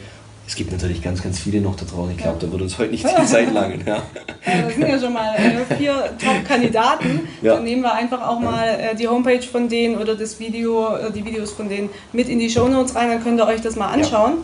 Es 0.48 0.54
gibt 0.54 0.72
natürlich 0.72 1.02
ganz, 1.02 1.22
ganz 1.22 1.38
viele 1.38 1.60
noch 1.60 1.76
da 1.76 1.84
draußen. 1.84 2.12
Ich 2.12 2.22
glaube, 2.22 2.38
da 2.40 2.50
wird 2.50 2.62
uns 2.62 2.78
heute 2.78 2.92
nicht 2.92 3.04
die 3.04 3.26
Zeit 3.26 3.52
langen. 3.52 3.82
Ja. 3.86 3.96
ja. 3.96 4.62
das 4.62 4.74
sind 4.76 4.88
ja 4.88 4.98
schon 4.98 5.12
mal 5.12 5.34
äh, 5.34 5.74
vier 5.76 6.10
Top-Kandidaten. 6.18 7.20
Ja. 7.42 7.54
Dann 7.54 7.64
nehmen 7.64 7.82
wir 7.82 7.94
einfach 7.94 8.26
auch 8.26 8.40
mal 8.40 8.66
äh, 8.66 8.96
die 8.96 9.06
Homepage 9.06 9.42
von 9.42 9.68
denen 9.68 9.96
oder 9.96 10.16
das 10.16 10.40
Video, 10.40 10.96
äh, 10.96 11.12
die 11.12 11.24
Videos 11.24 11.52
von 11.52 11.68
denen 11.68 11.88
mit 12.12 12.28
in 12.28 12.40
die 12.40 12.50
Show 12.50 12.66
Notes 12.66 12.96
rein. 12.96 13.10
Dann 13.10 13.22
könnt 13.22 13.38
ihr 13.38 13.46
euch 13.46 13.60
das 13.60 13.76
mal 13.76 13.88
anschauen. 13.88 14.38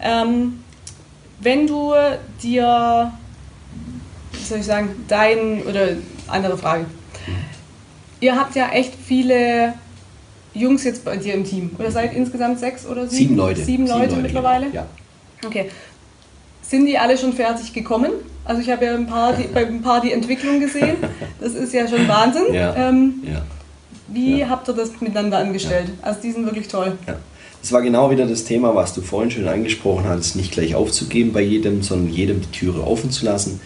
Ja. 0.00 0.22
Ähm, 0.22 0.60
wenn 1.38 1.66
du 1.66 1.92
dir, 2.42 3.12
wie 4.32 4.44
soll 4.44 4.58
ich 4.58 4.66
sagen, 4.66 5.04
dein 5.06 5.62
oder 5.62 5.90
andere 6.26 6.56
Frage. 6.56 6.86
Ihr 8.20 8.34
habt 8.34 8.56
ja 8.56 8.70
echt 8.70 8.94
viele 8.94 9.74
Jungs 10.54 10.82
jetzt 10.82 11.04
bei 11.04 11.16
dir 11.16 11.34
im 11.34 11.44
Team. 11.44 11.70
Oder 11.78 11.90
seid 11.92 12.14
insgesamt 12.14 12.58
sechs 12.58 12.86
oder 12.86 13.06
sieben? 13.06 13.16
Sieben 13.16 13.36
Leute. 13.36 13.64
Sieben 13.64 13.86
Leute, 13.86 14.00
sieben 14.00 14.10
Leute 14.10 14.22
mittlerweile? 14.22 14.66
Ja. 14.72 14.86
Okay. 15.44 15.70
Sind 16.62 16.86
die 16.86 16.96
alle 16.98 17.18
schon 17.18 17.32
fertig 17.32 17.72
gekommen? 17.72 18.12
Also 18.44 18.60
ich 18.60 18.70
habe 18.70 18.84
ja 18.84 18.94
ein 18.94 19.06
paar 19.06 19.34
die, 19.34 19.44
bei 19.44 19.66
ein 19.66 19.82
paar 19.82 20.00
die 20.00 20.12
Entwicklung 20.12 20.60
gesehen. 20.60 20.96
Das 21.40 21.54
ist 21.54 21.72
ja 21.72 21.86
schon 21.86 22.08
Wahnsinn. 22.08 22.52
Ja. 22.52 22.74
Ähm, 22.76 23.22
ja. 23.24 23.42
Wie 24.08 24.40
ja. 24.40 24.48
habt 24.48 24.68
ihr 24.68 24.74
das 24.74 25.00
miteinander 25.00 25.38
angestellt? 25.38 25.90
Also 26.02 26.20
die 26.20 26.32
sind 26.32 26.44
wirklich 26.44 26.68
toll. 26.68 26.96
Ja. 27.06 27.16
Das 27.60 27.72
war 27.72 27.82
genau 27.82 28.10
wieder 28.10 28.26
das 28.26 28.44
Thema, 28.44 28.74
was 28.74 28.92
du 28.92 29.02
vorhin 29.02 29.30
schon 29.30 29.46
angesprochen 29.46 30.04
hast, 30.04 30.34
nicht 30.34 30.52
gleich 30.52 30.74
aufzugeben 30.74 31.32
bei 31.32 31.42
jedem, 31.42 31.82
sondern 31.82 32.12
jedem 32.12 32.40
die 32.40 32.50
Türe 32.50 32.84
offen 32.84 33.10
zu 33.10 33.24
lassen. 33.24 33.60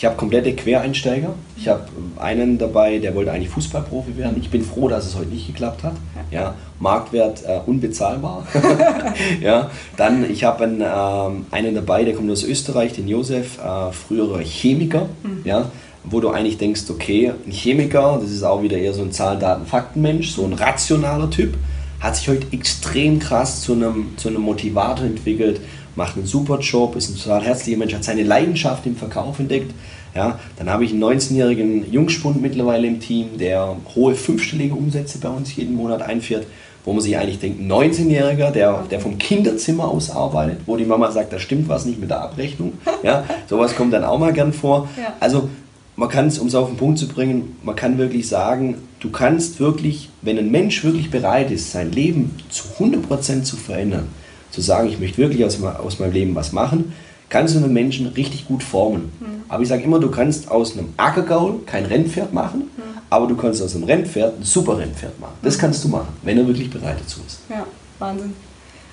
Ich 0.00 0.06
habe 0.06 0.16
komplette 0.16 0.54
Quereinsteiger. 0.54 1.34
Ich 1.58 1.68
habe 1.68 1.82
einen 2.16 2.56
dabei, 2.56 2.96
der 2.96 3.14
wollte 3.14 3.32
eigentlich 3.32 3.50
Fußballprofi 3.50 4.16
werden. 4.16 4.38
Ich 4.40 4.48
bin 4.48 4.64
froh, 4.64 4.88
dass 4.88 5.04
es 5.04 5.14
heute 5.14 5.28
nicht 5.28 5.46
geklappt 5.46 5.82
hat. 5.82 5.92
Ja, 6.30 6.54
Marktwert 6.78 7.44
äh, 7.44 7.60
unbezahlbar. 7.66 8.46
ja, 9.42 9.70
dann 9.98 10.24
ich 10.30 10.44
habe 10.44 10.64
einen, 10.64 10.80
ähm, 10.80 11.44
einen 11.50 11.74
dabei, 11.74 12.04
der 12.04 12.14
kommt 12.14 12.30
aus 12.30 12.44
Österreich, 12.44 12.94
den 12.94 13.08
Josef, 13.08 13.58
äh, 13.58 13.92
früherer 13.92 14.38
Chemiker. 14.38 15.10
Mhm. 15.22 15.42
Ja, 15.44 15.70
wo 16.04 16.20
du 16.20 16.30
eigentlich 16.30 16.56
denkst, 16.56 16.84
okay, 16.88 17.34
ein 17.46 17.52
Chemiker, 17.52 18.18
das 18.22 18.30
ist 18.30 18.42
auch 18.42 18.62
wieder 18.62 18.78
eher 18.78 18.94
so 18.94 19.02
ein 19.02 19.12
Zahlen, 19.12 19.38
Daten, 19.38 19.66
Fakten-Mensch, 19.66 20.30
so 20.30 20.46
ein 20.46 20.54
rationaler 20.54 21.28
Typ. 21.28 21.58
hat 22.00 22.16
sich 22.16 22.30
heute 22.30 22.46
extrem 22.52 23.18
krass 23.18 23.60
zu 23.60 23.74
einem, 23.74 24.16
zu 24.16 24.28
einem 24.30 24.40
Motivator 24.40 25.04
entwickelt, 25.04 25.60
macht 25.96 26.16
einen 26.16 26.26
super 26.26 26.58
Job, 26.58 26.96
ist 26.96 27.10
ein 27.10 27.18
total 27.18 27.42
herzlicher 27.42 27.78
Mensch, 27.78 27.94
hat 27.94 28.04
seine 28.04 28.22
Leidenschaft 28.22 28.86
im 28.86 28.96
Verkauf 28.96 29.38
entdeckt. 29.38 29.72
Ja, 30.14 30.40
dann 30.58 30.68
habe 30.68 30.84
ich 30.84 30.92
einen 30.92 31.04
19-jährigen 31.04 31.92
Jungspund 31.92 32.42
mittlerweile 32.42 32.86
im 32.86 32.98
Team, 32.98 33.38
der 33.38 33.76
hohe 33.94 34.14
fünfstellige 34.14 34.74
Umsätze 34.74 35.18
bei 35.18 35.28
uns 35.28 35.54
jeden 35.54 35.76
Monat 35.76 36.02
einführt, 36.02 36.46
wo 36.84 36.92
man 36.92 37.02
sich 37.02 37.16
eigentlich 37.16 37.38
denkt, 37.38 37.60
ein 37.60 37.70
19-Jähriger, 37.70 38.50
der, 38.50 38.84
der 38.90 39.00
vom 39.00 39.18
Kinderzimmer 39.18 39.86
aus 39.86 40.10
arbeitet, 40.10 40.60
wo 40.66 40.76
die 40.76 40.84
Mama 40.84 41.10
sagt, 41.12 41.32
da 41.32 41.38
stimmt 41.38 41.68
was 41.68 41.84
nicht 41.84 42.00
mit 42.00 42.10
der 42.10 42.22
Abrechnung. 42.22 42.72
Ja, 43.02 43.24
sowas 43.48 43.76
kommt 43.76 43.92
dann 43.92 44.04
auch 44.04 44.18
mal 44.18 44.32
gern 44.32 44.52
vor. 44.52 44.88
Ja. 44.96 45.12
Also 45.20 45.48
man 45.96 46.08
kann 46.08 46.26
es, 46.26 46.38
um 46.38 46.48
es 46.48 46.54
auf 46.54 46.68
den 46.68 46.78
Punkt 46.78 46.98
zu 46.98 47.06
bringen, 47.06 47.58
man 47.62 47.76
kann 47.76 47.98
wirklich 47.98 48.26
sagen, 48.26 48.76
du 49.00 49.10
kannst 49.10 49.60
wirklich, 49.60 50.08
wenn 50.22 50.38
ein 50.38 50.50
Mensch 50.50 50.82
wirklich 50.82 51.10
bereit 51.10 51.50
ist, 51.50 51.72
sein 51.72 51.92
Leben 51.92 52.34
zu 52.48 52.64
100% 52.82 53.42
zu 53.42 53.56
verändern, 53.56 54.08
zu 54.50 54.60
sagen, 54.60 54.88
ich 54.88 54.98
möchte 55.00 55.18
wirklich 55.18 55.44
aus, 55.44 55.62
aus 55.62 55.98
meinem 55.98 56.12
Leben 56.12 56.34
was 56.34 56.52
machen, 56.52 56.92
kannst 57.28 57.54
du 57.54 57.58
einen 57.62 57.72
Menschen 57.72 58.06
richtig 58.08 58.46
gut 58.48 58.62
formen. 58.62 59.12
Mhm. 59.20 59.26
Aber 59.48 59.62
ich 59.62 59.68
sage 59.68 59.82
immer, 59.82 59.98
du 60.00 60.10
kannst 60.10 60.50
aus 60.50 60.76
einem 60.76 60.88
Ackergaul 60.96 61.60
kein 61.66 61.84
Rennpferd 61.86 62.32
machen, 62.32 62.62
Mhm. 62.76 62.82
aber 63.10 63.26
du 63.26 63.36
kannst 63.36 63.62
aus 63.62 63.74
einem 63.76 63.84
Rennpferd 63.84 64.38
ein 64.40 64.42
super 64.44 64.78
Rennpferd 64.78 65.18
machen. 65.20 65.34
Das 65.42 65.58
kannst 65.58 65.84
du 65.84 65.88
machen, 65.88 66.08
wenn 66.22 66.38
er 66.38 66.46
wirklich 66.46 66.70
bereit 66.70 66.96
dazu 67.00 67.20
ist. 67.26 67.40
Ja, 67.48 67.64
Wahnsinn. 67.98 68.32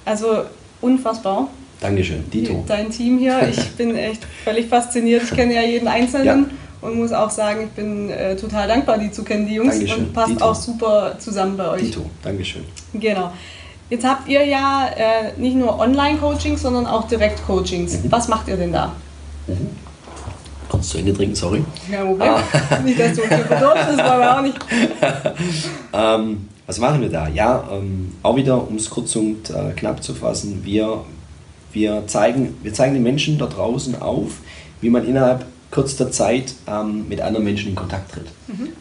Also 0.05 0.43
unfassbar. 0.81 1.49
Dankeschön, 1.79 2.23
Dito. 2.31 2.63
Dein 2.67 2.89
Team 2.89 3.17
hier, 3.19 3.47
ich 3.49 3.71
bin 3.77 3.95
echt 3.95 4.23
völlig 4.43 4.67
fasziniert. 4.67 5.23
Ich 5.23 5.31
kenne 5.31 5.53
ja 5.55 5.61
jeden 5.61 5.87
Einzelnen 5.87 6.25
Ja. 6.25 6.45
und 6.87 6.95
muss 6.97 7.11
auch 7.11 7.29
sagen, 7.29 7.65
ich 7.65 7.69
bin 7.71 8.09
äh, 8.09 8.35
total 8.35 8.67
dankbar, 8.67 8.97
die 8.97 9.11
zu 9.11 9.23
kennen, 9.23 9.47
die 9.47 9.55
Jungs. 9.55 9.73
Dankeschön. 9.77 10.05
Und 10.05 10.13
passt 10.13 10.31
Dito. 10.31 10.45
auch 10.45 10.55
super 10.55 11.15
zusammen 11.19 11.57
bei 11.57 11.69
euch. 11.69 11.81
Dito, 11.81 12.01
Dankeschön. 12.23 12.63
Genau. 12.93 13.31
Jetzt 13.89 14.06
habt 14.06 14.28
ihr 14.28 14.45
ja 14.45 14.89
äh, 14.95 15.39
nicht 15.39 15.56
nur 15.56 15.80
Online-Coachings, 15.80 16.62
sondern 16.62 16.86
auch 16.86 17.08
Direkt-Coachings. 17.08 18.04
Mhm. 18.04 18.12
Was 18.12 18.28
macht 18.28 18.47
ihr 18.47 18.58
denn 18.58 18.73
da? 18.73 18.93
Kurz 20.67 20.89
zu 20.89 20.97
Ende 20.97 21.13
trinken, 21.13 21.36
sorry. 21.36 21.63
Ja, 21.89 22.04
Problem. 22.04 22.30
Ah. 22.30 22.80
Nicht, 22.84 23.00
dass 23.00 23.13
du 23.13 23.21
uns 23.21 23.30
bedurft, 23.30 23.78
das 23.78 23.97
wollen 23.97 24.19
wir 24.19 24.38
auch 24.38 24.41
nicht. 24.41 24.58
Ähm, 25.93 26.47
was 26.67 26.80
machen 26.80 27.02
wir 27.02 27.10
da? 27.10 27.30
Ja, 27.30 27.63
ähm, 27.71 28.13
auch 28.21 28.36
wieder, 28.36 28.67
um 28.67 28.76
es 28.76 28.89
kurz 28.89 29.15
und 29.15 29.50
äh, 29.50 29.71
knapp 29.76 30.04
zu 30.04 30.13
fassen, 30.13 30.63
wir, 30.63 31.06
wir, 31.71 32.06
zeigen, 32.08 32.58
wir 32.62 32.73
zeigen 32.73 32.93
den 32.93 33.04
Menschen 33.04 33.38
da 33.38 33.45
draußen 33.45 34.00
auf, 34.02 34.39
wie 34.82 34.89
man 34.89 35.08
innerhalb 35.08 35.45
kürzester 35.71 36.12
Zeit 36.12 36.53
ähm, 36.67 37.08
mit 37.10 37.21
anderen 37.21 37.45
Menschen 37.45 37.69
in 37.69 37.75
Kontakt 37.75 38.12
tritt. 38.13 38.27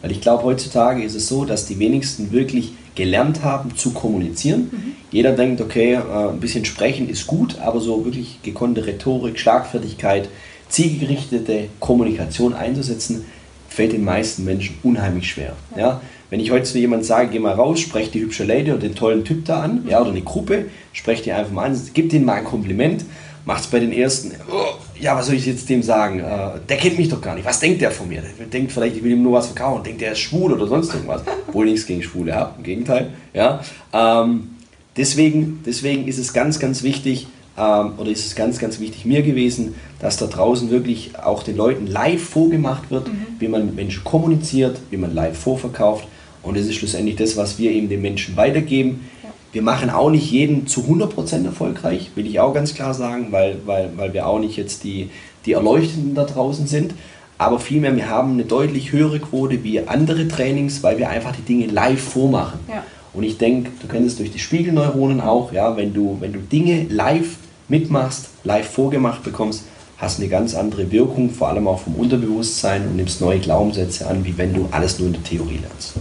Weil 0.01 0.11
ich 0.11 0.21
glaube, 0.21 0.43
heutzutage 0.43 1.03
ist 1.03 1.15
es 1.15 1.27
so, 1.27 1.45
dass 1.45 1.65
die 1.65 1.79
wenigsten 1.79 2.31
wirklich 2.31 2.73
gelernt 2.95 3.43
haben 3.43 3.75
zu 3.75 3.91
kommunizieren. 3.91 4.71
Jeder 5.11 5.33
denkt, 5.33 5.61
okay, 5.61 5.93
äh, 5.93 6.29
ein 6.29 6.39
bisschen 6.39 6.65
sprechen 6.65 7.09
ist 7.09 7.27
gut, 7.27 7.59
aber 7.59 7.79
so 7.79 8.03
wirklich 8.05 8.39
gekonnte 8.41 8.85
Rhetorik, 8.85 9.39
Schlagfertigkeit, 9.39 10.29
zielgerichtete 10.69 11.69
Kommunikation 11.79 12.53
einzusetzen, 12.53 13.25
fällt 13.69 13.93
den 13.93 14.03
meisten 14.03 14.43
Menschen 14.43 14.77
unheimlich 14.83 15.29
schwer. 15.29 15.53
Ja. 15.77 16.01
Wenn 16.29 16.39
ich 16.39 16.51
heute 16.51 16.63
zu 16.63 16.77
jemandem 16.77 17.05
sage, 17.05 17.29
geh 17.31 17.39
mal 17.39 17.53
raus, 17.53 17.79
sprech 17.79 18.11
die 18.11 18.21
hübsche 18.21 18.43
Lady 18.43 18.71
oder 18.71 18.81
den 18.81 18.95
tollen 18.95 19.23
Typ 19.23 19.45
da 19.45 19.61
an, 19.61 19.85
ja, 19.87 20.01
oder 20.01 20.09
eine 20.09 20.21
Gruppe, 20.21 20.65
sprech 20.91 21.21
die 21.21 21.31
einfach 21.31 21.51
mal 21.51 21.69
an, 21.69 21.79
gib 21.93 22.09
denen 22.09 22.25
mal 22.25 22.33
ein 22.33 22.43
Kompliment, 22.43 23.05
macht's 23.45 23.67
bei 23.67 23.79
den 23.79 23.93
ersten, 23.93 24.31
oh, 24.51 24.73
ja, 24.99 25.15
was 25.15 25.27
soll 25.27 25.35
ich 25.35 25.45
jetzt 25.45 25.69
dem 25.69 25.83
sagen? 25.83 26.19
Äh, 26.19 26.59
der 26.67 26.77
kennt 26.77 26.97
mich 26.97 27.09
doch 27.09 27.21
gar 27.21 27.35
nicht, 27.35 27.45
was 27.45 27.59
denkt 27.59 27.81
der 27.81 27.91
von 27.91 28.07
mir? 28.07 28.21
Der 28.21 28.45
denkt 28.47 28.71
vielleicht, 28.71 28.97
ich 28.97 29.03
will 29.03 29.11
ihm 29.11 29.23
nur 29.23 29.33
was 29.33 29.47
verkaufen, 29.47 29.83
denkt, 29.83 30.01
der 30.01 30.13
ist 30.13 30.19
schwul 30.19 30.53
oder 30.53 30.67
sonst 30.67 30.93
irgendwas. 30.93 31.21
Obwohl 31.47 31.65
ich 31.67 31.73
nichts 31.73 31.87
gegen 31.87 32.03
Schwule 32.03 32.35
habe, 32.35 32.53
im 32.57 32.63
Gegenteil. 32.63 33.11
Ja. 33.33 33.61
Ähm, 33.93 34.49
deswegen, 34.95 35.61
deswegen 35.65 36.07
ist 36.07 36.17
es 36.17 36.33
ganz, 36.33 36.59
ganz 36.59 36.83
wichtig, 36.83 37.27
ähm, 37.57 37.93
oder 37.97 38.11
ist 38.11 38.25
es 38.25 38.35
ganz, 38.35 38.59
ganz 38.59 38.79
wichtig 38.79 39.05
mir 39.05 39.23
gewesen, 39.23 39.75
dass 39.99 40.17
da 40.17 40.27
draußen 40.27 40.69
wirklich 40.69 41.17
auch 41.19 41.43
den 41.43 41.57
Leuten 41.57 41.87
live 41.87 42.23
vorgemacht 42.23 42.91
wird, 42.91 43.09
wie 43.39 43.47
man 43.47 43.65
mit 43.65 43.75
Menschen 43.75 44.03
kommuniziert, 44.03 44.79
wie 44.91 44.97
man 44.97 45.13
live 45.13 45.37
vorverkauft. 45.37 46.07
Und 46.43 46.55
das 46.55 46.65
ist 46.65 46.75
schlussendlich 46.75 47.15
das, 47.15 47.35
was 47.35 47.57
wir 47.57 47.71
eben 47.71 47.89
den 47.89 48.01
Menschen 48.01 48.37
weitergeben. 48.37 49.09
Wir 49.51 49.61
machen 49.61 49.89
auch 49.89 50.09
nicht 50.09 50.29
jeden 50.29 50.67
zu 50.67 50.81
100% 50.81 51.45
erfolgreich, 51.45 52.11
will 52.15 52.27
ich 52.27 52.39
auch 52.39 52.53
ganz 52.53 52.73
klar 52.73 52.93
sagen, 52.93 53.27
weil, 53.31 53.57
weil, 53.65 53.91
weil 53.95 54.13
wir 54.13 54.27
auch 54.27 54.39
nicht 54.39 54.57
jetzt 54.57 54.83
die, 54.83 55.09
die 55.45 55.53
Erleuchteten 55.53 56.15
da 56.15 56.25
draußen 56.25 56.67
sind. 56.67 56.93
Aber 57.37 57.59
vielmehr, 57.59 57.95
wir 57.95 58.09
haben 58.09 58.33
eine 58.33 58.45
deutlich 58.45 58.91
höhere 58.91 59.19
Quote 59.19 59.63
wie 59.63 59.87
andere 59.87 60.27
Trainings, 60.27 60.81
weil 60.83 60.97
wir 60.97 61.09
einfach 61.09 61.35
die 61.35 61.43
Dinge 61.43 61.67
live 61.67 62.01
vormachen. 62.01 62.59
Ja. 62.67 62.83
Und 63.13 63.23
ich 63.23 63.37
denke, 63.37 63.71
du 63.81 63.87
kennst 63.87 64.09
es 64.09 64.17
durch 64.17 64.31
die 64.31 64.39
Spiegelneuronen 64.39 65.21
auch, 65.21 65.51
ja, 65.51 65.77
wenn 65.77 65.93
du, 65.93 66.17
wenn 66.19 66.33
du 66.33 66.39
Dinge 66.39 66.85
live 66.89 67.37
mitmachst, 67.67 68.29
live 68.43 68.67
vorgemacht 68.67 69.23
bekommst, 69.23 69.63
hast 69.97 70.19
eine 70.19 70.29
ganz 70.29 70.53
andere 70.55 70.91
Wirkung, 70.91 71.31
vor 71.31 71.49
allem 71.49 71.67
auch 71.67 71.79
vom 71.79 71.95
Unterbewusstsein 71.95 72.87
und 72.87 72.95
nimmst 72.95 73.21
neue 73.21 73.39
Glaubenssätze 73.39 74.07
an, 74.07 74.25
wie 74.25 74.37
wenn 74.37 74.53
du 74.53 74.67
alles 74.71 74.99
nur 74.99 75.07
in 75.07 75.13
der 75.13 75.23
Theorie 75.23 75.59
lernst. 75.61 75.93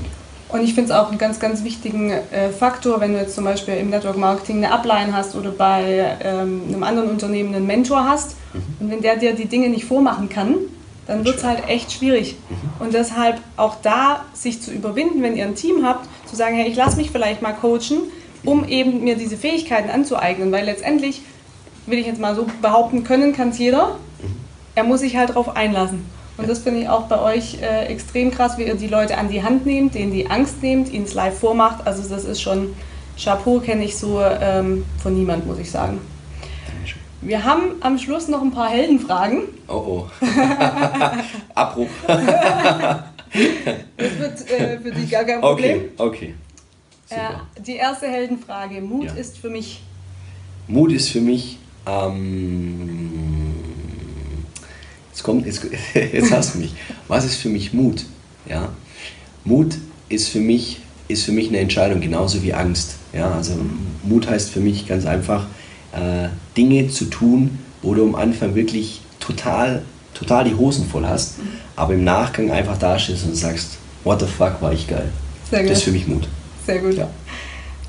Und 0.49 0.63
ich 0.63 0.75
finde 0.75 0.93
es 0.93 0.99
auch 0.99 1.09
einen 1.09 1.19
ganz, 1.19 1.41
ganz 1.41 1.65
wichtigen 1.65 2.11
äh, 2.11 2.51
Faktor, 2.51 3.01
wenn 3.01 3.13
du 3.13 3.19
jetzt 3.19 3.35
zum 3.35 3.45
Beispiel 3.45 3.75
im 3.75 3.91
Network 3.91 4.17
Marketing 4.17 4.65
eine 4.65 4.73
Upline 4.73 5.13
hast 5.13 5.35
oder 5.35 5.51
bei 5.51 6.17
ähm, 6.23 6.63
einem 6.69 6.83
anderen 6.85 7.11
Unternehmen 7.11 7.55
einen 7.55 7.67
Mentor 7.67 8.09
hast 8.09 8.37
und 8.79 8.91
wenn 8.91 9.03
der 9.03 9.17
dir 9.17 9.35
die 9.35 9.47
Dinge 9.47 9.69
nicht 9.69 9.85
vormachen 9.85 10.29
kann, 10.29 10.55
dann 11.07 11.25
wird 11.25 11.37
es 11.37 11.45
halt 11.45 11.69
echt 11.69 11.93
schwierig. 11.93 12.37
Und 12.79 12.95
deshalb 12.95 13.41
auch 13.57 13.77
da 13.83 14.25
sich 14.35 14.61
zu 14.63 14.73
überwinden, 14.73 15.23
wenn 15.23 15.37
ihr 15.37 15.45
ein 15.45 15.55
Team 15.55 15.85
habt, 15.85 16.09
zu 16.29 16.37
sagen, 16.37 16.57
hey, 16.57 16.69
ich 16.69 16.77
lasse 16.77 16.97
mich 16.97 17.11
vielleicht 17.11 17.43
mal 17.43 17.53
coachen, 17.53 18.03
um 18.45 18.67
eben 18.69 19.05
mir 19.05 19.17
diese 19.17 19.37
Fähigkeiten 19.37 19.91
anzueignen, 19.91 20.53
weil 20.53 20.65
letztendlich, 20.65 21.23
will 21.87 21.99
ich 21.99 22.07
jetzt 22.07 22.21
mal 22.21 22.35
so 22.35 22.47
behaupten, 22.61 23.05
können 23.05 23.33
kann 23.33 23.51
es 23.51 23.59
jeder, 23.59 23.97
er 24.75 24.85
muss 24.85 25.01
sich 25.01 25.17
halt 25.17 25.31
darauf 25.31 25.57
einlassen. 25.57 26.05
Und 26.37 26.49
das 26.49 26.59
finde 26.59 26.81
ich 26.83 26.89
auch 26.89 27.05
bei 27.05 27.21
euch 27.21 27.63
äh, 27.63 27.87
extrem 27.87 28.31
krass, 28.31 28.59
wie 28.59 28.65
ihr 28.65 28.75
die 28.75 28.89
Leute 28.89 29.17
an 29.17 29.31
die 29.31 29.43
Hand 29.43 29.65
nehmt, 29.65 29.95
denen 29.95 30.13
die 30.13 30.29
Angst 30.29 30.63
nehmt, 30.63 30.93
ihnen 30.93 31.05
es 31.05 31.15
live 31.15 31.39
vormacht. 31.39 31.87
Also 31.87 32.07
das 32.09 32.25
ist 32.25 32.43
schon 32.43 32.75
Chapeau, 33.19 33.61
kenne 33.61 33.85
ich 33.85 33.97
so 33.97 34.21
ähm, 34.21 34.85
von 35.03 35.15
niemand, 35.15 35.47
muss 35.47 35.59
ich 35.59 35.71
sagen. 35.71 36.01
Wir 37.23 37.45
haben 37.45 37.77
am 37.81 37.99
Schluss 37.99 38.29
noch 38.29 38.43
ein 38.43 38.53
paar 38.53 38.69
Heldenfragen. 38.69 39.45
Oh 39.69 39.73
oh. 39.75 40.07
Abbruch. 41.55 41.89
Das 42.07 42.19
wird 44.19 44.51
äh, 44.51 44.79
für 44.79 44.93
die 44.93 45.09
gar 45.09 45.25
kein 45.25 45.41
Problem. 45.41 45.81
Okay, 45.97 46.35
okay. 47.09 47.11
Äh, 47.11 47.63
die 47.63 47.77
erste 47.77 48.07
Heldenfrage. 48.07 48.81
Mut 48.81 49.07
Ja. 49.07 49.15
ist 49.15 49.39
für 49.39 49.49
mich. 49.49 49.83
Mut 50.69 50.93
ist 50.93 51.09
für 51.09 51.21
mich. 51.21 51.59
Ähm, 51.87 53.26
jetzt 55.17 55.23
kommt, 55.23 55.47
jetzt, 55.47 55.63
jetzt 55.95 56.31
hast 56.31 56.55
du 56.55 56.59
mich. 56.59 56.75
Was 57.09 57.25
ist 57.25 57.37
für 57.37 57.49
mich 57.49 57.73
Mut? 57.73 58.05
Ja, 58.49 58.69
Mut 59.45 59.79
ist 60.11 60.29
für 60.29 60.41
mich 60.41 60.81
ist 61.09 61.25
für 61.25 61.33
mich 61.33 61.49
eine 61.49 61.59
Entscheidung, 61.59 62.01
genauso 62.01 62.43
wie 62.43 62.53
Angst. 62.53 62.97
Ja, 63.13 63.31
also 63.31 63.53
Mut 64.03 64.29
heißt 64.29 64.51
für 64.51 64.61
mich 64.61 64.87
ganz 64.89 65.07
einfach 65.07 65.47
äh, 65.93 66.29
Dinge 66.57 66.89
zu 66.89 67.07
tun, 67.07 67.59
wo 67.81 67.95
du 67.95 68.05
am 68.05 68.15
Anfang 68.17 68.55
wirklich 68.55 69.01
total 69.21 69.83
total 70.15 70.45
die 70.45 70.55
Hosen 70.55 70.87
voll 70.89 71.07
hast, 71.07 71.35
aber 71.77 71.95
im 71.95 72.03
Nachgang 72.03 72.51
einfach 72.51 72.79
dastehst 72.79 73.25
und 73.25 73.37
sagst, 73.37 73.77
what 74.03 74.19
the 74.21 74.27
fuck, 74.27 74.61
war 74.63 74.73
ich 74.73 74.87
geil. 74.89 75.11
Sehr 75.51 75.61
Das 75.61 75.69
gut. 75.69 75.77
ist 75.77 75.83
für 75.85 75.93
mich 75.93 76.07
Mut. 76.07 76.27
Sehr 76.67 76.79
gut. 76.81 76.95
Ja. 76.95 77.09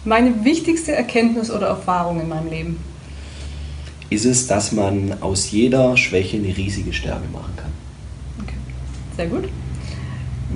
Meine 0.06 0.44
wichtigste 0.44 0.92
Erkenntnis 0.94 1.50
oder 1.50 1.68
Erfahrung 1.68 2.20
in 2.22 2.28
meinem 2.30 2.50
Leben. 2.50 2.78
Ist 4.10 4.26
es, 4.26 4.48
dass 4.48 4.72
man 4.72 5.22
aus 5.22 5.52
jeder 5.52 5.98
Schwäche 5.98 6.38
eine 6.38 6.56
riesige 6.56 6.94
Stärke 6.94 7.28
machen 7.34 7.54
kann. 7.58 7.72
Okay. 8.42 8.56
Sehr 9.16 9.28
gut. 9.28 9.50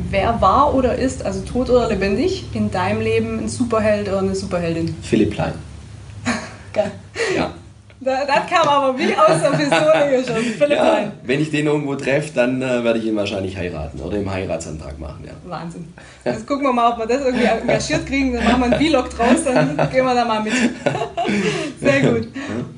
Wer 0.10 0.40
war 0.40 0.74
oder 0.74 0.96
ist, 0.96 1.26
also 1.26 1.42
tot 1.42 1.70
oder 1.70 1.90
lebendig, 1.90 2.46
in 2.54 2.72
deinem 2.72 3.02
Leben 3.02 3.40
ein 3.40 3.50
Superheld 3.50 4.08
oder 4.08 4.20
eine 4.20 4.36
Superheldin? 4.36 4.96
Philipp 5.02 5.32
Plein. 5.32 5.54
Geil. 6.74 6.92
Ja. 7.36 7.54
Da- 8.04 8.26
Das 8.26 8.48
kam 8.50 8.68
aber 8.68 8.98
wie 8.98 9.14
aus 9.16 9.42
der 9.42 9.50
Pistole 9.58 10.10
geschossen. 10.10 10.54
Philipp 10.58 10.78
ja, 10.78 11.12
wenn 11.24 11.40
ich 11.40 11.52
den 11.52 11.68
irgendwo 11.68 11.94
treffe, 11.96 12.32
dann 12.34 12.60
äh, 12.62 12.84
werde 12.84 12.98
ich 12.98 13.06
ihn 13.06 13.16
wahrscheinlich 13.16 13.56
heiraten 13.56 14.00
oder 14.02 14.18
im 14.18 14.32
Heiratsantrag 14.32 14.98
machen. 15.00 15.24
Ja. 15.26 15.34
Wahnsinn. 15.48 15.94
Jetzt 16.26 16.48
gucken 16.48 16.64
wir 16.66 16.74
mal, 16.74 16.94
ob 16.94 16.98
wir 17.00 17.06
das 17.06 17.24
irgendwie 17.24 17.46
engagiert 17.46 18.08
kriegen. 18.08 18.34
Dann 18.34 18.44
machen 18.44 18.60
wir 18.72 18.78
einen 18.78 18.88
Vlog 18.88 19.10
draus, 19.12 19.44
dann 19.46 19.78
gehen 19.92 20.04
wir 20.06 20.16
da 20.16 20.26
mal 20.26 20.42
mit. 20.42 20.54
Sehr 21.80 22.02
gut. 22.12 22.28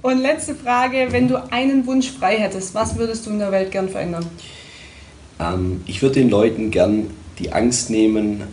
Und 0.01 0.21
letzte 0.21 0.55
Frage, 0.55 1.07
wenn 1.11 1.29
du 1.29 1.41
einen 1.51 1.85
Wunsch 1.87 2.11
frei 2.11 2.35
hättest, 2.37 2.75
was 2.75 2.97
würdest 2.97 3.25
du 3.25 3.29
in 3.31 3.39
der 3.39 3.51
Welt 3.51 3.71
gern 3.71 3.87
verändern? 3.87 4.25
Ähm, 5.39 5.81
ich 5.85 6.01
würde 6.01 6.15
den 6.15 6.29
Leuten 6.29 6.69
gern 6.69 7.07
die 7.39 7.51
Angst 7.53 7.89
nehmen, 7.89 8.43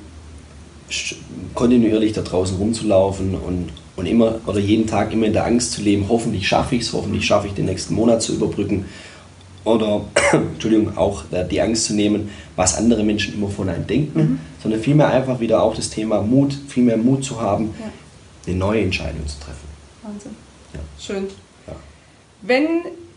kontinuierlich 1.54 2.12
da 2.12 2.22
draußen 2.22 2.56
rumzulaufen 2.56 3.34
und, 3.34 3.70
und 4.00 4.06
immer 4.06 4.40
oder 4.46 4.58
jeden 4.58 4.86
Tag 4.86 5.12
immer 5.12 5.26
in 5.26 5.32
der 5.32 5.44
Angst 5.46 5.72
zu 5.72 5.82
leben, 5.82 6.06
hoffentlich 6.08 6.48
schaffe 6.48 6.74
ich 6.74 6.82
es, 6.82 6.92
hoffentlich 6.92 7.24
schaffe 7.24 7.46
ich 7.46 7.52
den 7.54 7.66
nächsten 7.66 7.94
Monat 7.94 8.22
zu 8.22 8.34
überbrücken. 8.34 8.86
Oder, 9.64 10.00
Entschuldigung, 10.32 10.96
auch 10.96 11.24
äh, 11.30 11.46
die 11.46 11.60
Angst 11.60 11.84
zu 11.84 11.94
nehmen, 11.94 12.30
was 12.56 12.76
andere 12.78 13.04
Menschen 13.04 13.34
immer 13.34 13.48
von 13.48 13.68
einem 13.68 13.86
denken, 13.86 14.40
sondern 14.62 14.80
vielmehr 14.80 15.08
einfach 15.08 15.38
wieder 15.38 15.62
auch 15.62 15.74
das 15.74 15.90
Thema 15.90 16.22
Mut, 16.22 16.56
viel 16.68 16.82
mehr 16.82 16.96
Mut 16.96 17.22
zu 17.24 17.40
haben, 17.40 17.74
Ja. 17.78 17.86
eine 18.46 18.56
neue 18.56 18.80
Entscheidung 18.82 19.26
zu 19.26 19.38
treffen. 19.38 19.68
Wahnsinn. 20.02 20.32
Ja. 20.72 20.80
Schön. 20.98 21.24
Ja. 21.66 21.74
Wenn 22.42 22.68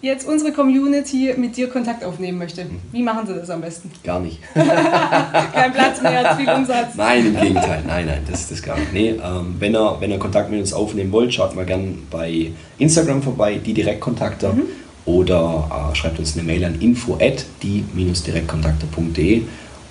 jetzt 0.04 0.28
unsere 0.28 0.51
Community 0.51 1.34
mit 1.38 1.56
dir 1.56 1.70
Kontakt 1.70 2.04
aufnehmen 2.04 2.38
möchte, 2.38 2.66
wie 2.91 3.01
machen 3.01 3.26
sie 3.26 3.34
das 3.34 3.49
am 3.49 3.62
besten? 3.62 3.89
Gar 4.04 4.20
nicht. 4.20 4.39
Kein 4.54 5.74
Platz 5.74 6.01
mehr, 6.01 6.36
viel 6.36 6.49
Umsatz. 6.49 6.95
Nein, 6.95 7.28
im 7.28 7.39
Gegenteil. 7.39 7.84
Nein, 7.88 8.06
nein, 8.06 8.22
das 8.30 8.41
ist 8.41 8.51
das 8.51 8.62
gar 8.62 8.78
nicht. 8.78 8.91
Nee, 8.91 9.10
ähm, 9.12 9.56
wenn, 9.60 9.74
ihr, 9.74 9.97
wenn 10.01 10.12
ihr 10.12 10.20
Kontakt 10.20 10.51
mit 10.51 10.60
uns 10.60 10.74
aufnehmen 10.74 11.12
wollt, 11.14 11.34
schaut 11.34 11.56
mal 11.56 11.66
gerne 11.66 11.95
bei 12.12 12.51
Instagram 12.78 13.24
vorbei, 13.24 13.60
die 13.66 13.74
Direktkontakte. 13.74 14.49
Mhm. 14.49 14.64
Oder 15.06 15.91
äh, 15.91 15.95
schreibt 15.95 16.20
uns 16.20 16.34
eine 16.38 16.43
Mail 16.43 16.66
an 16.66 16.80
info 16.82 17.16
at 17.16 17.45
die-direktkontakte.de 17.62 19.43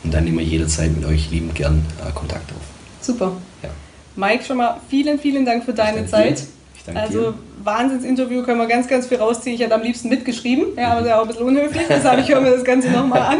und 0.04 0.14
dann 0.14 0.24
nehmen 0.24 0.38
wir 0.38 0.44
jederzeit 0.44 0.94
mit 0.94 1.06
euch 1.06 1.30
liebend 1.30 1.54
gern 1.54 1.84
äh, 2.06 2.12
Kontakt 2.12 2.50
auf. 2.52 2.62
Super. 3.00 3.32
Ja. 3.62 3.70
Mike, 4.16 4.44
schon 4.44 4.58
mal 4.58 4.78
vielen, 4.88 5.18
vielen 5.18 5.46
Dank 5.46 5.64
für 5.64 5.72
deine 5.72 6.06
Zeit. 6.06 6.38
dir. 6.38 6.46
Also 6.94 7.30
dir. 7.30 7.34
Wahnsinnsinterview, 7.62 8.42
können 8.42 8.58
wir 8.58 8.66
ganz, 8.66 8.88
ganz 8.88 9.06
viel 9.06 9.18
rausziehen. 9.18 9.54
Ich 9.54 9.62
hätte 9.62 9.74
am 9.74 9.82
liebsten 9.82 10.08
mitgeschrieben, 10.08 10.76
ja, 10.76 10.92
aber 10.92 10.94
das 10.96 11.02
ist 11.02 11.08
ja 11.08 11.16
auch 11.18 11.22
ein 11.22 11.28
bisschen 11.28 11.46
unhöflich, 11.46 11.82
deshalb 11.88 12.20
ich 12.20 12.28
höre 12.28 12.40
mir 12.40 12.50
das 12.50 12.64
Ganze 12.64 12.90
nochmal 12.90 13.22
an. 13.22 13.38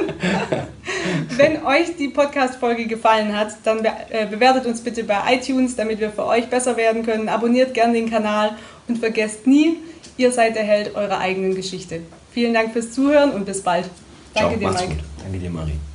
Wenn 1.37 1.65
euch 1.65 1.97
die 1.97 2.09
Podcast-Folge 2.09 2.87
gefallen 2.87 3.37
hat, 3.37 3.55
dann 3.65 3.83
be 3.83 3.91
äh, 4.11 4.27
bewertet 4.27 4.67
uns 4.67 4.81
bitte 4.81 5.05
bei 5.05 5.35
iTunes, 5.35 5.77
damit 5.77 5.99
wir 5.99 6.11
für 6.11 6.27
euch 6.27 6.49
besser 6.49 6.77
werden 6.77 7.05
können. 7.05 7.29
Abonniert 7.29 7.75
gerne 7.75 7.95
den 7.95 8.11
Kanal 8.11 8.57
und 8.87 8.99
vergesst 8.99 9.47
nie, 9.47 9.77
ihr 10.17 10.31
seid 10.31 10.55
der 10.55 10.65
Held 10.65 10.95
eurer 10.95 11.19
eigenen 11.19 11.55
Geschichte. 11.55 12.01
Vielen 12.33 12.55
Dank 12.55 12.73
fürs 12.73 12.93
Zuhören 12.93 13.33
und 13.33 13.45
bis 13.45 13.63
bald. 13.63 13.87
Danke 14.35 14.59
Ciao, 14.59 14.73
dir, 14.73 14.79
Mike. 14.79 14.95
gut. 14.95 15.05
Danke 15.23 15.39
dir, 15.39 15.51
Marie. 15.51 15.92